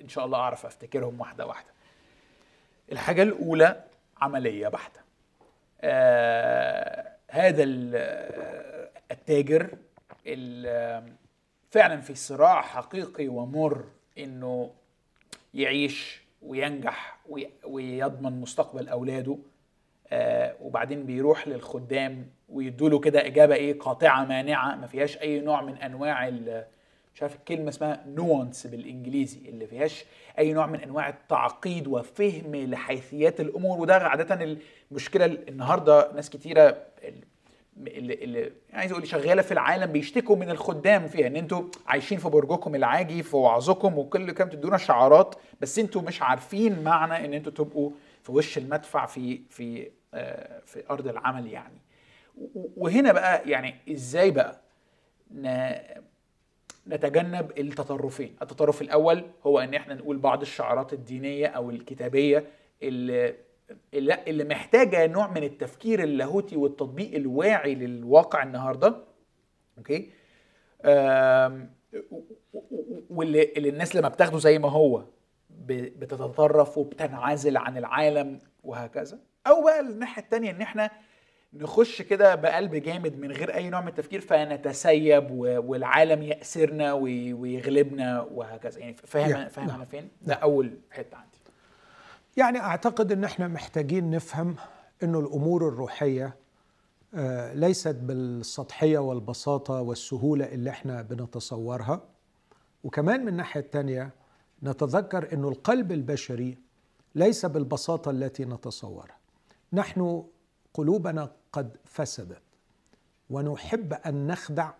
إن 0.00 0.08
شاء 0.08 0.24
الله 0.24 0.38
أعرف 0.38 0.66
أفتكرهم 0.66 1.20
واحدة 1.20 1.46
واحدة. 1.46 1.70
الحاجة 2.92 3.22
الأولى 3.22 3.84
عملية 4.20 4.68
بحتة. 4.68 5.00
آه 5.80 7.12
هذا 7.30 7.62
التاجر 9.10 9.70
فعلا 11.70 12.00
في 12.00 12.14
صراع 12.14 12.62
حقيقي 12.62 13.28
ومر 13.28 13.84
إنه 14.18 14.70
يعيش 15.54 16.22
وينجح 16.42 17.18
ويضمن 17.64 18.40
مستقبل 18.40 18.88
أولاده 18.88 19.38
آه 20.08 20.56
وبعدين 20.60 21.06
بيروح 21.06 21.48
للخدام 21.48 22.30
ويدوا 22.52 22.88
له 22.88 22.98
كده 22.98 23.26
إجابة 23.26 23.54
إيه؟ 23.54 23.78
قاطعة 23.78 24.24
مانعة 24.24 24.74
ما 24.76 24.86
فيهاش 24.86 25.18
أي 25.18 25.40
نوع 25.40 25.62
من 25.62 25.76
أنواع 25.76 26.30
مش 27.14 27.22
عارف 27.22 27.36
الكلمة 27.36 27.68
اسمها 27.68 28.04
نوانس 28.06 28.66
بالإنجليزي 28.66 29.48
اللي 29.48 29.66
فيهاش 29.66 30.04
أي 30.38 30.52
نوع 30.52 30.66
من 30.66 30.80
أنواع 30.80 31.08
التعقيد 31.08 31.86
وفهم 31.86 32.56
لحيثيات 32.56 33.40
الأمور. 33.40 33.80
وده 33.80 33.94
عادة 33.96 34.58
المشكلة 34.90 35.24
النهارده 35.24 36.12
ناس 36.12 36.30
كتيرة 36.30 36.76
اللي, 37.76 38.14
اللي 38.14 38.52
عايز 38.72 38.92
أقول 38.92 39.06
شغالة 39.08 39.42
في 39.42 39.52
العالم 39.52 39.92
بيشتكوا 39.92 40.36
من 40.36 40.50
الخدام 40.50 41.08
فيها 41.08 41.26
إن 41.26 41.36
أنتوا 41.36 41.62
عايشين 41.86 42.18
في 42.18 42.28
برجكم 42.28 42.74
العاجي 42.74 43.22
في 43.22 43.36
وعظكم 43.36 43.98
وكل 43.98 44.30
كام 44.30 44.48
تدونا 44.48 44.76
شعارات 44.76 45.34
بس 45.60 45.78
أنتوا 45.78 46.02
مش 46.02 46.22
عارفين 46.22 46.82
معنى 46.82 47.24
إن 47.26 47.34
أنتوا 47.34 47.52
تبقوا 47.52 47.90
في 48.22 48.32
وش 48.32 48.58
المدفع 48.58 49.06
في 49.06 49.40
في 49.50 49.90
آه 50.14 50.60
في 50.66 50.82
أرض 50.90 51.08
العمل 51.08 51.46
يعني. 51.46 51.81
وهنا 52.76 53.12
بقى 53.12 53.50
يعني 53.50 53.74
إزاي 53.92 54.30
بقى 54.30 54.60
نتجنب 56.88 57.52
التطرفين؟ 57.58 58.36
التطرف 58.42 58.82
الأول 58.82 59.24
هو 59.46 59.58
إن 59.60 59.74
إحنا 59.74 59.94
نقول 59.94 60.18
بعض 60.18 60.40
الشعارات 60.40 60.92
الدينية 60.92 61.46
أو 61.46 61.70
الكتابية 61.70 62.44
اللي 62.82 63.34
اللي 63.94 64.44
محتاجة 64.44 65.06
نوع 65.06 65.30
من 65.30 65.42
التفكير 65.42 66.02
اللاهوتي 66.02 66.56
والتطبيق 66.56 67.14
الواعي 67.14 67.74
للواقع 67.74 68.42
النهارده 68.42 68.96
okay؟ 69.78 70.10
واللي 73.10 73.52
اللي 73.56 73.68
الناس 73.68 73.96
لما 73.96 74.08
بتاخده 74.08 74.38
زي 74.38 74.58
ما 74.58 74.70
هو 74.70 75.04
بتتطرف 75.66 76.78
وبتنعزل 76.78 77.56
عن 77.56 77.76
العالم 77.78 78.38
وهكذا. 78.64 79.18
أو 79.46 79.64
بقى 79.64 79.80
الناحية 79.80 80.22
الثانية 80.22 80.50
إن 80.50 80.60
إحنا 80.62 80.90
نخش 81.54 82.02
كده 82.02 82.34
بقلب 82.34 82.74
جامد 82.74 83.18
من 83.18 83.32
غير 83.32 83.54
أي 83.54 83.70
نوع 83.70 83.80
من 83.80 83.88
التفكير 83.88 84.20
فنتسيب 84.20 85.30
والعالم 85.30 86.22
يأسرنا 86.22 86.92
وي- 86.92 87.32
ويغلبنا 87.32 88.20
وهكذا. 88.20 88.78
يعني 88.80 88.96
فاهم 88.96 89.48
فاهم 89.48 89.66
نعم. 89.66 89.76
أنا 89.76 89.84
فين؟ 89.84 90.08
ده 90.22 90.34
أول 90.34 90.78
حتة 90.90 91.16
عندي. 91.16 91.38
يعني 92.36 92.58
أعتقد 92.60 93.12
إن 93.12 93.24
إحنا 93.24 93.48
محتاجين 93.48 94.10
نفهم 94.10 94.56
إنه 95.02 95.20
الأمور 95.20 95.68
الروحية 95.68 96.36
آه، 97.14 97.54
ليست 97.54 97.94
بالسطحية 97.96 98.98
والبساطة 98.98 99.80
والسهولة 99.80 100.44
اللي 100.44 100.70
إحنا 100.70 101.02
بنتصورها. 101.02 102.00
وكمان 102.84 103.20
من 103.22 103.28
الناحية 103.28 103.60
الثانية 103.60 104.10
نتذكر 104.62 105.32
إنه 105.32 105.48
القلب 105.48 105.92
البشري 105.92 106.58
ليس 107.14 107.46
بالبساطة 107.46 108.10
التي 108.10 108.44
نتصورها. 108.44 109.16
نحن 109.72 110.24
قلوبنا 110.74 111.32
قد 111.52 111.76
فسدت 111.84 112.42
ونحب 113.30 113.92
أن 113.92 114.26
نخدع 114.26 114.70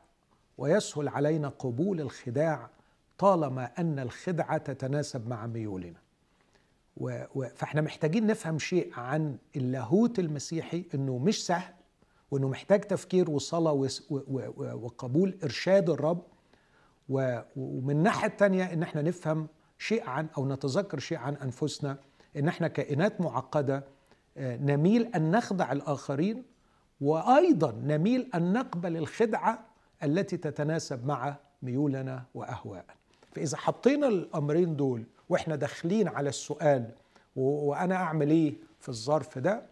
ويسهل 0.59 1.09
علينا 1.09 1.49
قبول 1.49 2.01
الخداع 2.01 2.71
طالما 3.19 3.65
أن 3.79 3.99
الخدعة 3.99 4.59
تتناسب 4.59 5.29
مع 5.29 5.47
ميولنا 5.47 5.99
و... 6.97 7.25
و... 7.35 7.47
فإحنا 7.57 7.81
محتاجين 7.81 8.27
نفهم 8.27 8.59
شيء 8.59 8.93
عن 8.95 9.37
اللاهوت 9.57 10.19
المسيحي 10.19 10.85
إنه 10.95 11.19
مش 11.19 11.47
سهل 11.47 11.75
وإنه 12.31 12.49
محتاج 12.49 12.81
تفكير 12.81 13.31
وصلاة. 13.31 13.73
و... 13.73 13.89
وقبول 14.59 15.39
إرشاد 15.45 15.91
الرب. 15.91 16.23
ومن 17.09 17.91
الناحيه 17.97 18.29
الثانية 18.29 18.73
إن 18.73 18.83
إحنا 18.83 19.03
نفهم 19.03 19.49
شيء 19.79 20.09
عن 20.09 20.29
أو 20.39 20.49
نتذكر 20.49 20.99
شيء 20.99 21.19
عن 21.19 21.35
أنفسنا 21.35 21.99
إن 22.37 22.49
إحنا 22.49 22.69
كائنات 22.69 23.21
معقدة 23.21 23.85
آه، 24.37 24.57
نميل 24.57 25.03
أن 25.15 25.31
نخدع 25.31 25.73
الآخرين 25.73 26.52
وأيضا 27.03 27.73
نميل 27.85 28.31
أن 28.35 28.53
نقبل 28.53 28.97
الخدعة 28.97 29.65
التي 30.03 30.37
تتناسب 30.37 31.07
مع 31.07 31.37
ميولنا 31.63 32.25
وأهواءنا. 32.35 32.95
فإذا 33.33 33.57
حطينا 33.57 34.07
الأمرين 34.09 34.77
دول 34.77 35.05
وإحنا 35.29 35.57
داخلين 35.57 36.09
على 36.09 36.29
السؤال 36.29 36.89
وأنا 37.37 37.95
أعمل 37.95 38.31
إيه 38.31 38.55
في 38.81 38.89
الظرف 38.89 39.39
ده 39.39 39.63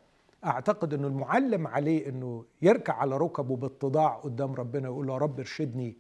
أعتقد 0.45 0.95
إنه 0.95 1.07
المعلم 1.07 1.67
عليه 1.67 2.09
إنه 2.09 2.45
يركع 2.63 2.95
على 2.95 3.17
ركبه 3.17 3.57
باتضاع 3.57 4.15
قدام 4.15 4.55
ربنا 4.55 4.89
ويقول 4.89 5.09
يا 5.09 5.17
رب 5.19 5.39
ارشدني 5.39 5.97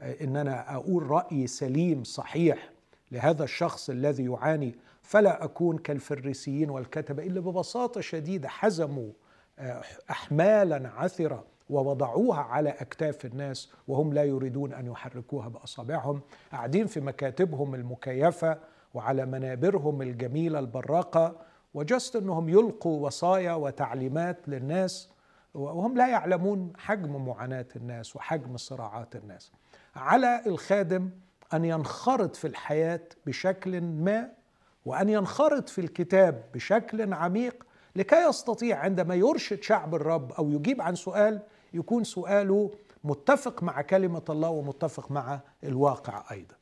آه، 0.00 0.24
إن 0.24 0.36
أنا 0.36 0.74
أقول 0.76 1.10
رأي 1.10 1.46
سليم 1.46 2.04
صحيح 2.04 2.70
لهذا 3.12 3.44
الشخص 3.44 3.90
الذي 3.90 4.24
يعاني 4.24 4.74
فلا 5.02 5.44
أكون 5.44 5.78
كالفريسيين 5.78 6.70
والكتبة 6.70 7.22
اللي 7.22 7.40
ببساطة 7.40 8.00
شديدة 8.00 8.48
حزموا 8.48 9.10
احمالا 10.10 10.88
عثرة 10.88 11.44
ووضعوها 11.70 12.40
على 12.40 12.70
أكتاف 12.70 13.24
الناس 13.24 13.72
وهم 13.88 14.12
لا 14.12 14.24
يريدون 14.24 14.72
أن 14.72 14.86
يحركوها 14.86 15.48
بأصابعهم 15.48 16.20
قاعدين 16.52 16.86
في 16.86 17.00
مكاتبهم 17.00 17.74
المكيفة 17.74 18.58
وعلى 18.94 19.26
منابرهم 19.26 20.02
الجميلة 20.02 20.58
البراقة 20.58 21.36
وجست 21.74 22.16
إنهم 22.16 22.48
يلقوا 22.48 23.06
وصايا 23.06 23.52
وتعليمات 23.52 24.48
للناس 24.48 25.10
وهم 25.54 25.96
لا 25.96 26.08
يعلمون 26.08 26.72
حجم 26.76 27.26
معاناة 27.26 27.66
الناس 27.76 28.16
وحجم 28.16 28.56
صراعات 28.56 29.16
الناس. 29.16 29.52
على 29.96 30.42
الخادم 30.46 31.10
أن 31.54 31.64
ينخرط 31.64 32.36
في 32.36 32.46
الحياة 32.46 33.00
بشكل 33.26 33.80
ما 33.80 34.28
وأن 34.84 35.08
ينخرط 35.08 35.68
في 35.68 35.80
الكتاب 35.80 36.44
بشكل 36.54 37.14
عميق 37.14 37.66
لكي 37.98 38.28
يستطيع 38.28 38.78
عندما 38.78 39.14
يرشد 39.14 39.62
شعب 39.62 39.94
الرب 39.94 40.32
أو 40.32 40.50
يجيب 40.50 40.82
عن 40.82 40.94
سؤال 40.94 41.42
يكون 41.74 42.04
سؤاله 42.04 42.70
متفق 43.04 43.62
مع 43.62 43.82
كلمة 43.82 44.22
الله 44.30 44.48
ومتفق 44.48 45.10
مع 45.10 45.40
الواقع 45.64 46.24
أيضا. 46.30 46.54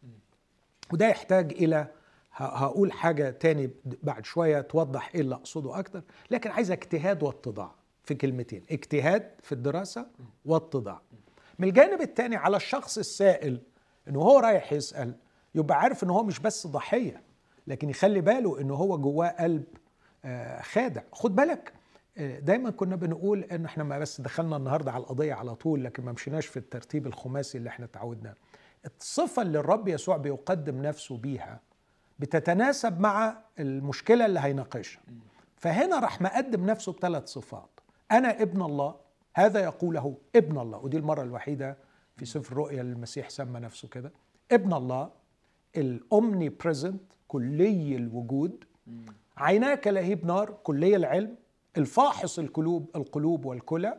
وده 0.92 1.08
يحتاج 1.08 1.52
إلى 1.52 1.86
هقول 2.32 2.92
حاجة 2.92 3.30
تاني 3.30 3.70
بعد 4.02 4.24
شوية 4.24 4.60
توضح 4.60 5.10
إيه 5.14 5.20
اللي 5.20 5.34
أقصده 5.34 5.78
أكتر 5.78 6.02
لكن 6.30 6.50
عايز 6.50 6.70
اجتهاد 6.70 7.22
واتضاع 7.22 7.70
في 8.04 8.14
كلمتين 8.14 8.64
اجتهاد 8.70 9.30
في 9.42 9.52
الدراسة 9.52 10.06
واتضاع 10.44 11.00
من 11.58 11.68
الجانب 11.68 12.00
الثاني 12.00 12.36
على 12.36 12.56
الشخص 12.56 12.98
السائل 12.98 13.60
إنه 14.08 14.20
هو 14.20 14.38
رايح 14.38 14.72
يسأل 14.72 15.14
يبقى 15.54 15.80
عارف 15.80 16.04
إن 16.04 16.10
هو 16.10 16.22
مش 16.22 16.38
بس 16.38 16.66
ضحية 16.66 17.22
لكن 17.66 17.90
يخلي 17.90 18.20
باله 18.20 18.60
إن 18.60 18.70
هو 18.70 18.98
جواه 18.98 19.28
قلب 19.28 19.64
خادع. 20.62 21.02
خد 21.12 21.36
بالك 21.36 21.72
آه، 22.18 22.38
دايما 22.38 22.70
كنا 22.70 22.96
بنقول 22.96 23.44
إن 23.44 23.64
إحنا 23.64 23.84
ما 23.84 23.98
بس 23.98 24.20
دخلنا 24.20 24.56
النهارده 24.56 24.92
على 24.92 25.00
القضية 25.00 25.34
على 25.34 25.54
طول 25.54 25.84
لكن 25.84 26.04
ما 26.04 26.12
مشيناش 26.12 26.46
في 26.46 26.56
الترتيب 26.56 27.06
الخماسي 27.06 27.58
اللي 27.58 27.68
إحنا 27.68 27.86
تعودنا 27.86 28.34
الصفة 29.00 29.42
اللي 29.42 29.58
الرب 29.58 29.88
يسوع 29.88 30.16
بيقدم 30.16 30.82
نفسه 30.82 31.16
بيها 31.16 31.60
بتتناسب 32.18 33.00
مع 33.00 33.38
المشكلة 33.58 34.26
اللي 34.26 34.40
هيناقشها. 34.40 35.02
فهنا 35.56 35.98
راح 35.98 36.22
مقدم 36.22 36.66
نفسه 36.66 36.92
بثلاث 36.92 37.28
صفات. 37.28 37.80
أنا 38.12 38.42
ابن 38.42 38.62
الله 38.62 38.94
هذا 39.34 39.60
يقوله 39.60 40.16
ابن 40.36 40.58
الله. 40.58 40.78
ودي 40.78 40.96
المرة 40.96 41.22
الوحيدة 41.22 41.76
في 42.16 42.24
سفر 42.24 42.68
اللي 42.70 42.80
المسيح 42.80 43.30
سمى 43.30 43.60
نفسه 43.60 43.88
كده. 43.88 44.12
ابن 44.52 44.72
الله 44.72 45.10
الامني 45.76 46.48
بريزنت 46.48 47.00
كلي 47.28 47.96
الوجود. 47.96 48.64
عيناك 49.38 49.86
لهيب 49.86 50.26
نار 50.26 50.50
كلي 50.62 50.96
العلم 50.96 51.36
الفاحص 51.76 52.38
القلوب 52.38 52.90
القلوب 52.96 53.44
والكلى. 53.44 53.98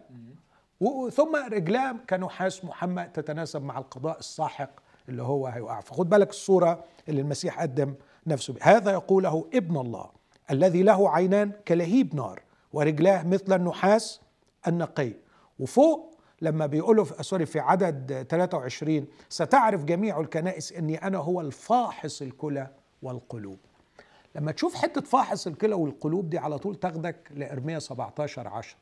ثم 1.13 1.35
رجلاه 1.51 1.95
كنحاس 2.09 2.65
محمى 2.65 3.03
تتناسب 3.13 3.63
مع 3.63 3.77
القضاء 3.77 4.19
الساحق 4.19 4.69
اللي 5.09 5.23
هو 5.23 5.47
هيقع. 5.47 5.79
فخد 5.79 6.09
بالك 6.09 6.29
الصورة 6.29 6.83
اللي 7.09 7.21
المسيح 7.21 7.61
قدم 7.61 7.95
نفسه 8.27 8.53
بها 8.53 8.77
هذا 8.77 8.91
يقوله 8.91 9.49
ابن 9.53 9.77
الله 9.77 10.09
الذي 10.51 10.83
له 10.83 11.09
عينان 11.09 11.51
كلهيب 11.67 12.15
نار 12.15 12.41
ورجلاه 12.73 13.27
مثل 13.27 13.55
النحاس 13.55 14.21
النقي. 14.67 15.13
وفوق 15.59 16.17
لما 16.41 16.65
بيقولوا 16.65 17.05
في 17.05 17.23
سوري 17.23 17.45
في 17.45 17.59
عدد 17.59 18.25
23 18.29 19.07
ستعرف 19.29 19.83
جميع 19.83 20.19
الكنائس 20.19 20.73
إني 20.73 21.07
أنا 21.07 21.17
هو 21.17 21.41
الفاحص 21.41 22.21
الكلى 22.21 22.67
والقلوب. 23.01 23.59
لما 24.37 24.51
تشوف 24.51 24.75
حتة 24.75 25.01
فاحص 25.01 25.47
الكلى 25.47 25.75
والقلوب 25.75 26.29
دي 26.29 26.37
على 26.37 26.57
طول 26.57 26.75
تاخدك 26.75 27.31
لارميا 27.31 27.79
17 27.79 28.47
10 28.47 28.77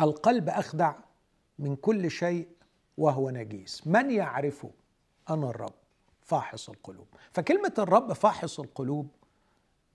القلب 0.00 0.48
أخدع 0.48 0.94
من 1.58 1.76
كل 1.76 2.10
شيء 2.10 2.48
وهو 2.98 3.30
نجيس. 3.30 3.86
من 3.86 4.10
يعرفه؟ 4.10 4.70
أنا 5.30 5.50
الرب 5.50 5.72
فاحص 6.22 6.68
القلوب. 6.68 7.06
فكلمة 7.32 7.72
الرب 7.78 8.12
فاحص 8.12 8.60
القلوب 8.60 9.08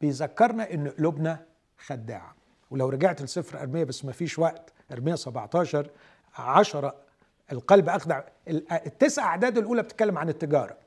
بيذكرنا 0.01 0.73
إن 0.73 0.88
قلوبنا 0.88 1.45
خداعة. 1.77 2.36
ولو 2.71 2.89
رجعت 2.89 3.21
لسفر 3.21 3.62
ارميا 3.62 3.83
بس 3.83 4.05
ما 4.05 4.12
فيش 4.12 4.39
وقت 4.39 4.73
ارميا 4.91 5.15
17 5.15 5.89
10 6.36 6.95
القلب 7.51 7.89
أخدع. 7.89 8.21
ال- 8.47 8.71
التسع 8.71 9.23
أعداد 9.23 9.57
الأولى 9.57 9.83
بتتكلم 9.83 10.17
عن 10.17 10.29
التجارة. 10.29 10.77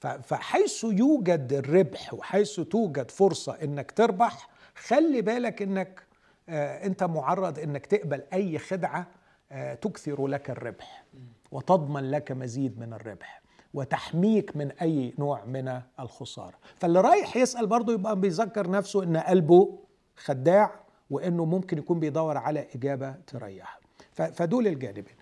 فحيث 0.00 0.84
يوجد 0.84 1.52
الربح 1.52 2.14
وحيث 2.14 2.60
توجد 2.60 3.10
فرصة 3.10 3.52
إنك 3.52 3.90
تربح 3.90 4.48
خلي 4.74 5.22
بالك 5.22 5.62
إنك 5.62 6.02
آه، 6.48 6.86
أنت 6.86 7.04
معرض 7.04 7.58
إنك 7.58 7.86
تقبل 7.86 8.22
أي 8.32 8.58
خدعة 8.58 9.06
آه، 9.52 9.74
تكثر 9.74 10.26
لك 10.26 10.50
الربح 10.50 11.04
وتضمن 11.52 12.10
لك 12.10 12.32
مزيد 12.32 12.78
من 12.78 12.92
الربح 12.92 13.42
وتحميك 13.74 14.56
من 14.56 14.70
أي 14.70 15.14
نوع 15.18 15.44
من 15.44 15.80
الخسارة. 16.00 16.54
فاللي 16.76 17.00
رايح 17.00 17.36
يسأل 17.36 17.66
برضه 17.66 17.92
يبقى 17.92 18.20
بيذكر 18.20 18.70
نفسه 18.70 19.02
إن 19.02 19.16
قلبه 19.16 19.78
خداع 20.16 20.80
وإنه 21.10 21.44
ممكن 21.44 21.78
يكون 21.78 22.00
بيدور 22.00 22.36
على 22.36 22.66
إجابة 22.74 23.12
تريحه. 23.26 23.80
فدول 24.12 24.66
الجانبين. 24.66 25.16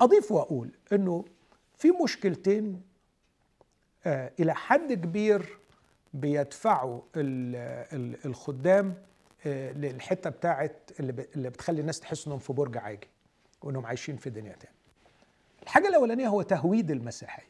أضيف 0.00 0.32
وأقول 0.32 0.70
إنه 0.92 1.24
في 1.76 1.90
مشكلتين 2.04 2.82
إلى 4.06 4.54
حد 4.54 4.92
كبير 4.92 5.58
بيدفعوا 6.14 7.00
ال- 7.16 7.56
ال- 7.96 8.16
الخدام 8.26 8.94
آه، 9.46 9.72
للحتة 9.72 10.30
بتاعت 10.30 10.90
اللي 11.00 11.50
بتخلي 11.50 11.80
الناس 11.80 12.00
تحس 12.00 12.26
إنهم 12.26 12.38
في 12.38 12.52
برج 12.52 12.76
عاجي 12.76 13.08
وإنهم 13.62 13.86
عايشين 13.86 14.16
في 14.16 14.30
دنيا 14.30 14.52
تاني. 14.52 14.74
الحاجة 15.62 15.88
الأولانية 15.88 16.28
هو 16.28 16.42
تهويد 16.42 16.90
المسيحية. 16.90 17.46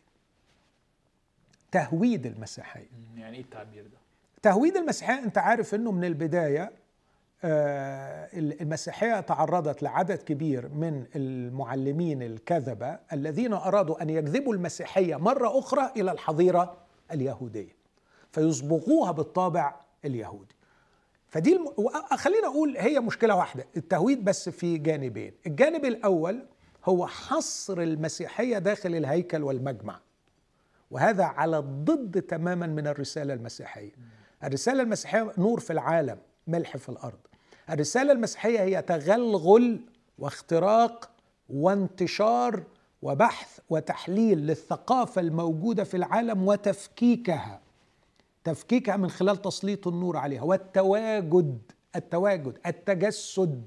تهويد 1.73 2.27
المسيحية. 2.27 2.87
يعني 3.17 3.37
إيه 3.37 3.43
التعبير 3.43 3.83
ده؟ 3.83 3.99
تهويد 4.43 4.77
المسيحية 4.77 5.19
أنت 5.19 5.39
عارف 5.39 5.75
إنه 5.75 5.93
من 5.93 6.05
البداية 6.05 6.63
آه، 6.63 6.71
المسيحية 7.45 9.20
تعرضت 9.20 9.82
لعدد 9.82 10.22
كبير 10.22 10.68
من 10.68 11.05
المعلمين 11.16 12.22
الكذبة 12.22 12.99
الذين 13.12 13.53
أرادوا 13.53 14.03
أن 14.03 14.11
يجذبوا 14.11 14.55
المسيحية 14.55 15.16
مرة 15.16 15.59
أخرى 15.59 15.93
إلى 15.97 16.12
الحظيرة 16.12 16.76
اليهودية 17.12 17.76
فيصبغوها 18.32 19.12
بالطابع 19.12 19.74
اليهودي. 20.05 20.55
فدي 21.28 21.57
الم... 21.57 21.88
خلينا 22.16 22.47
أقول 22.47 22.76
هي 22.78 23.01
مشكلة 23.01 23.36
واحدة 23.36 23.66
التهويد 23.76 24.24
بس 24.24 24.49
في 24.49 24.78
جانبين. 24.78 25.32
الجانب 25.47 25.84
الأول 25.84 26.47
هو 26.84 27.07
حصر 27.07 27.80
المسيحية 27.80 28.59
داخل 28.59 28.95
الهيكل 28.95 29.43
والمجمع 29.43 30.01
وهذا 30.91 31.24
على 31.24 31.59
الضد 31.59 32.22
تماما 32.22 32.66
من 32.66 32.86
الرسالة 32.86 33.34
المسيحية. 33.34 33.93
الرسالة 34.45 34.82
المسيحية 34.82 35.32
نور 35.38 35.61
في 35.61 35.72
العالم 35.72 36.18
ملح 36.47 36.76
في 36.76 36.88
الأرض. 36.88 37.18
الرسالة 37.71 38.12
المسيحية 38.12 38.61
هي 38.61 38.83
تغلغل 38.83 39.81
واختراق 40.18 41.11
وانتشار 41.51 42.62
وبحث 43.03 43.59
وتحليل 43.71 44.39
للثقافة 44.39 45.21
الموجودة 45.21 45.85
في 45.85 45.97
العالم 45.97 46.49
وتفكيكها. 46.49 47.61
تفكيكها 48.45 48.97
من 48.97 49.11
خلال 49.11 49.43
تسليط 49.43 49.89
النور 49.89 50.16
عليها. 50.16 50.43
والتواجد 50.43 51.59
التواجد 51.97 52.59
التجسد 52.66 53.66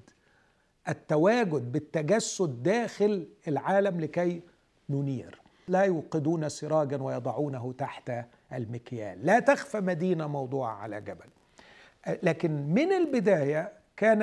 التواجد 0.90 1.72
بالتجسد 1.72 2.64
داخل 2.64 3.28
العالم 3.48 4.02
لكي 4.02 4.42
ننير. 4.90 5.42
لا 5.68 5.82
يوقدون 5.82 6.50
سراجا 6.50 6.98
ويضعونه 6.98 7.74
تحت 7.78 8.12
المكيال. 8.54 9.26
لا 9.26 9.40
تخفى 9.40 9.80
مدينة 9.80 10.28
موضوعه 10.28 10.74
على 10.74 11.02
جبل. 11.02 11.26
لكن 12.24 12.52
من 12.52 12.94
البداية 12.94 13.83
كان 13.98 14.22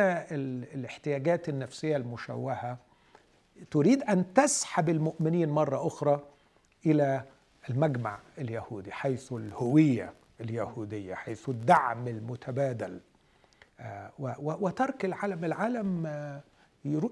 الاحتياجات 0.75 1.49
النفسية 1.49 1.97
المشوهة 1.97 2.79
تريد 3.71 4.03
أن 4.03 4.35
تسحب 4.35 4.89
المؤمنين 4.89 5.49
مرة 5.49 5.87
أخرى 5.87 6.23
إلى 6.87 7.25
المجمع 7.71 8.19
اليهودي 8.39 8.93
حيث 8.93 9.33
الهوية 9.33 10.13
اليهودية 10.41 11.15
حيث 11.15 11.49
الدعم 11.49 12.09
المتبادل. 12.09 13.01
آه، 13.81 14.11
وترك 14.41 15.05
العالم 15.05 15.45
العالم 15.45 16.07
آه، 16.07 16.41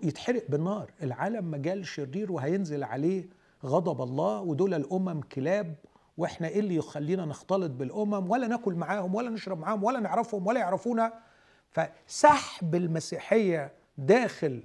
يتحرق 0.02 0.42
بالنار. 0.48 0.90
العالم 1.02 1.50
مجال 1.50 1.86
شرير 1.86 2.32
وهينزل 2.32 2.84
عليه 2.84 3.24
غضب 3.64 4.02
الله 4.02 4.40
ودول 4.40 4.74
الأمم 4.74 5.20
كلاب 5.20 5.74
وإحنا 6.18 6.48
إيه 6.48 6.60
اللي 6.60 6.74
يخلينا 6.76 7.24
نختلط 7.24 7.70
بالأمم؟ 7.70 8.30
ولا 8.30 8.46
ناكل 8.46 8.74
معاهم 8.74 9.14
ولا 9.14 9.30
نشرب 9.30 9.58
معاهم 9.58 9.84
ولا 9.84 10.00
نعرفهم 10.00 10.46
ولا 10.46 10.60
يعرفونا 10.60 11.12
فسحب 11.70 12.74
المسيحية 12.74 13.72
داخل 13.98 14.62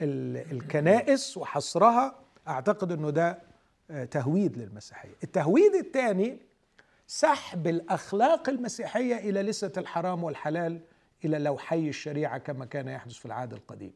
الكنائس 0.00 1.36
وحصرها 1.36 2.14
أعتقد 2.48 2.92
إنه 2.92 3.10
ده 3.10 3.38
آه، 3.90 4.04
تهويد 4.04 4.56
للمسيحية. 4.58 5.14
التهويد 5.24 5.74
الثاني 5.74 6.38
سحب 7.06 7.66
الأخلاق 7.66 8.48
المسيحية 8.48 9.16
إلى 9.16 9.42
لسة 9.42 9.72
الحرام 9.76 10.24
والحلال 10.24 10.80
إلى 11.24 11.38
لوحي 11.38 11.88
الشريعة 11.88 12.38
كما 12.38 12.64
كان 12.64 12.88
يحدث 12.88 13.14
في 13.14 13.26
العهد 13.26 13.52
القديم. 13.52 13.92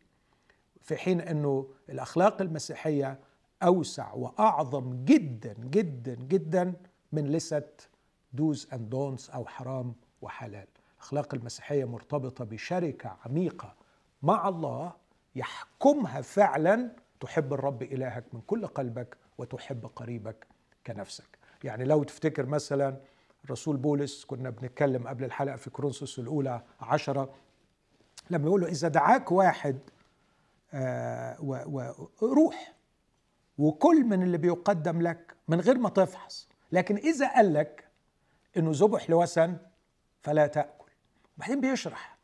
في 0.82 0.96
حين 0.96 1.20
إنه 1.20 1.68
الأخلاق 1.88 2.42
المسيحية 2.42 3.18
أوسع 3.62 4.12
وأعظم 4.12 5.04
جدا 5.04 5.54
جدا 5.58 6.14
جدا 6.14 6.72
من 7.12 7.26
لستة 7.26 7.68
dos 8.32 8.68
and 8.72 8.90
don'ts 8.90 9.30
أو 9.30 9.46
حرام 9.46 9.94
وحلال. 10.22 10.66
الأخلاق 11.06 11.34
المسيحية 11.34 11.84
مرتبطة 11.84 12.44
بشركة 12.44 13.16
عميقة 13.24 13.74
مع 14.22 14.48
الله 14.48 14.92
يحكمها 15.36 16.20
فعلا 16.20 16.90
تحب 17.20 17.52
الرب 17.52 17.82
إلهك 17.82 18.24
من 18.32 18.40
كل 18.40 18.66
قلبك 18.66 19.16
وتحب 19.38 19.86
قريبك 19.86 20.46
كنفسك. 20.86 21.38
يعني 21.64 21.84
لو 21.84 22.02
تفتكر 22.02 22.46
مثلا 22.46 22.96
الرسول 23.44 23.76
بولس 23.76 24.24
كنا 24.24 24.50
بنتكلم 24.50 25.08
قبل 25.08 25.24
الحلقة 25.24 25.56
في 25.56 25.70
كورنثوس 25.70 26.18
الأولى 26.18 26.62
عشرة 26.80 27.34
لما 28.30 28.46
يقول 28.46 28.60
له 28.60 28.68
إذا 28.68 28.88
دعاك 28.88 29.32
واحد 29.32 29.78
آه 30.74 31.36
وروح 32.22 32.74
وكل 33.58 34.04
من 34.04 34.22
اللي 34.22 34.38
بيقدم 34.38 35.02
لك 35.02 35.36
من 35.48 35.60
غير 35.60 35.78
ما 35.78 35.88
تفحص 35.88 36.48
لكن 36.72 36.96
إذا 36.96 37.34
قال 37.34 37.54
لك 37.54 37.88
إنه 38.56 38.70
ذبح 38.74 39.10
لوثن 39.10 39.56
فلا 40.22 40.46
تاكل 40.46 40.75
وبعدين 41.36 41.60
بيشرح. 41.60 42.16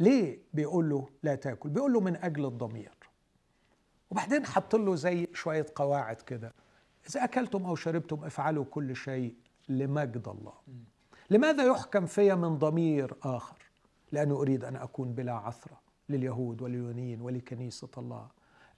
ليه 0.00 0.38
بيقول 0.54 0.90
له 0.90 1.08
لا 1.22 1.34
تاكل؟ 1.34 1.68
بيقول 1.68 1.92
له 1.92 2.00
من 2.00 2.16
أجل 2.16 2.46
الضمير. 2.46 2.92
وبعدين 4.10 4.46
حط 4.46 4.76
له 4.76 4.94
زي 4.94 5.28
شوية 5.34 5.66
قواعد 5.74 6.16
كده. 6.16 6.52
إذا 7.10 7.24
أكلتم 7.24 7.64
أو 7.64 7.76
شربتم 7.76 8.24
افعلوا 8.24 8.64
كل 8.64 8.96
شيء 8.96 9.34
لمجد 9.68 10.28
الله. 10.28 10.52
لماذا 11.30 11.64
يحكم 11.64 12.06
في 12.06 12.34
من 12.34 12.58
ضمير 12.58 13.14
آخر؟ 13.22 13.58
لأنه 14.12 14.34
أريد 14.34 14.64
أن 14.64 14.76
أكون 14.76 15.12
بلا 15.12 15.32
عثرة 15.32 15.80
لليهود 16.08 16.62
واليونين 16.62 17.20
ولكنيسة 17.20 17.88
الله. 17.98 18.28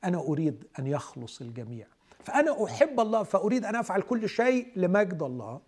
أنا 0.05 0.19
أريد 0.19 0.67
أن 0.79 0.87
يخلص 0.87 1.41
الجميع. 1.41 1.87
فأنا 2.25 2.65
أحب 2.65 3.01
الله 3.01 3.23
فأريد 3.23 3.65
أن 3.65 3.77
أفعل 3.77 4.03
كل 4.03 4.29
شيء 4.29 4.73
لمجد 4.77 5.23
الله. 5.23 5.61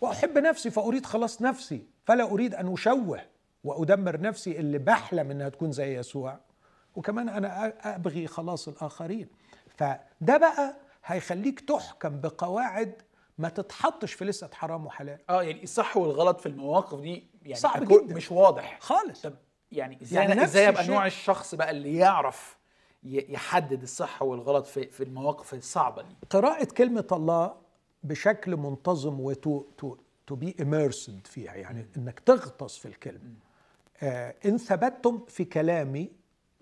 وأحب 0.00 0.38
نفسي 0.38 0.70
فأريد 0.70 1.06
خلاص 1.06 1.42
نفسي 1.42 1.86
فلا 2.04 2.24
أريد 2.24 2.54
أن 2.54 2.72
أشوه 2.72 3.20
وأدمر 3.64 4.20
نفسي 4.20 4.58
اللي 4.60 4.78
بحلم 4.78 5.30
إنها 5.30 5.48
تكون 5.48 5.72
زي 5.72 5.96
يسوع. 5.98 6.38
وكمان 6.96 7.28
أنا 7.28 7.72
أبغي 7.96 8.26
خلاص 8.26 8.68
الآخرين. 8.68 9.28
فده 9.76 10.36
بقى 10.36 10.76
هيخليك 11.04 11.60
تحكم 11.60 12.20
بقواعد 12.20 13.02
ما 13.38 13.48
تتحطش 13.48 14.12
في 14.12 14.24
لسه 14.24 14.50
حرام 14.52 14.86
وحلال. 14.86 15.18
آه 15.30 15.42
يعني 15.42 15.62
الصح 15.62 15.96
والغلط 15.96 16.40
في 16.40 16.46
المواقف 16.46 17.00
دي 17.00 17.26
يعني 17.42 17.54
صعب 17.54 17.84
جدا. 17.88 18.14
مش 18.14 18.32
واضح. 18.32 18.78
خالص. 18.80 19.22
طب 19.22 19.34
يعني 19.72 19.98
إزاي 20.02 20.24
يعني 20.24 20.44
إزاي 20.44 20.68
أبقى 20.68 20.86
نوع 20.86 21.06
الشخص 21.06 21.54
بقى 21.54 21.70
اللي 21.70 21.96
يعرف 21.96 22.58
يحدد 23.02 23.82
الصح 23.82 24.22
والغلط 24.22 24.66
في 24.66 24.86
في 24.90 25.04
المواقف 25.04 25.54
الصعبة 25.54 26.02
دي؟ 26.02 26.14
قراءة 26.30 26.64
كلمة 26.64 27.06
الله 27.12 27.54
بشكل 28.02 28.56
منتظم 28.56 29.20
و 29.20 29.35
to 29.35 29.64
to 29.78 29.96
to 30.26 30.34
be 30.34 30.56
immersed 30.60 31.26
فيها 31.26 31.54
يعني. 31.54 31.86
إنك 31.96 32.20
تغطس 32.20 32.78
في 32.78 32.86
الكلمة. 32.86 33.34
آه 34.02 34.34
إن 34.44 34.58
ثبتتم 34.58 35.24
في 35.28 35.44
كلامي 35.44 36.12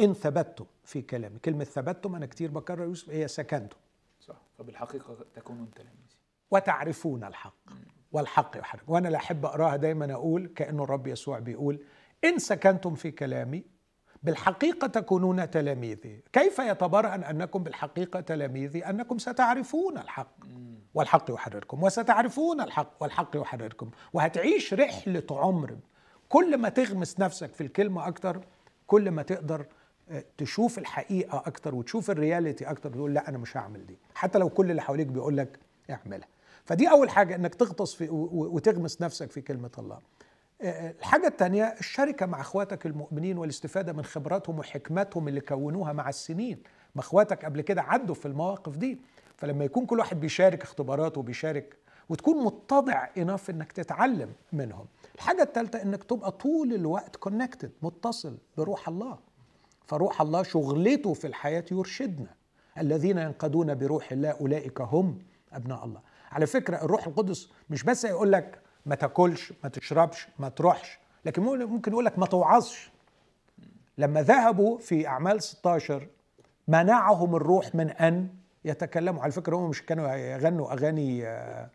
إن 0.01 0.15
ثبتتم 0.15 0.67
في 0.85 1.03
كلامي. 1.03 1.39
كلمة 1.39 1.65
ثبتتم 1.65 2.15
أنا 2.15 2.27
كتير 2.27 2.51
بكرر 2.51 2.85
يوسف 2.85 3.11
هي 3.11 3.29
سكنتم. 3.29 3.77
صح. 4.21 4.37
فبالحقيقة 4.59 5.17
تكونون 5.35 5.71
تلاميذي. 5.71 6.17
وتعرفون 6.51 7.25
الحق. 7.25 7.55
والحق 8.13 8.57
يحرك 8.57 8.89
وأنا 8.89 9.09
لا 9.09 9.17
أحب 9.19 9.45
أقراها 9.45 9.77
دايما 9.77 10.13
أقول 10.13 10.47
كأنه 10.47 10.85
الرب 10.85 11.07
يسوع 11.07 11.39
بيقول 11.39 11.81
إن 12.25 12.39
سكنتم 12.39 12.95
في 12.95 13.11
كلامي 13.11 13.65
بالحقيقة 14.23 14.87
تكونون 14.87 15.51
تلاميذي. 15.51 16.23
كيف 16.33 16.59
يتبرهن 16.59 17.25
أنكم 17.25 17.63
بالحقيقة 17.63 18.21
تلاميذي؟ 18.21 18.87
أنكم 18.87 19.19
ستعرفون 19.19 19.99
الحق. 19.99 20.37
والحق 20.95 21.31
يحرركم 21.31 21.83
وستعرفون 21.83 22.61
الحق 22.61 22.93
والحق 23.01 23.37
يحرركم. 23.37 23.91
وهتعيش 24.13 24.75
رحلة 24.75 25.23
عمر. 25.31 25.77
كل 26.29 26.57
ما 26.57 26.69
تغمس 26.69 27.21
نفسك 27.21 27.55
في 27.55 27.61
الكلمة 27.61 28.09
أكتر 28.09 28.41
كل 28.87 29.11
ما 29.11 29.23
تقدر 29.23 29.67
آه، 30.11 30.25
تشوف 30.39 30.79
الحقيقة 30.79 31.43
أكتر 31.47 31.75
وتشوف 31.75 32.11
الرياليتي 32.11 32.71
أكتر 32.71 32.91
تقول 32.91 33.15
لا 33.15 33.29
أنا 33.29 33.39
مش 33.39 33.57
هعمل 33.57 33.87
دي. 33.87 33.99
حتى 34.15 34.39
لو 34.39 34.49
كل 34.49 34.71
اللي 34.71 34.83
حواليك 34.83 35.07
بيقول 35.07 35.37
لك 35.37 35.59
اعملها. 35.91 36.29
فدي 36.65 36.91
أول 36.91 37.11
حاجة 37.11 37.35
إنك 37.35 37.55
تغطس 37.55 37.95
في 37.95 38.09
وتغمس 38.11 39.03
نفسك 39.03 39.31
في 39.31 39.41
كلمة 39.41 39.71
الله. 39.79 39.99
الحاجة 40.63 41.27
الثانية 41.27 41.65
الشركة 41.65 42.27
مع 42.27 42.41
أخواتك 42.41 42.87
المؤمنين 42.87 43.39
والاستفادة 43.39 43.93
من 43.93 44.05
خبراتهم 44.05 44.59
وحكمتهم 44.59 45.29
اللي 45.29 45.41
كونوها 45.41 45.93
مع 45.93 46.09
السنين. 46.09 46.63
ما 46.95 47.01
أخواتك 47.01 47.45
قبل 47.45 47.61
كده 47.61 47.83
عدوا 47.83 48.15
في 48.15 48.27
المواقف 48.27 48.77
دي. 48.77 49.01
فلما 49.37 49.65
يكون 49.65 49.87
كل 49.87 49.99
واحد 49.99 50.21
بيشارك 50.21 50.63
اختباراته 50.63 51.19
وبيشارك 51.19 51.77
وتكون 52.09 52.45
متضع 52.45 53.07
اناف 53.19 53.51
إنك 53.51 53.73
تتعلم 53.73 54.33
منهم. 54.53 54.87
الحاجة 55.15 55.43
الثالثة 55.43 55.83
إنك 55.83 56.05
تبقى 56.05 56.31
طول 56.33 56.73
الوقت 56.75 57.17
كونكتد 57.17 57.71
متصل 57.83 58.39
بروح 58.57 58.89
الله. 58.89 59.19
فروح 59.87 60.21
الله 60.21 60.43
شغلته 60.43 61.15
في 61.15 61.27
الحياة 61.27 61.65
يرشدنا. 61.73 62.35
الذين 62.79 63.19
ينقضون 63.19 63.75
بروح 63.75 64.13
الله 64.13 64.29
أولئك 64.31 64.81
هم 64.81 65.19
أبناء 65.53 65.85
الله. 65.85 66.01
على 66.31 66.47
فكرة 66.47 66.77
الروح 66.85 67.07
القدس 67.07 67.49
مش 67.71 67.83
بس 67.83 68.05
يقول 68.05 68.33
لك 68.33 68.59
ما 68.89 68.95
تاكلش 68.95 69.53
ما 69.65 69.69
تشربش 69.69 70.29
ما 70.39 70.49
تروحش. 70.49 70.99
لكن 71.25 71.43
ممكن 71.43 71.93
يقول 71.93 72.05
لك 72.05 72.19
ما 72.19 72.27
توعظش. 72.27 72.91
لما 73.99 74.23
ذهبوا 74.23 74.79
في 74.79 75.07
أعمال 75.07 75.43
16 75.43 76.07
منعهم 76.69 77.37
الروح 77.37 77.75
من 77.75 77.91
أن 77.91 78.29
يتكلموا. 78.65 79.23
على 79.23 79.33
فكرة 79.33 79.57
هم 79.57 79.71
مش 79.71 79.83
كانوا 79.83 80.15
يغنوا 80.15 80.73
أغاني 80.73 81.27
آه، 81.27 81.71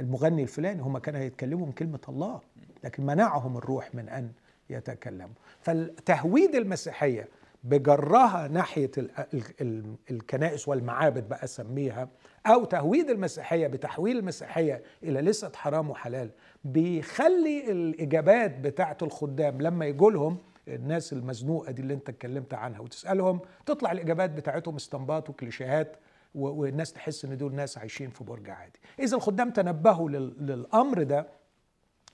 المغني 0.00 0.42
الفلاني 0.42 0.82
هم 0.82 0.98
كانوا 0.98 1.20
يتكلموا 1.20 1.66
من 1.66 1.72
كلمة 1.72 2.00
الله. 2.08 2.40
لكن 2.84 3.06
منعهم 3.06 3.56
الروح 3.56 3.94
من 3.94 4.08
أن 4.08 4.32
يتكلموا. 4.70 5.34
فالتهويد 5.60 6.54
المسيحية 6.54 7.28
بجرها 7.64 8.48
ناحية 8.48 8.90
ال 8.98 9.10
ال 9.34 9.42
ال 9.60 9.94
الكنائس 10.10 10.68
والمعابد 10.68 11.28
بقى 11.28 11.44
أسميها 11.44 12.08
أو 12.46 12.64
تهويد 12.64 13.10
المسيحية 13.10 13.66
بتحويل 13.66 14.18
المسيحية 14.18 14.82
إلى 15.02 15.20
لسه 15.20 15.52
حرام 15.54 15.90
وحلال 15.90 16.30
بيخلي 16.64 17.72
الإجابات 17.72 18.58
بتاعة 18.58 18.96
الخدام 19.02 19.62
لما 19.62 19.86
يجوا 19.86 20.10
لهم 20.10 20.38
الناس 20.68 21.12
المزنوقة 21.12 21.72
دي 21.72 21.82
اللي 21.82 21.94
أنت 21.94 22.08
اتكلمت 22.08 22.54
عنها 22.54 22.80
وتسألهم 22.80 23.40
تطلع 23.66 23.92
الإجابات 23.92 24.30
بتاعتهم 24.30 24.76
استنباط 24.76 25.30
وكليشيهات 25.30 25.96
والناس 26.34 26.92
تحس 26.92 27.24
إن 27.24 27.36
دول 27.36 27.54
ناس 27.54 27.78
عايشين 27.78 28.10
في 28.10 28.24
برج 28.24 28.50
عادي. 28.50 28.78
إذا 29.00 29.16
الخدام 29.16 29.50
تنبهوا 29.50 30.10
للأمر 30.10 31.02
ده 31.02 31.26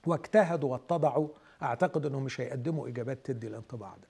واجتهدوا 0.07 0.71
واتضعوا 0.71 1.27
أعتقد 1.61 2.05
إنهم 2.05 2.23
مش 2.23 2.41
هيقدموا 2.41 2.87
إجابات 2.87 3.25
تدي 3.25 3.47
الانطباع 3.47 3.95
ده. 4.01 4.07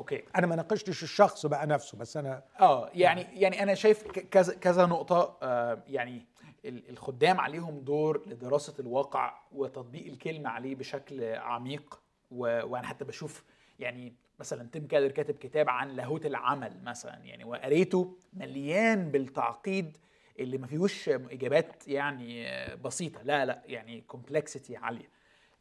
أوكي. 0.00 0.22
أنا 0.36 0.46
ما 0.46 0.56
ناقشتش 0.56 1.02
الشخص 1.02 1.46
بقى 1.46 1.66
نفسه 1.66 1.98
بس 1.98 2.16
أنا 2.16 2.42
آه 2.60 2.90
يعني 2.94 3.26
يعني 3.40 3.62
أنا 3.62 3.74
شايف 3.74 4.02
كذا 4.10 4.54
كذا 4.54 4.86
نقطة 4.86 5.38
آه 5.42 5.82
يعني 5.86 6.26
الخدام 6.64 7.40
عليهم 7.40 7.80
دور 7.80 8.22
لدراسة 8.28 8.74
الواقع 8.78 9.38
وتطبيق 9.52 10.06
الكلمة 10.06 10.50
عليه 10.50 10.74
بشكل 10.74 11.34
عميق 11.34 12.02
وأنا 12.30 12.86
حتى 12.86 13.04
بشوف 13.04 13.44
يعني 13.78 14.14
مثلا 14.38 14.68
تيم 14.72 14.86
كيلر 14.86 15.10
كاتب 15.10 15.34
كتاب 15.34 15.68
عن 15.68 15.88
لاهوت 15.88 16.26
العمل 16.26 16.82
مثلا 16.84 17.18
يعني 17.24 17.44
وقريته 17.44 18.16
مليان 18.32 19.10
بالتعقيد 19.10 19.96
اللي 20.38 20.58
ما 20.58 20.66
فيهوش 20.66 21.08
إجابات 21.08 21.88
يعني 21.88 22.46
بسيطة 22.76 23.22
لا 23.22 23.44
لا 23.44 23.62
يعني 23.66 24.00
complexity 24.00 24.76
عالية. 24.76 25.08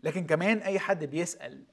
لكن 0.04 0.26
كمان 0.26 0.58
أي 0.58 0.80
حد 0.80 1.06
بيسأل 1.06 1.64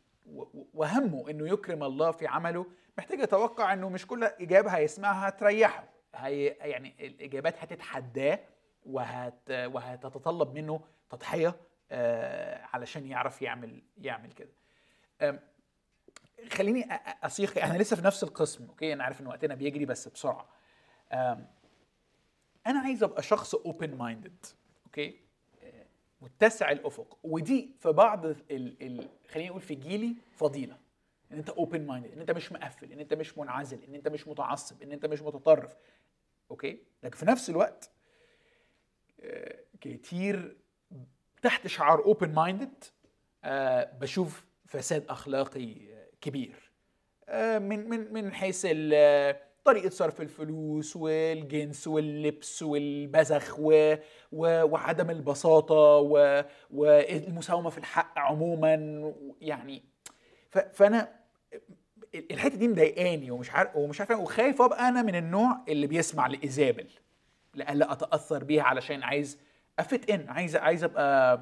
وهمه 0.74 1.30
إنه 1.30 1.48
يكرم 1.48 1.82
الله 1.82 2.10
في 2.10 2.26
عمله 2.26 2.66
محتاج 2.98 3.20
يتوقع 3.20 3.72
إنه 3.72 3.88
مش 3.88 4.06
كل 4.06 4.24
إجابة 4.24 4.70
هيسمعها 4.70 5.30
تريحه 5.30 5.88
هي 6.14 6.46
يعني 6.46 6.94
الإجابات 7.06 7.58
هتتحداه 7.58 8.38
وهت 8.86 9.50
وهتتطلب 9.50 10.54
منه 10.54 10.80
تضحية 11.10 11.56
آه 11.90 12.62
علشان 12.72 13.06
يعرف 13.06 13.42
يعمل 13.42 13.82
يعمل 13.98 14.32
كده. 14.32 14.52
خليني 16.52 16.88
أصيغ 17.22 17.58
إحنا 17.58 17.78
لسه 17.78 17.96
في 17.96 18.02
نفس 18.04 18.22
القسم 18.22 18.66
okay؟ 18.66 18.92
أنا 18.92 19.04
عارف 19.04 19.20
إن 19.20 19.26
وقتنا 19.26 19.54
بيجري 19.54 19.84
بس 19.84 20.08
بسرعة. 20.08 20.48
أنا 22.66 22.80
عايز 22.84 23.02
أبقى 23.02 23.22
شخص 23.22 23.54
open-minded 23.54 24.46
okay؟ 24.86 25.25
متسع 26.20 26.70
الأفق. 26.70 27.18
ودي 27.22 27.70
في 27.78 27.92
بعض 27.92 28.26
ال 28.26 28.36
ال 28.50 29.08
خليني 29.28 29.50
أقول 29.50 29.60
في 29.60 29.74
جيلي 29.74 30.16
فضيلة. 30.32 30.78
إن 31.32 31.38
أنت 31.38 31.50
open-minded 31.50 32.12
إن 32.12 32.20
أنت 32.20 32.30
مش 32.30 32.52
مقفل 32.52 32.92
إن 32.92 33.00
أنت 33.00 33.14
مش 33.14 33.38
منعزل 33.38 33.84
إن 33.88 33.94
أنت 33.94 34.08
مش 34.08 34.28
متعصب 34.28 34.82
إن 34.82 34.92
أنت 34.92 35.06
مش 35.06 35.22
متطرف. 35.22 35.76
okay؟ 36.50 36.82
لكن 37.02 37.16
في 37.16 37.26
نفس 37.26 37.50
الوقت 37.50 37.90
آه، 39.20 39.58
كتير 39.80 40.56
تحت 41.42 41.66
شعار 41.66 42.04
open-minded 42.04 42.84
آه، 43.44 43.84
بشوف 43.84 44.44
فساد 44.66 45.06
أخلاقي 45.08 45.74
كبير. 46.20 46.70
آه، 47.28 47.58
من 47.58 47.88
من 47.88 48.12
من 48.12 48.32
حيث 48.32 48.66
طريقة 49.66 49.90
صرف 49.90 50.20
الفلوس 50.20 50.96
والجنس 50.96 51.88
واللبس 51.88 52.62
والبذخ 52.62 53.54
و... 53.58 53.94
و... 54.32 54.62
وعدم 54.62 55.10
البساطة 55.10 55.74
و... 55.96 56.44
والمساومة 56.70 57.70
في 57.70 57.78
الحق 57.78 58.18
عموما. 58.18 58.74
يعني 59.40 59.82
ف... 60.50 60.58
فأنا 60.58 61.16
الحتة 62.14 62.56
دي 62.56 62.68
مضايقاني 62.68 63.30
ومش 63.30 63.50
عارف 63.50 63.76
ومش 63.76 64.00
عارف 64.00 64.20
وخايف 64.20 64.62
أبقى 64.62 64.88
أنا 64.88 65.02
من 65.02 65.14
النوع 65.14 65.64
اللي 65.68 65.86
بيسمع 65.86 66.26
لإيزابل 66.26 66.86
لألا 67.54 67.92
أتأثر 67.92 68.44
بيها 68.44 68.62
علشان 68.62 69.02
عايز 69.02 69.38
أ 69.78 69.86
fit 69.86 70.10
in 70.10 70.28
عايز 70.28 70.56
عايز 70.56 70.84
أبقى 70.84 71.40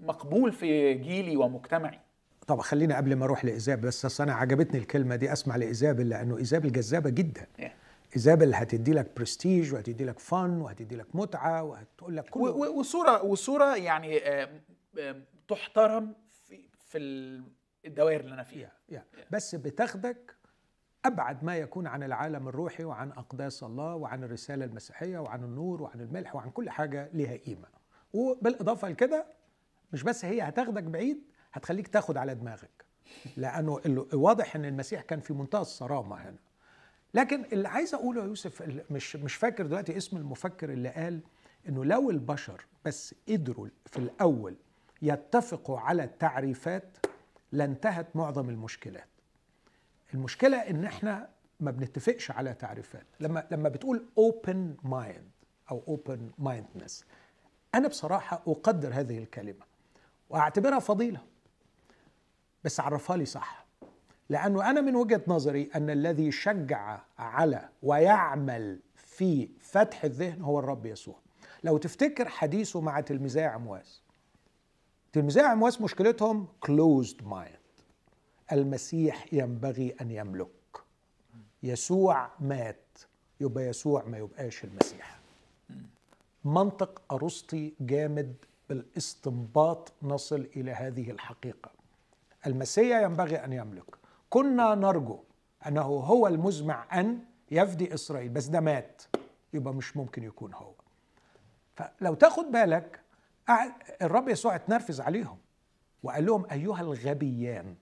مقبول 0.00 0.52
في 0.52 0.94
جيلي 0.94 1.36
ومجتمعي. 1.36 2.00
طب 2.46 2.60
خلينا 2.60 2.96
قبل 2.96 3.16
ما 3.16 3.24
أروح 3.24 3.44
لايزابل 3.44 3.86
بس 3.88 4.20
أنا 4.20 4.34
عجبتني 4.34 4.80
الكلمة 4.80 5.16
دي 5.16 5.32
أسمع 5.32 5.56
لايزابل 5.56 6.08
لأنه 6.08 6.38
ايزابل 6.38 6.72
جذابه 6.72 7.10
جدا. 7.10 7.46
ايزابل 8.16 8.54
هتدي 8.54 8.92
لك 8.92 9.10
برستيج 9.16 9.74
وهتدي 9.74 10.04
لك 10.04 10.18
فن 10.18 10.60
وهتدي 10.60 10.96
لك 10.96 11.06
متعة 11.14 11.62
وهتقول 11.62 12.16
لك 12.16 12.30
كل 12.30 12.40
وصورة 12.78 13.22
وصورة 13.24 13.76
يعني 13.76 14.20
تحترم 15.48 16.14
في 16.48 16.60
في 16.78 16.98
الدوائر 17.84 18.20
اللي 18.20 18.34
أنا 18.34 18.42
فيها 18.42 18.72
yeah. 18.92 18.94
Yeah. 18.94 18.98
بس 19.30 19.54
بتاخدك 19.54 20.34
أبعد 21.04 21.44
ما 21.44 21.56
يكون 21.56 21.86
عن 21.86 22.02
العالم 22.02 22.48
الروحي 22.48 22.84
وعن 22.84 23.10
أقداس 23.12 23.62
الله 23.62 23.94
وعن 23.94 24.24
الرسالة 24.24 24.64
المسيحية 24.64 25.18
وعن 25.18 25.44
النور 25.44 25.82
وعن 25.82 26.00
الملح 26.00 26.36
وعن 26.36 26.50
كل 26.50 26.70
حاجة 26.70 27.10
لها 27.14 27.36
قيمة 27.36 27.68
وبالإضافة 28.12 28.88
لكده 28.88 29.26
مش 29.92 30.02
بس 30.02 30.24
هي 30.24 30.42
هتاخدك 30.42 30.82
بعيد 30.82 31.22
هتخليك 31.54 31.88
تاخد 31.88 32.16
على 32.16 32.34
دماغك. 32.34 32.84
لأنه 33.36 33.80
واضح 34.12 34.56
إن 34.56 34.64
المسيح 34.64 35.02
كان 35.02 35.20
في 35.20 35.32
منتهى 35.32 35.60
الصرامة 35.60 36.16
هنا. 36.16 36.36
لكن 37.14 37.44
اللي 37.52 37.68
عايز 37.68 37.94
أقوله 37.94 38.20
يا 38.22 38.26
يوسف 38.26 38.62
مش 38.90 39.16
مش 39.16 39.34
فاكر 39.34 39.66
دلوقتي 39.66 39.96
اسم 39.96 40.16
المفكر 40.16 40.72
اللي 40.72 40.88
قال 40.88 41.20
إنه 41.68 41.84
لو 41.84 42.10
البشر 42.10 42.66
بس 42.84 43.14
قدروا 43.28 43.68
في 43.86 43.96
الأول 43.98 44.56
يتفقوا 45.02 45.78
على 45.78 46.04
التعريفات 46.04 46.96
لانتهت 47.52 48.16
معظم 48.16 48.48
المشكلات. 48.48 49.08
المشكلة 50.14 50.56
إن 50.56 50.84
إحنا 50.84 51.28
ما 51.60 51.70
بنتفقش 51.70 52.30
على 52.30 52.54
تعريفات. 52.54 53.06
لما 53.20 53.46
لما 53.50 53.68
بتقول 53.68 54.04
open 54.18 54.76
mind 54.82 55.30
أو 55.70 55.82
open-mindedness 55.88 57.04
أنا 57.74 57.88
بصراحة 57.88 58.42
أقدر 58.46 58.90
هذه 58.94 59.18
الكلمة 59.18 59.64
وأعتبرها 60.30 60.78
فضيلة. 60.78 61.20
بس 62.64 62.80
عرفها 62.80 63.16
لي 63.16 63.24
صح. 63.24 63.66
لأنه 64.28 64.70
أنا 64.70 64.80
من 64.80 64.96
وجهة 64.96 65.22
نظري 65.28 65.70
أن 65.74 65.90
الذي 65.90 66.32
شجع 66.32 67.00
على 67.18 67.68
ويعمل 67.82 68.80
في 68.94 69.48
فتح 69.60 70.04
الذهن 70.04 70.42
هو 70.42 70.58
الرب 70.58 70.86
يسوع. 70.86 71.18
لو 71.64 71.76
تفتكر 71.76 72.28
حديثه 72.28 72.80
مع 72.80 73.00
تلميذي 73.00 73.42
عمواس. 73.42 74.02
تلميذي 75.12 75.40
عمواس 75.40 75.80
مشكلتهم 75.80 76.48
closed 76.66 77.24
mind. 77.24 77.82
المسيح 78.52 79.26
ينبغي 79.32 79.94
أن 80.00 80.10
يملك. 80.10 80.48
يسوع 81.62 82.30
مات 82.40 82.98
يبقى 83.40 83.64
يسوع 83.64 84.04
ما 84.04 84.18
يبقاش 84.18 84.64
المسيح. 84.64 85.18
منطق 86.44 87.02
أرسطي 87.12 87.74
جامد 87.80 88.34
بالإستنباط 88.68 89.92
نصل 90.02 90.48
إلى 90.56 90.70
هذه 90.70 91.10
الحقيقة. 91.10 91.83
المسيا 92.46 93.00
ينبغي 93.00 93.36
أن 93.36 93.52
يملك. 93.52 93.84
كنا 94.30 94.74
نرجو 94.74 95.18
أنه 95.66 95.82
هو 95.82 96.26
المزمع 96.26 97.00
أن 97.00 97.18
يفدي 97.50 97.94
إسرائيل. 97.94 98.28
بس 98.28 98.46
ده 98.46 98.60
مات. 98.60 99.02
يبقى 99.52 99.74
مش 99.74 99.96
ممكن 99.96 100.22
يكون 100.22 100.54
هو. 100.54 100.72
فلو 101.74 102.14
تاخد 102.14 102.44
بالك 102.44 103.00
الرب 104.02 104.28
يسوع 104.28 104.54
اتنرفز 104.54 105.00
عليهم 105.00 105.38
وقال 106.02 106.26
لهم 106.26 106.46
أيها 106.50 106.80
الغبيان. 106.80 107.74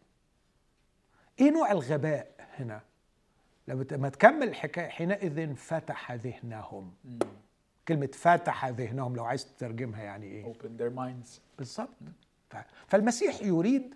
إيه 1.41 1.51
نوع 1.51 1.73
الغباء 1.73 2.31
هنا؟ 2.57 2.81
لما 3.69 4.09
تكمل 4.09 4.49
الحكاية 4.49 4.89
حينئذ 4.89 5.55
فتح 5.55 6.13
ذهنهم. 6.13 6.95
كلمة 7.89 8.11
فتح 8.15 8.67
ذهنهم 8.69 9.17
لو 9.17 9.25
عايز 9.25 9.45
تترجمها 9.47 10.03
يعني 10.03 10.27
إيه؟ 10.27 10.53
Open 10.53 10.81
their 10.81 10.97
minds. 10.97 11.41
بالظبط. 11.59 11.89
فالمسيح 12.87 13.43
يريد 13.43 13.95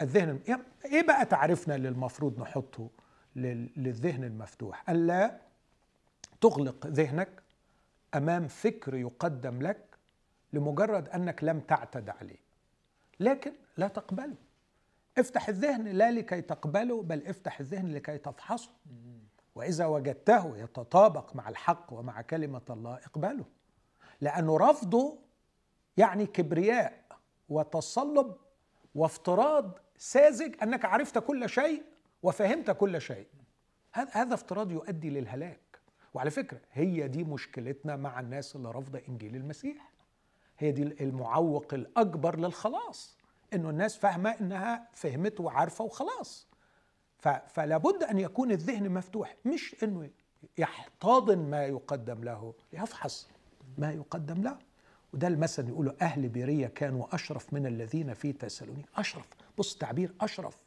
الذهن 0.00 0.40
إيه 0.84 1.06
بقى 1.06 1.26
تعريفنا 1.26 1.74
اللي 1.74 1.88
المفروض 1.88 2.40
نحطه 2.40 2.90
للذهن 3.36 4.24
المفتوح؟ 4.24 4.90
الا 4.90 5.40
تغلق 6.40 6.86
ذهنك 6.86 7.42
أمام 8.14 8.48
فكر 8.48 8.94
يقدم 8.94 9.62
لك 9.62 9.84
لمجرد 10.52 11.08
أنك 11.08 11.44
لم 11.44 11.60
تعتد 11.60 12.08
عليه 12.10 12.38
لكن 13.20 13.52
لا 13.76 13.88
تقبله. 13.88 14.34
افتح 15.18 15.48
الذهن 15.48 15.88
لا 15.88 16.10
لكي 16.10 16.40
تقبله 16.40 17.02
بل 17.02 17.26
افتح 17.26 17.60
الذهن 17.60 17.88
لكي 17.92 18.18
تفحصه. 18.18 18.70
وإذا 19.54 19.86
وجدته 19.86 20.56
يتطابق 20.56 21.36
مع 21.36 21.48
الحق 21.48 21.92
ومع 21.92 22.22
كلمة 22.22 22.62
الله 22.70 22.94
اقبله. 22.94 23.44
لأنه 24.20 24.56
رفضه 24.56 25.18
يعني 25.96 26.26
كبرياء 26.26 27.02
وتصلب 27.48 28.36
وافتراض 28.94 29.78
ساذج 29.96 30.54
أنك 30.62 30.84
عرفت 30.84 31.18
كل 31.18 31.48
شيء 31.48 31.82
وفهمت 32.22 32.70
كل 32.70 33.00
شيء. 33.00 33.26
هذا 33.94 34.34
افتراض 34.34 34.72
يؤدي 34.72 35.10
للهلاك. 35.10 35.78
وعلى 36.14 36.30
فكرة 36.30 36.60
هي 36.72 37.08
دي 37.08 37.24
مشكلتنا 37.24 37.96
مع 37.96 38.20
الناس 38.20 38.56
اللي 38.56 38.70
رافضة 38.70 39.02
إنجيل 39.08 39.36
المسيح. 39.36 39.92
هي 40.58 40.72
دي 40.72 40.82
المعوق 40.82 41.74
الأكبر 41.74 42.38
للخلاص 42.38 43.18
إنه 43.54 43.70
الناس 43.70 43.96
فاهمة 43.96 44.30
إنها 44.30 44.88
فهمت 44.92 45.40
وعارفة 45.40 45.84
وخلاص. 45.84 46.48
فلا 47.48 47.76
بد 47.76 48.02
أن 48.02 48.18
يكون 48.18 48.50
الذهن 48.50 48.88
مفتوح 48.90 49.36
مش 49.44 49.76
إنه 49.82 50.10
يحتضن 50.58 51.38
ما 51.38 51.66
يقدم 51.66 52.24
له 52.24 52.54
يفحص 52.72 53.28
ما 53.78 53.92
يقدم 53.92 54.42
له. 54.42 54.58
وده 55.12 55.28
المثل 55.28 55.68
يقولوا 55.68 55.92
أهل 56.02 56.28
بيرية 56.28 56.66
كانوا 56.66 57.14
أشرف 57.14 57.52
من 57.54 57.66
الذين 57.66 58.14
في 58.14 58.32
تسالونيك 58.32 58.86
أشرف 58.96 59.28
بص 59.58 59.76
تعبير 59.76 60.14
أشرف. 60.20 60.58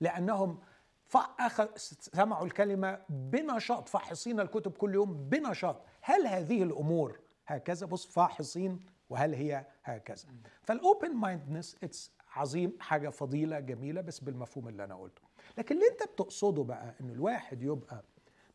لأنهم 0.00 0.58
فأخذ 1.04 1.66
سمعوا 1.76 2.46
الكلمة 2.46 2.98
بنشاط 3.08 3.88
فاحصين 3.88 4.40
الكتب 4.40 4.72
كل 4.72 4.94
يوم 4.94 5.28
بنشاط. 5.28 5.82
هل 6.00 6.26
هذه 6.26 6.62
الأمور 6.62 7.20
هكذا؟ 7.46 7.86
بص 7.86 8.06
فاحصين 8.06 8.80
وهل 9.10 9.34
هي 9.34 9.66
هكذا؟ 9.84 10.24
فال 10.62 11.14
open-mindedness 11.14 11.76
it's 11.82 12.12
عظيم 12.34 12.76
حاجة 12.80 13.08
فضيلة 13.08 13.60
جميلة 13.60 14.00
بس 14.00 14.20
بالمفهوم 14.20 14.68
اللي 14.68 14.84
أنا 14.84 14.94
قلته. 14.94 15.22
لكن 15.58 15.74
اللي 15.74 15.86
أنت 15.92 16.02
بتقصده 16.12 16.62
بقى 16.64 16.94
إن 17.00 17.10
الواحد 17.10 17.62
يبقى 17.62 18.04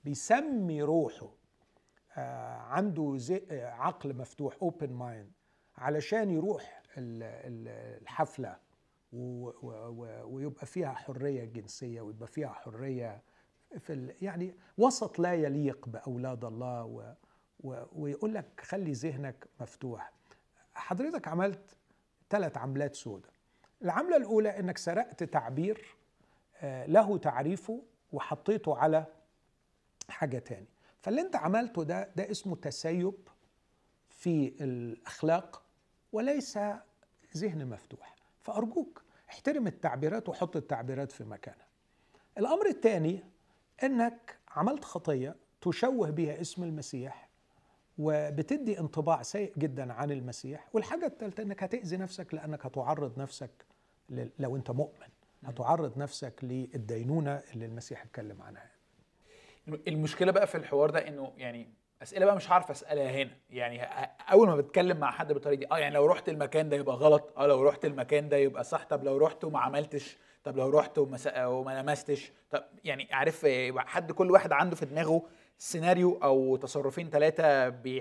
بيسمي 0.04 0.82
روحه 0.82 1.30
عنده 2.18 3.14
زي 3.18 3.44
آه 3.52 3.70
عقل 3.70 4.16
مفتوح 4.16 4.58
open 4.62 4.94
mind 4.94 5.32
علشان 5.78 6.32
يروح 6.32 6.82
الحفلة 6.98 8.58
ويبقى 10.24 10.66
فيها 10.66 10.92
حرية 10.94 11.44
جنسية 11.46 12.02
ويبقى 12.02 12.28
فيها 12.28 12.50
حرية 12.50 13.22
في 13.80 14.14
يعني 14.22 14.56
وسط 14.78 15.20
لا 15.20 15.34
يليق 15.34 15.88
بأولاد 15.90 16.46
الله 16.46 17.16
ويقول 17.94 18.34
لك 18.34 18.62
خلي 18.62 18.92
ذهنك 18.92 19.48
مفتوح. 19.62 20.12
حضرتك 20.76 21.28
عملت 21.28 21.76
ثلاث 22.30 22.58
عملات 22.58 22.96
سودة. 22.96 23.30
العملة 23.82 24.18
الأولى 24.18 24.60
إنك 24.60 24.78
سرقت 24.78 25.24
تعبير 25.24 25.96
آه، 26.62 26.86
له 26.86 27.18
تعريفه 27.18 27.84
وحطيته 28.12 28.78
على 28.78 29.06
حاجة 30.10 30.40
تاني. 30.40 30.68
فاللي 31.02 31.22
انت 31.22 31.36
عملته 31.36 31.84
ده 31.84 32.10
ده 32.16 32.32
اسمه 32.32 32.56
تسيب 32.56 33.14
في 34.10 34.54
الأخلاق 34.62 35.64
وليس 36.12 36.60
ذهن 37.38 37.68
مفتوح. 37.70 38.16
فأرجوك 38.42 39.04
احترم 39.30 39.68
التعبيرات 39.68 40.30
وحط 40.30 40.56
التعبيرات 40.56 41.12
في 41.12 41.24
مكانها. 41.24 41.68
الأمر 42.38 42.66
الثاني 42.66 43.24
أنك 43.84 44.38
عملت 44.50 44.84
خطية 44.86 45.36
تشوه 45.62 46.10
بها 46.10 46.42
اسم 46.42 46.64
المسيح 46.64 47.28
وبتدي 47.98 48.80
انطباع 48.80 49.22
سيء 49.22 49.54
جدا 49.58 49.94
عن 49.94 50.12
المسيح 50.12 50.68
والحاجة 50.74 51.06
الثالثة 51.06 51.44
أنك 51.44 51.64
هتأذي 51.64 51.98
نفسك 51.98 52.34
لأنك 52.34 52.66
هتعرض 52.66 53.20
نفسك 53.20 53.52
لو 54.40 54.56
أنت 54.56 54.72
مؤمن. 54.72 55.08
هتعرض 55.44 55.98
نفسك 55.98 56.34
للدينونة 56.44 57.44
اللي 57.54 57.66
المسيح 57.66 58.02
اتكلم 58.04 58.42
عنها. 58.42 58.72
المشكلة 59.88 60.32
بقى 60.32 60.48
في 60.48 60.56
الحوار 60.56 60.90
ده 60.90 61.08
أنه 61.08 61.34
يعني 61.38 61.70
أسئلة 62.02 62.26
بقى 62.26 62.36
مش 62.36 62.50
عارف 62.50 62.72
أسألها 62.72 63.12
هنا. 63.12 63.32
يعني 63.50 63.84
أول 64.32 64.48
ما 64.48 64.56
بتكلم 64.56 64.98
مع 64.98 65.12
حد 65.12 65.34
بالطريقة 65.34 65.60
دي 65.60 65.68
آه 65.72 65.78
يعني 65.78 65.96
لو 65.96 66.06
رحت 66.06 66.30
المكان 66.30 66.70
ده 66.70 66.78
يبقى 66.78 66.96
غلط 66.96 67.34
آه 67.38 67.48
لو 67.48 67.64
رحت 67.64 67.86
المكان 67.86 68.30
ده 68.30 68.38
يبقى 68.38 68.64
صح. 68.64 68.84
طب 68.84 69.04
لو 69.04 69.18
رحت 69.18 69.44
وما 69.44 69.60
عملتش 69.60 70.18
طب 70.44 70.58
لو 70.58 70.70
رحت 70.70 70.98
وما, 70.98 71.46
وما 71.46 71.82
لمستش 71.82 72.32
طب 72.52 72.64
يعني 72.84 73.08
عارف 73.12 73.46
حد 73.78 74.12
كل 74.12 74.32
واحد 74.32 74.52
عنده 74.52 74.76
في 74.76 74.86
دماغه 74.86 75.22
سيناريو 75.58 76.20
أو 76.24 76.56
تصرفين 76.56 77.10
ثلاثة 77.10 77.70
بي 77.70 77.98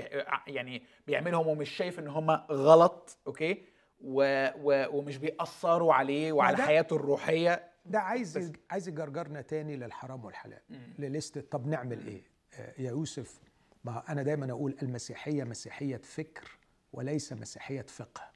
يعني 0.46 0.82
بيعملهم 1.06 1.46
ومش 1.46 1.70
شايف 1.70 1.98
إن 1.98 2.08
هم 2.08 2.30
غلط 2.50 3.18
okay؟ 3.26 3.62
و 4.00 4.46
و 4.62 4.86
ومش 4.98 5.16
بيأثروا 5.18 5.94
عليه 5.94 6.32
وعلى 6.32 6.56
حياته 6.56 6.96
الروحية. 6.96 7.75
ده 7.88 8.00
عايز 8.00 8.52
عايز 8.70 8.88
يجرجرنا 8.88 9.40
تاني 9.40 9.76
للحرام 9.76 10.24
والحلال. 10.24 10.60
لليست. 10.98 11.38
طب 11.38 11.66
نعمل 11.66 12.06
إيه؟ 12.06 12.22
آه، 12.54 12.74
يا 12.80 12.90
يوسف 12.90 13.40
ما 13.84 14.12
أنا 14.12 14.22
دايما 14.22 14.50
أقول 14.50 14.76
المسيحية 14.82 15.44
مسيحية 15.44 15.96
فكر 15.96 16.58
وليس 16.92 17.32
مسيحية 17.32 17.82
فقه. 17.82 18.30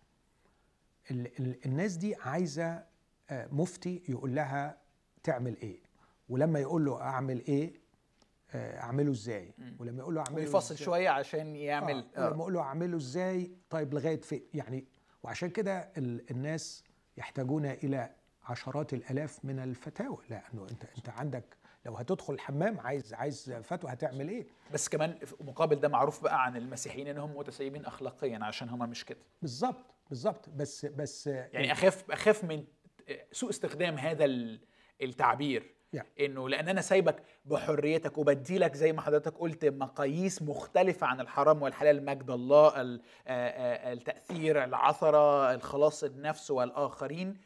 الناس 1.67 1.97
دي 1.97 2.15
عايزة 2.15 2.85
آه، 3.31 3.49
مفتي 3.53 4.03
يقول 4.09 4.35
لها 4.35 4.79
تعمل 5.23 5.57
إيه؟ 5.63 5.79
ولما 6.29 6.59
يقول 6.59 6.85
له 6.85 7.01
أعمل 7.03 7.45
إيه؟ 7.49 7.81
آه، 8.55 8.81
أعمله 8.81 9.11
إزاي؟ 9.11 9.55
ولما 9.79 9.99
يقول 9.99 10.15
له 10.15 10.21
أعمله 10.29 10.43
يفصل 10.43 10.77
شوية 10.79 11.09
عشان 11.09 11.57
يعمل 11.57 12.07
آه. 12.17 12.29
لما 12.29 12.37
يقول 12.37 12.53
له 12.55 12.61
أعمله 12.61 12.97
إزاي؟ 12.97 13.51
طيب 13.71 13.95
لغاية 13.95 14.21
فين؟ 14.21 14.43
يعني 14.55 14.85
وعشان 15.23 15.51
كده 15.51 15.93
الناس 16.31 16.85
يحتاجون 17.17 17.67
إلى 17.67 18.11
عشرات 18.51 18.93
الألاف 18.93 19.45
من 19.45 19.59
الفتاوى. 19.59 20.19
لأنه 20.31 20.67
أنت 20.71 20.85
أنت 20.99 21.09
عندك 21.09 21.45
لو 21.87 21.95
هتدخل 21.97 22.35
الحمام 22.35 22.81
عايز 22.81 23.15
عايز 23.15 23.53
فتوى 23.53 23.93
هتعمل 23.93 24.29
إيه؟ 24.29 24.47
بس 24.73 24.89
كمان 24.89 25.19
مقابل 25.41 25.77
ده 25.81 25.89
معروف 25.89 26.23
بقى 26.23 26.45
عن 26.45 26.57
المسيحيين 26.57 27.09
انهم 27.09 27.37
متسيبين 27.37 27.85
اخلاقيا 27.85 28.39
عشان 28.43 28.69
هم 28.69 28.91
مش 28.91 29.05
كده. 29.05 29.19
بالظبط 29.43 29.87
بالظبط. 30.09 30.49
بس 30.49 30.87
بس 30.87 31.27
يعني 31.27 31.73
أخاف 31.73 32.11
أخاف 32.11 32.45
من 32.45 32.65
سوء 33.33 33.51
استخدام 33.51 33.99
هذا 33.99 34.25
التعبير. 35.03 35.75
يعني. 35.93 36.09
إنه 36.21 36.49
لأن 36.49 36.69
أنا 36.69 36.81
سايبك 36.81 37.23
بحريتك 37.45 38.19
وبدي 38.19 38.59
لك 38.59 38.75
زي 38.75 38.93
ما 38.93 39.03
حضرتك 39.03 39.35
قلت 39.39 39.65
مقاييس 39.65 40.43
مختلفة 40.43 41.07
عن 41.07 41.21
الحرام 41.21 41.63
والحلال 41.63 42.05
مجد 42.05 42.31
الله 42.31 42.73
التأثير 43.93 44.65
العثرة 44.65 45.55
الخلاص 45.55 46.05
النفس 46.05 46.51
والآخرين. 46.51 47.37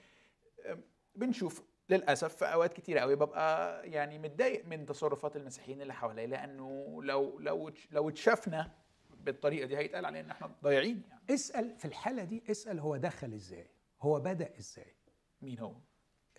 بنشوف 1.17 1.63
للأسف 1.91 2.35
في 2.37 2.45
أوقات 2.45 2.73
كتيرة 2.73 3.01
قوي 3.01 3.17
ببقى 3.17 3.81
يعني 3.91 4.19
متضايق 4.19 4.67
من 4.67 4.87
تصرفات 4.87 5.37
المسيحيين 5.37 5.83
اللي 5.83 5.95
حواليا 5.95 6.27
لأنه 6.27 7.03
لو 7.03 7.39
لو 7.41 7.71
لو 7.91 8.09
اتشافنا 8.09 8.73
بالطريقة 9.21 9.67
دي 9.67 9.77
هيتقال 9.77 10.05
علينا 10.05 10.25
إن 10.27 10.31
إحنا 10.31 10.51
ضايعين 10.63 11.03
يعني. 11.09 11.23
اسأل 11.31 11.77
في 11.77 11.85
الحالة 11.85 12.25
دي 12.25 12.43
اسأل 12.51 12.79
هو 12.81 12.97
دخل 12.97 13.33
إزاي 13.33 13.71
هو 14.03 14.21
بدأ 14.21 14.59
إزاي؟ 14.59 14.95
مين 15.43 15.59
هو؟ 15.59 15.75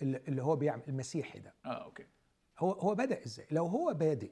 اللي 0.01 0.43
هو 0.43 0.55
بيعمل 0.55 0.83
المسيحي 0.87 1.39
ده. 1.39 1.53
آه 1.65 1.83
أوكي. 1.83 2.05
هو 2.59 2.71
هو 2.71 2.95
بدأ 2.95 3.25
إزاي؟ 3.25 3.47
لو 3.51 3.65
هو 3.65 3.93
بادئ 3.93 4.31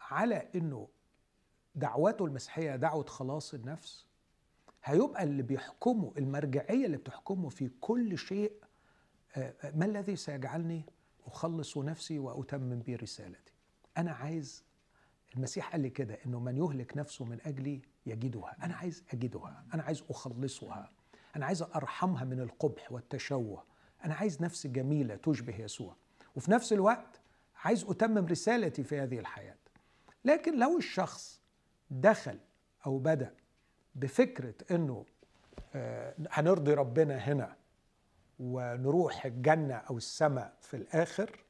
على 0.00 0.48
إنه 0.54 0.88
دعوته 1.74 2.24
المسيحية 2.24 2.76
دعوة 2.76 3.04
خلاص 3.04 3.54
النفس 3.54 4.06
هيبقى 4.84 5.22
اللي 5.22 5.42
بيحكمه 5.42 6.12
المرجعية 6.18 6.86
اللي 6.86 6.96
بتحكمه 6.96 7.48
في 7.48 7.70
كل 7.80 8.18
شيء 8.18 8.52
ما 9.74 9.84
الذي 9.84 10.16
سيجعلني 10.16 10.84
أخلص 11.26 11.78
نفسي 11.78 12.18
وأتمم 12.18 12.78
به 12.78 12.96
رسالتي؟ 12.96 13.52
أنا 13.98 14.12
عايز 14.12 14.64
المسيح 15.34 15.72
قال 15.72 15.80
لي 15.80 15.90
كده 15.90 16.18
إنه 16.26 16.40
من 16.40 16.56
يهلك 16.56 16.96
نفسه 16.96 17.24
من 17.24 17.38
أجلي 17.44 17.82
يجدها. 18.06 18.56
أنا 18.62 18.74
عايز 18.74 19.04
أجدها 19.12 19.64
أنا 19.74 19.82
عايز 19.82 20.04
أخلصها. 20.10 20.90
أنا 21.36 21.46
عايز 21.46 21.62
أرحمها 21.62 22.24
من 22.24 22.40
القبح 22.40 22.92
والتشوه. 22.92 23.64
أنا 24.04 24.14
عايز 24.14 24.42
نفس 24.42 24.66
جميلة 24.66 25.16
تشبه 25.16 25.60
يسوع. 25.60 25.96
وفي 26.36 26.50
نفس 26.50 26.72
الوقت 26.72 27.20
عايز 27.64 27.84
أتمم 27.84 28.26
رسالتي 28.26 28.84
في 28.84 29.00
هذه 29.00 29.18
الحياة. 29.18 29.56
لكن 30.24 30.58
لو 30.58 30.78
الشخص 30.78 31.40
دخل 31.90 32.38
أو 32.86 32.98
بدأ 32.98 33.34
بفكرة 33.94 34.54
أنه 34.70 35.04
آه، 35.74 36.14
هنرضي 36.30 36.74
ربنا 36.74 37.16
هنا 37.16 37.56
ونروح 38.40 39.26
الجنة 39.26 39.74
أو 39.74 39.96
السماء 39.96 40.52
في 40.60 40.76
الآخر 40.76 41.44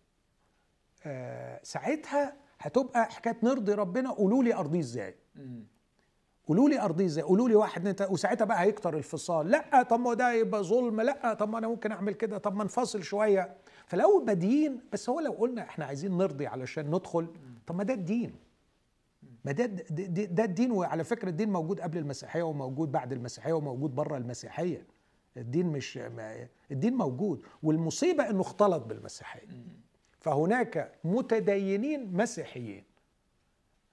آه 1.06 1.60
ساعتها 1.62 2.36
هتبقى 2.58 3.04
حكاية 3.04 3.36
نرضي 3.42 3.72
ربنا 3.74 4.10
قولوا 4.10 4.42
لي 4.44 4.54
أرضيه 4.54 4.80
إزاي؟ 4.80 5.14
قولوا 6.48 6.68
لي 6.68 6.80
أرضيه 6.80 7.04
إزاي؟ 7.06 7.24
قولوا 7.24 7.48
لي 7.48 7.54
واحد 7.54 7.86
أنت 7.86 8.06
وساعتها 8.10 8.44
بقى 8.44 8.60
هيكتر 8.62 8.96
الفصال. 8.96 9.50
لأ 9.50 9.82
طب 9.82 10.00
ما 10.00 10.14
ده 10.14 10.32
يبقى 10.32 10.62
ظلم. 10.64 11.00
لأ 11.00 11.34
طب 11.34 11.48
ما 11.48 11.58
أنا 11.58 11.68
ممكن 11.68 11.92
أعمل 11.92 12.12
كده. 12.14 12.38
طب 12.38 12.54
ما 12.56 12.64
نفصل 12.64 13.02
شوية. 13.02 13.56
فلو 13.86 14.24
بادين 14.24 14.80
بس 14.92 15.08
هو 15.08 15.20
لو 15.20 15.32
قلنا 15.32 15.62
إحنا 15.62 15.84
عايزين 15.84 16.16
نرضي 16.16 16.46
علشان 16.46 16.86
ندخل 16.86 17.28
طب 17.66 17.76
ما 17.76 17.84
ده 17.84 17.94
الدين. 17.94 18.34
ما 19.44 19.52
ده 19.52 19.66
ده 20.24 20.44
الدين. 20.44 20.72
وعلى 20.72 21.04
فكرة 21.04 21.28
الدين 21.28 21.50
موجود 21.52 21.80
قبل 21.80 21.98
المسيحية 21.98 22.42
وموجود 22.42 22.92
بعد 22.92 23.12
المسيحية 23.12 23.52
وموجود 23.52 23.94
بره 23.94 24.16
المسيحية. 24.16 24.86
الدين 25.36 25.66
مش 25.66 25.98
الدين 26.70 26.94
موجود 26.94 27.42
والمصيبة 27.62 28.30
إنه 28.30 28.40
اختلط 28.40 28.82
بالمسيحيه 28.82 29.48
فهناك 30.20 30.92
متدينين 31.04 32.12
مسيحيين 32.16 32.84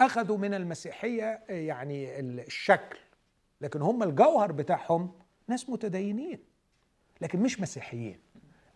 أخذوا 0.02 0.38
من 0.38 0.54
المسيحية 0.54 1.44
يعني 1.50 2.20
الشكل 2.20 2.98
لكن 3.62 3.82
هم 3.82 4.04
الجوهر 4.04 4.52
بتاعهم 4.52 5.12
ناس 5.48 5.70
متدينين 5.70 6.40
لكن 7.22 7.40
مش 7.40 7.60
مسيحيين. 7.60 8.20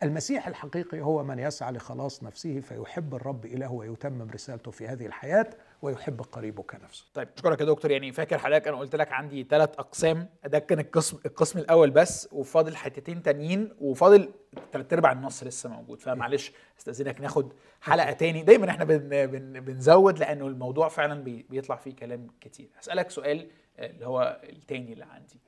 المسيح 0.03 0.47
الحقيقي 0.47 1.01
هو 1.01 1.23
من 1.23 1.39
يسعى 1.39 1.71
لخلاص 1.71 2.23
نفسه 2.23 2.59
فيحب 2.59 3.15
الرب 3.15 3.45
إله 3.45 3.71
ويتمم 3.71 4.29
رسالته 4.31 4.71
في 4.71 4.87
هذه 4.87 5.05
الحياة. 5.05 5.49
ويحب 5.83 6.21
قريبه 6.21 6.63
كنفسه 6.63 7.05
طيب 7.13 7.27
اشكرك 7.35 7.61
يا 7.61 7.65
دكتور. 7.65 7.91
يعني 7.91 8.11
فاكر 8.11 8.37
حضرتك 8.37 8.67
أنا 8.67 8.77
قلت 8.77 8.95
لك 8.95 9.11
عندي 9.11 9.43
ثلاث 9.43 9.69
أقسام 9.79 10.29
ده 10.45 10.59
كان 10.59 10.79
القسم 10.79 11.17
القسم 11.25 11.59
الأول 11.59 11.91
بس 11.91 12.29
وفاضل 12.31 12.75
حتتين 12.75 13.23
تانيين 13.23 13.75
وفاضل 13.79 14.33
ثلاث 14.71 14.93
أرباع 14.93 15.11
النص 15.11 15.43
لسه 15.43 15.69
موجود. 15.69 16.01
فمعلش 16.01 16.51
أستأذنك 16.79 17.21
ناخد 17.21 17.53
حلقة 17.81 18.11
تاني. 18.11 18.43
دايما 18.43 18.69
إحنا 18.69 18.85
بن 18.85 19.25
بن 19.25 19.59
بنزود 19.59 20.19
لأنه 20.19 20.47
الموضوع 20.47 20.87
فعلا 20.89 21.23
بي 21.23 21.45
بيطلع 21.49 21.75
فيه 21.75 21.95
كلام 21.95 22.27
كتير. 22.41 22.69
هسألك 22.77 23.09
سؤال 23.09 23.47
آه، 23.77 23.85
اللي 23.89 24.05
هو 24.07 24.41
التاني 24.43 24.93
اللي 24.93 25.05
عندي. 25.05 25.39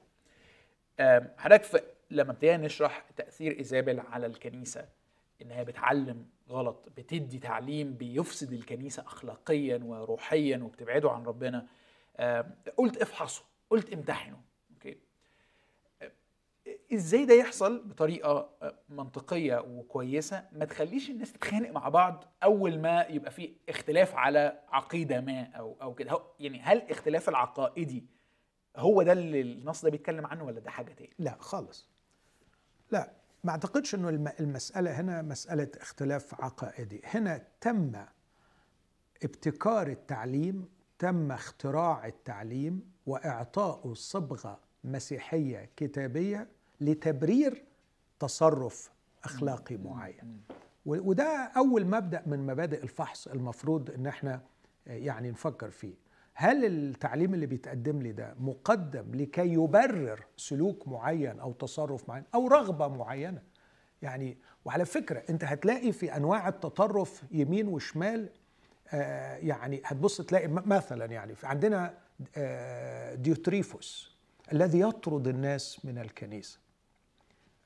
حضرتك 1.37 1.83
لما 2.11 2.31
ابتدينا 2.31 2.57
نشرح 2.57 3.05
تأثير 3.17 3.59
ايزابل 3.59 3.99
على 3.99 4.25
الكنيسة 4.25 4.85
انها 5.41 5.63
بتعلم 5.63 6.25
غلط 6.49 6.89
بتدي 6.97 7.39
تعليم 7.39 7.93
بيفسد 7.93 8.53
الكنيسة 8.53 9.03
اخلاقيا 9.03 9.77
وروحيا 9.83 10.57
وبتبعده 10.57 11.11
عن 11.11 11.23
ربنا. 11.23 11.67
آم، 12.19 12.55
قلت 12.77 12.97
افحصوا 13.01 13.45
قلت 13.69 13.93
امتحنوا 13.93 14.37
أوكي. 14.73 14.97
آم، 16.01 16.11
إزاي 16.93 17.25
ده 17.25 17.33
يحصل؟ 17.33 17.83
بطريقة 17.87 18.49
آه، 18.61 18.79
منطقية 18.89 19.57
وكويسة. 19.59 20.47
ما 20.51 20.65
تخليش 20.65 21.09
الناس 21.09 21.33
تتخانق 21.33 21.69
مع 21.69 21.89
بعض 21.89 22.23
أول 22.43 22.79
ما 22.79 23.01
يبقى 23.09 23.31
في 23.31 23.55
اختلاف 23.69 24.15
على 24.15 24.59
عقيدة 24.69 25.21
ما 25.21 25.43
أو 25.43 25.75
أو 25.81 25.93
كده. 25.95 26.19
يعني 26.39 26.61
هل 26.61 26.91
اختلاف 26.91 27.29
العقائدي 27.29 28.05
هو 28.77 29.03
ده 29.03 29.11
اللي 29.11 29.41
النص 29.41 29.85
ده 29.85 29.91
بيتكلم 29.91 30.25
عنه 30.25 30.43
ولا 30.43 30.59
ده 30.59 30.69
حاجة 30.71 30.93
تاني؟ 30.93 31.13
لا 31.19 31.37
خالص. 31.39 31.89
لا. 32.91 33.11
ما 33.45 33.51
أعتقدش 33.51 33.95
إنه 33.95 34.09
الم- 34.09 34.31
المسألة 34.39 34.99
هنا 34.99 35.21
مسألة 35.21 35.67
اختلاف 35.81 36.41
عقائدي. 36.41 37.01
هنا 37.05 37.41
تم 37.61 37.91
ابتكار 39.23 39.87
التعليم 39.87 40.69
تم 40.99 41.31
اختراع 41.31 42.05
التعليم 42.07 42.91
واعطائه 43.05 43.93
صبغة 43.93 44.59
مسيحية 44.83 45.69
كتابية 45.75 46.47
لتبرير 46.81 47.63
تصرف 48.19 48.91
أخلاقي 49.23 49.77
معين. 49.77 50.41
وده 50.85 51.51
أول 51.57 51.85
مبدأ 51.85 52.23
من 52.25 52.45
مبادئ 52.45 52.83
الفحص 52.83 53.27
المفروض 53.27 53.91
إن 53.91 54.07
إحنا 54.07 54.41
يعني 54.87 55.31
نفكر 55.31 55.69
فيه. 55.69 55.93
هل 56.37 56.65
التعليم 56.65 57.33
اللي 57.33 57.45
بيتقدم 57.45 58.01
لي 58.01 58.11
ده 58.11 58.35
مقدم 58.39 59.15
لكي 59.15 59.53
يبرر 59.53 60.25
سلوك 60.37 60.87
معين 60.87 61.39
أو 61.39 61.51
تصرف 61.51 62.09
معين 62.09 62.23
أو 62.35 62.47
رغبة 62.47 62.87
معينة؟ 62.87 63.41
يعني 64.01 64.37
وعلى 64.65 64.85
فكرة 64.85 65.23
أنت 65.29 65.43
هتلاقي 65.43 65.91
في 65.91 66.15
أنواع 66.17 66.47
التطرف 66.47 67.23
يمين 67.31 67.67
وشمال 67.67 68.29
آه، 68.93 69.35
يعني 69.35 69.81
هتبص 69.85 70.21
تلاقي 70.21 70.47
مثلا 70.47 71.05
يعني 71.05 71.35
عندنا 71.43 71.93
آه، 72.37 73.15
ديوتريفوس 73.15 74.15
الذي 74.53 74.79
يطرد 74.79 75.27
الناس 75.27 75.85
من 75.85 75.97
الكنيسة. 75.97 76.59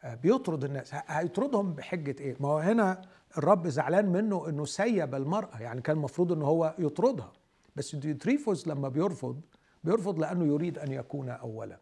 آه، 0.03 0.15
بيطرد 0.15 0.63
الناس. 0.63 0.91
هيطردهم 0.93 1.73
بحجة 1.73 2.15
إيه؟ 2.19 2.35
ما 2.39 2.47
هو 2.47 2.57
هنا 2.57 3.01
الرب 3.37 3.67
زعلان 3.67 4.05
منه 4.05 4.49
إنه 4.49 4.65
سيب 4.65 5.15
المرأة 5.15 5.59
يعني 5.59 5.81
كان 5.81 5.95
المفروض 5.97 6.31
انه 6.31 6.45
هو 6.45 6.75
يطردها. 6.79 7.31
بس 7.79 7.95
ديوتريفوس 7.95 8.67
لما 8.67 8.89
بيرفض 8.89 9.41
بيرفض 9.83 10.19
لأنه 10.19 10.45
يريد 10.45 10.77
أن 10.79 10.91
يكون 10.91 11.29
اولا. 11.29 11.79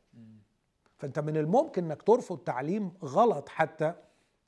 فأنت 0.98 1.20
من 1.20 1.38
الممكن 1.38 1.84
إنك 1.86 2.02
ترفض 2.02 2.38
تعليم 2.38 2.92
غلط 3.04 3.50
حتى 3.50 3.94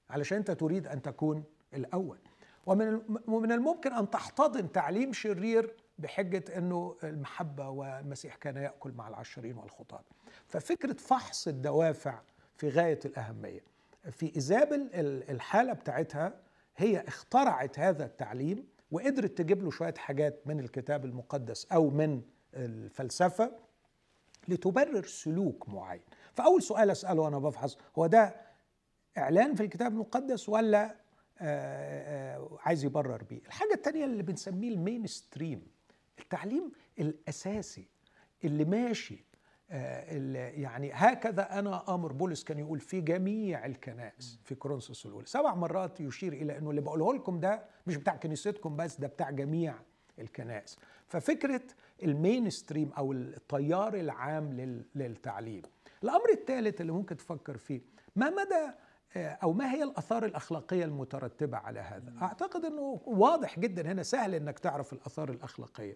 علشان 0.09 0.37
أنت 0.37 0.51
تريد 0.51 0.87
أن 0.87 1.01
تكون 1.01 1.43
الأول. 1.73 2.17
ومن 2.65 3.01
ومن 3.27 3.51
الممكن 3.51 3.93
أن 3.93 4.09
تحتضن 4.09 4.71
تعليم 4.71 5.13
شرير 5.13 5.75
بحجة 5.99 6.43
إنه 6.57 6.95
المحبة 7.03 7.69
والمسيح 7.69 8.35
كان 8.35 8.55
يأكل 8.57 8.91
مع 8.91 9.07
العشرين 9.07 9.57
والخطاه 9.57 10.03
ففكرة 10.47 10.93
فحص 10.93 11.47
الدوافع 11.47 12.21
في 12.57 12.69
غاية 12.69 12.99
الأهمية 13.05 13.61
في 14.11 14.35
إيزابل 14.35 14.89
ال- 14.93 15.29
الحالة 15.31 15.73
بتاعتها 15.73 16.33
هي 16.77 16.99
اخترعت 17.07 17.79
هذا 17.79 18.05
التعليم 18.05 18.67
وقدرت 18.91 19.37
تجيب 19.37 19.63
له 19.63 19.71
شوية 19.71 19.93
حاجات 19.97 20.47
من 20.47 20.59
الكتاب 20.59 21.05
المقدس 21.05 21.65
أو 21.65 21.89
من 21.89 22.21
الفلسفة 22.53 23.51
لتبرر 24.47 25.05
سلوك 25.05 25.69
معين. 25.69 26.01
فأول 26.33 26.63
سؤال 26.63 26.89
أسأله 26.91 27.21
وأنا 27.21 27.39
بفحص 27.39 27.77
هو 27.97 28.07
ده 28.07 28.35
إعلان 29.17 29.55
في 29.55 29.63
الكتاب 29.63 29.91
المقدس 29.91 30.49
ولا 30.49 30.95
آه، 31.41 32.35
آه، 32.37 32.57
عايز 32.61 32.85
يبرر 32.85 33.23
بيه؟ 33.23 33.41
الحاجة 33.47 33.73
الثانية 33.73 34.05
اللي 34.05 34.23
بنسميه 34.23 34.69
ال 34.69 35.07
mainstream 35.07 35.67
التعليم 36.19 36.71
الأساسي 36.99 37.87
اللي 38.43 38.65
ماشي 38.65 39.25
يعني 39.69 40.91
هكذا 40.93 41.59
أنا 41.59 41.95
أمر 41.95 42.11
بولس 42.11 42.43
كان 42.43 42.59
يقول 42.59 42.79
في 42.79 43.01
جميع 43.01 43.65
الكنائس 43.65 44.39
في 44.43 44.55
كورنثوس 44.55 45.05
الأولى. 45.05 45.25
سبع 45.25 45.55
مرات 45.55 46.01
يشير 46.01 46.33
إلى 46.33 46.57
إنه 46.57 46.69
اللي 46.69 46.81
بقوله 46.81 47.13
لكم 47.13 47.39
ده 47.39 47.63
مش 47.87 47.95
بتاع 47.97 48.15
كنيستكم 48.15 48.75
بس 48.75 48.99
ده 48.99 49.07
بتاع 49.07 49.29
جميع 49.29 49.75
الكنائس. 50.19 50.77
ففكرة 51.07 51.61
ال 52.03 52.49
mainstream 52.49 52.91
أو 52.97 53.11
التيار 53.11 53.93
العام 53.93 54.53
لل- 54.53 54.85
للتعليم. 54.95 55.61
الأمر 56.03 56.29
الثالث 56.33 56.81
اللي 56.81 56.91
ممكن 56.91 57.17
تفكر 57.17 57.57
فيه 57.57 57.81
ما 58.15 58.29
مدى 58.29 58.73
آه، 59.17 59.29
أو 59.43 59.53
ما 59.53 59.71
هي 59.73 59.83
الآثار 59.83 60.25
الأخلاقية 60.25 60.85
المترتبة 60.85 61.57
على 61.57 61.79
هذا؟ 61.79 62.13
أعتقد 62.21 62.65
إنه 62.65 63.01
واضح 63.05 63.59
جدا 63.59 63.91
هنا 63.91 64.03
سهل 64.03 64.35
إنك 64.35 64.59
تعرف 64.59 64.93
الآثار 64.93 65.29
الأخلاقية. 65.29 65.95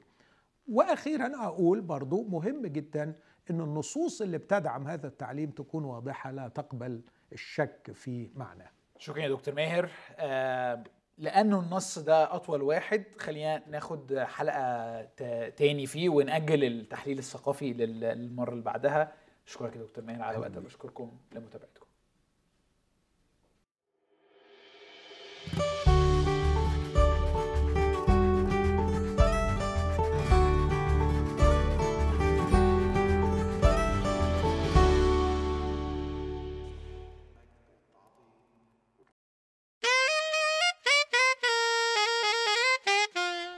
وأخيرا 0.67 1.45
أقول 1.45 1.82
برضو 1.82 2.24
مهم 2.24 2.67
جدا 2.67 3.15
إن 3.52 3.62
النصوص 3.62 4.22
اللي 4.22 4.38
بتدعم 4.38 4.88
هذا 4.88 5.08
التعليم 5.08 5.50
تكون 5.50 5.84
واضحة 5.86 6.32
لا 6.32 6.48
تقبل 6.48 7.02
الشك 7.34 7.91
في 7.94 8.30
معناه. 8.36 8.70
شكرا 8.98 9.22
يا 9.24 9.30
دكتور 9.30 9.54
ماهر. 9.56 9.89
آه 10.18 10.84
لأنه 11.18 11.60
النص 11.60 12.00
ده 12.00 12.36
أطول 12.36 12.62
واحد 12.62 13.04
خلينا 13.18 13.64
ناخد 13.70 14.20
حلقة 14.20 15.02
تا- 15.04 15.50
تاني 15.50 15.86
فيه 15.86 16.10
ونأجل 16.10 16.64
التحليل 16.64 17.18
الثقافي 17.20 17.74
لل- 17.74 18.00
للمرة 18.00 18.52
اللي 18.52 18.64
بعدها. 18.64 19.14
أشكرك 19.48 19.76
يا 19.76 19.82
دكتور 19.82 20.04
ماهر 20.04 20.22
على 20.22 20.38
وقتك. 20.38 20.58
بشكركم 20.58 21.12
لمتابعتكم. 21.32 21.83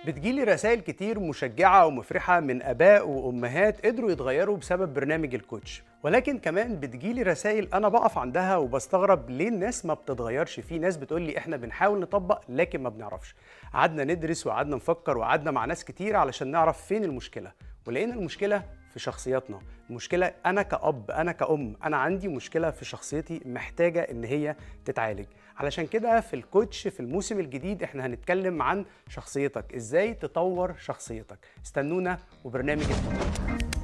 بتجيلي 0.07 0.43
رسائل 0.43 0.79
كتير 0.79 1.19
مشجعة 1.19 1.85
ومفرحة 1.85 2.39
من 2.39 2.61
آباء 2.61 3.07
وأمهات 3.07 3.85
قدروا 3.85 4.11
يتغيروا 4.11 4.57
بسبب 4.57 4.93
برنامج 4.93 5.35
الكوتش. 5.35 5.83
ولكن 6.03 6.39
كمان 6.39 6.79
بتجيلي 6.79 7.21
رسائل 7.21 7.69
أنا 7.73 7.89
بقف 7.89 8.17
عندها 8.17 8.57
وبستغرب 8.57 9.29
ليه 9.29 9.47
الناس 9.47 9.85
ما 9.85 9.93
بتتغيرش. 9.93 10.59
في 10.59 10.79
ناس 10.79 10.97
بتقول 10.97 11.21
لي 11.21 11.37
إحنا 11.37 11.57
بنحاول 11.57 11.99
نطبق 11.99 12.41
لكن 12.49 12.83
ما 12.83 12.89
بنعرفش. 12.89 13.35
قعدنا 13.73 14.03
ندرس 14.03 14.47
وقعدنا 14.47 14.75
نفكر 14.75 15.17
وقعدنا 15.17 15.51
مع 15.51 15.65
ناس 15.65 15.85
كتير 15.85 16.15
علشان 16.15 16.51
نعرف 16.51 16.85
فين 16.85 17.03
المشكلة. 17.03 17.51
ولقينا 17.87 18.13
المشكلة 18.13 18.63
في 18.93 18.99
شخصياتنا. 18.99 19.59
المشكلة 19.89 20.33
أنا 20.45 20.61
كأب 20.61 21.11
أنا 21.11 21.31
كأم 21.31 21.75
أنا 21.83 21.97
عندي 21.97 22.27
مشكلة 22.27 22.71
في 22.71 22.85
شخصيتي 22.85 23.41
محتاجة 23.45 24.01
إن 24.11 24.23
هي 24.23 24.55
تتعالج. 24.85 25.25
علشان 25.57 25.87
كده 25.87 26.21
في 26.21 26.35
الكوتش 26.35 26.87
في 26.87 26.99
الموسم 26.99 27.39
الجديد 27.39 27.83
إحنا 27.83 28.05
هنتكلم 28.05 28.61
عن 28.61 28.85
شخصيتك. 29.09 29.75
إزاي 29.75 30.13
تطور 30.13 30.75
شخصيتك. 30.77 31.37
استنونا 31.65 32.19
وبرنامج 32.43 32.83
التطور. 32.83 33.74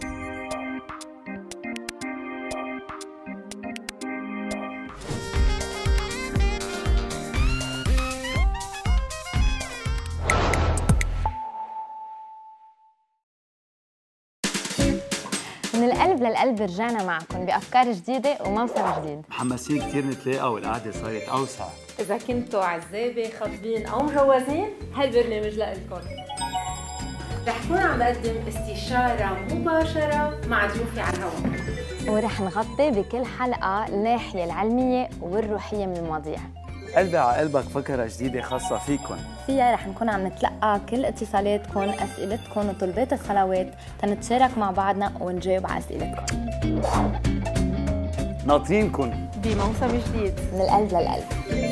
للقلب 16.51 16.61
رجعنا 16.61 17.03
معكم 17.03 17.45
بأفكار 17.45 17.91
جديدة 17.91 18.37
وموسم 18.45 19.01
جديد. 19.01 19.21
محمسين 19.29 19.81
كتير 19.89 20.05
نتلاقى 20.05 20.53
والقعدة 20.53 20.91
صارت 20.91 21.21
أوسع. 21.29 21.65
إذا 21.99 22.17
كنتوا 22.17 22.63
عزابة 22.63 23.29
خاطبين 23.39 23.85
أو 23.85 24.03
مجوزين 24.03 24.69
هالبرنامج 24.95 25.53
لإلكم. 25.53 25.99
رح 27.47 27.67
كون 27.67 27.77
عم 27.77 27.99
بقدم 27.99 28.35
استشارة 28.47 29.37
مباشرة 29.51 30.39
مع 30.47 30.65
ضيوفي 30.65 31.01
على 31.01 31.17
الهواء. 31.17 31.61
ورح 32.07 32.41
نغطي 32.41 32.91
بكل 32.91 33.25
حلقة 33.25 33.87
الناحية 33.87 34.43
العلمية 34.43 35.09
والروحية 35.21 35.85
من 35.85 35.97
المواضيع. 35.97 36.39
قلبي 36.95 37.17
على 37.17 37.37
قلبك 37.37 37.61
فكرة 37.61 38.05
جديدة 38.05 38.41
خاصة 38.41 38.77
فيكن. 38.77 39.15
فيها 39.45 39.73
رح 39.73 39.87
نكون 39.87 40.09
عم 40.09 40.27
نتلقى 40.27 40.81
كل 40.89 41.05
اتصالاتكم 41.05 41.79
اسئلتكم 41.79 42.69
وطلبات 42.69 43.13
الصلوات. 43.13 43.67
تنتشارك 44.01 44.57
مع 44.57 44.71
بعضنا 44.71 45.11
ونجاوب 45.19 45.67
على 45.67 45.79
اسئلتكم 45.79 46.25
ناطرينكن. 48.45 49.13
بموسم 49.43 49.87
جديد. 49.87 50.33
من 50.53 50.61
القلب 50.61 50.91
للقلب. 50.91 51.70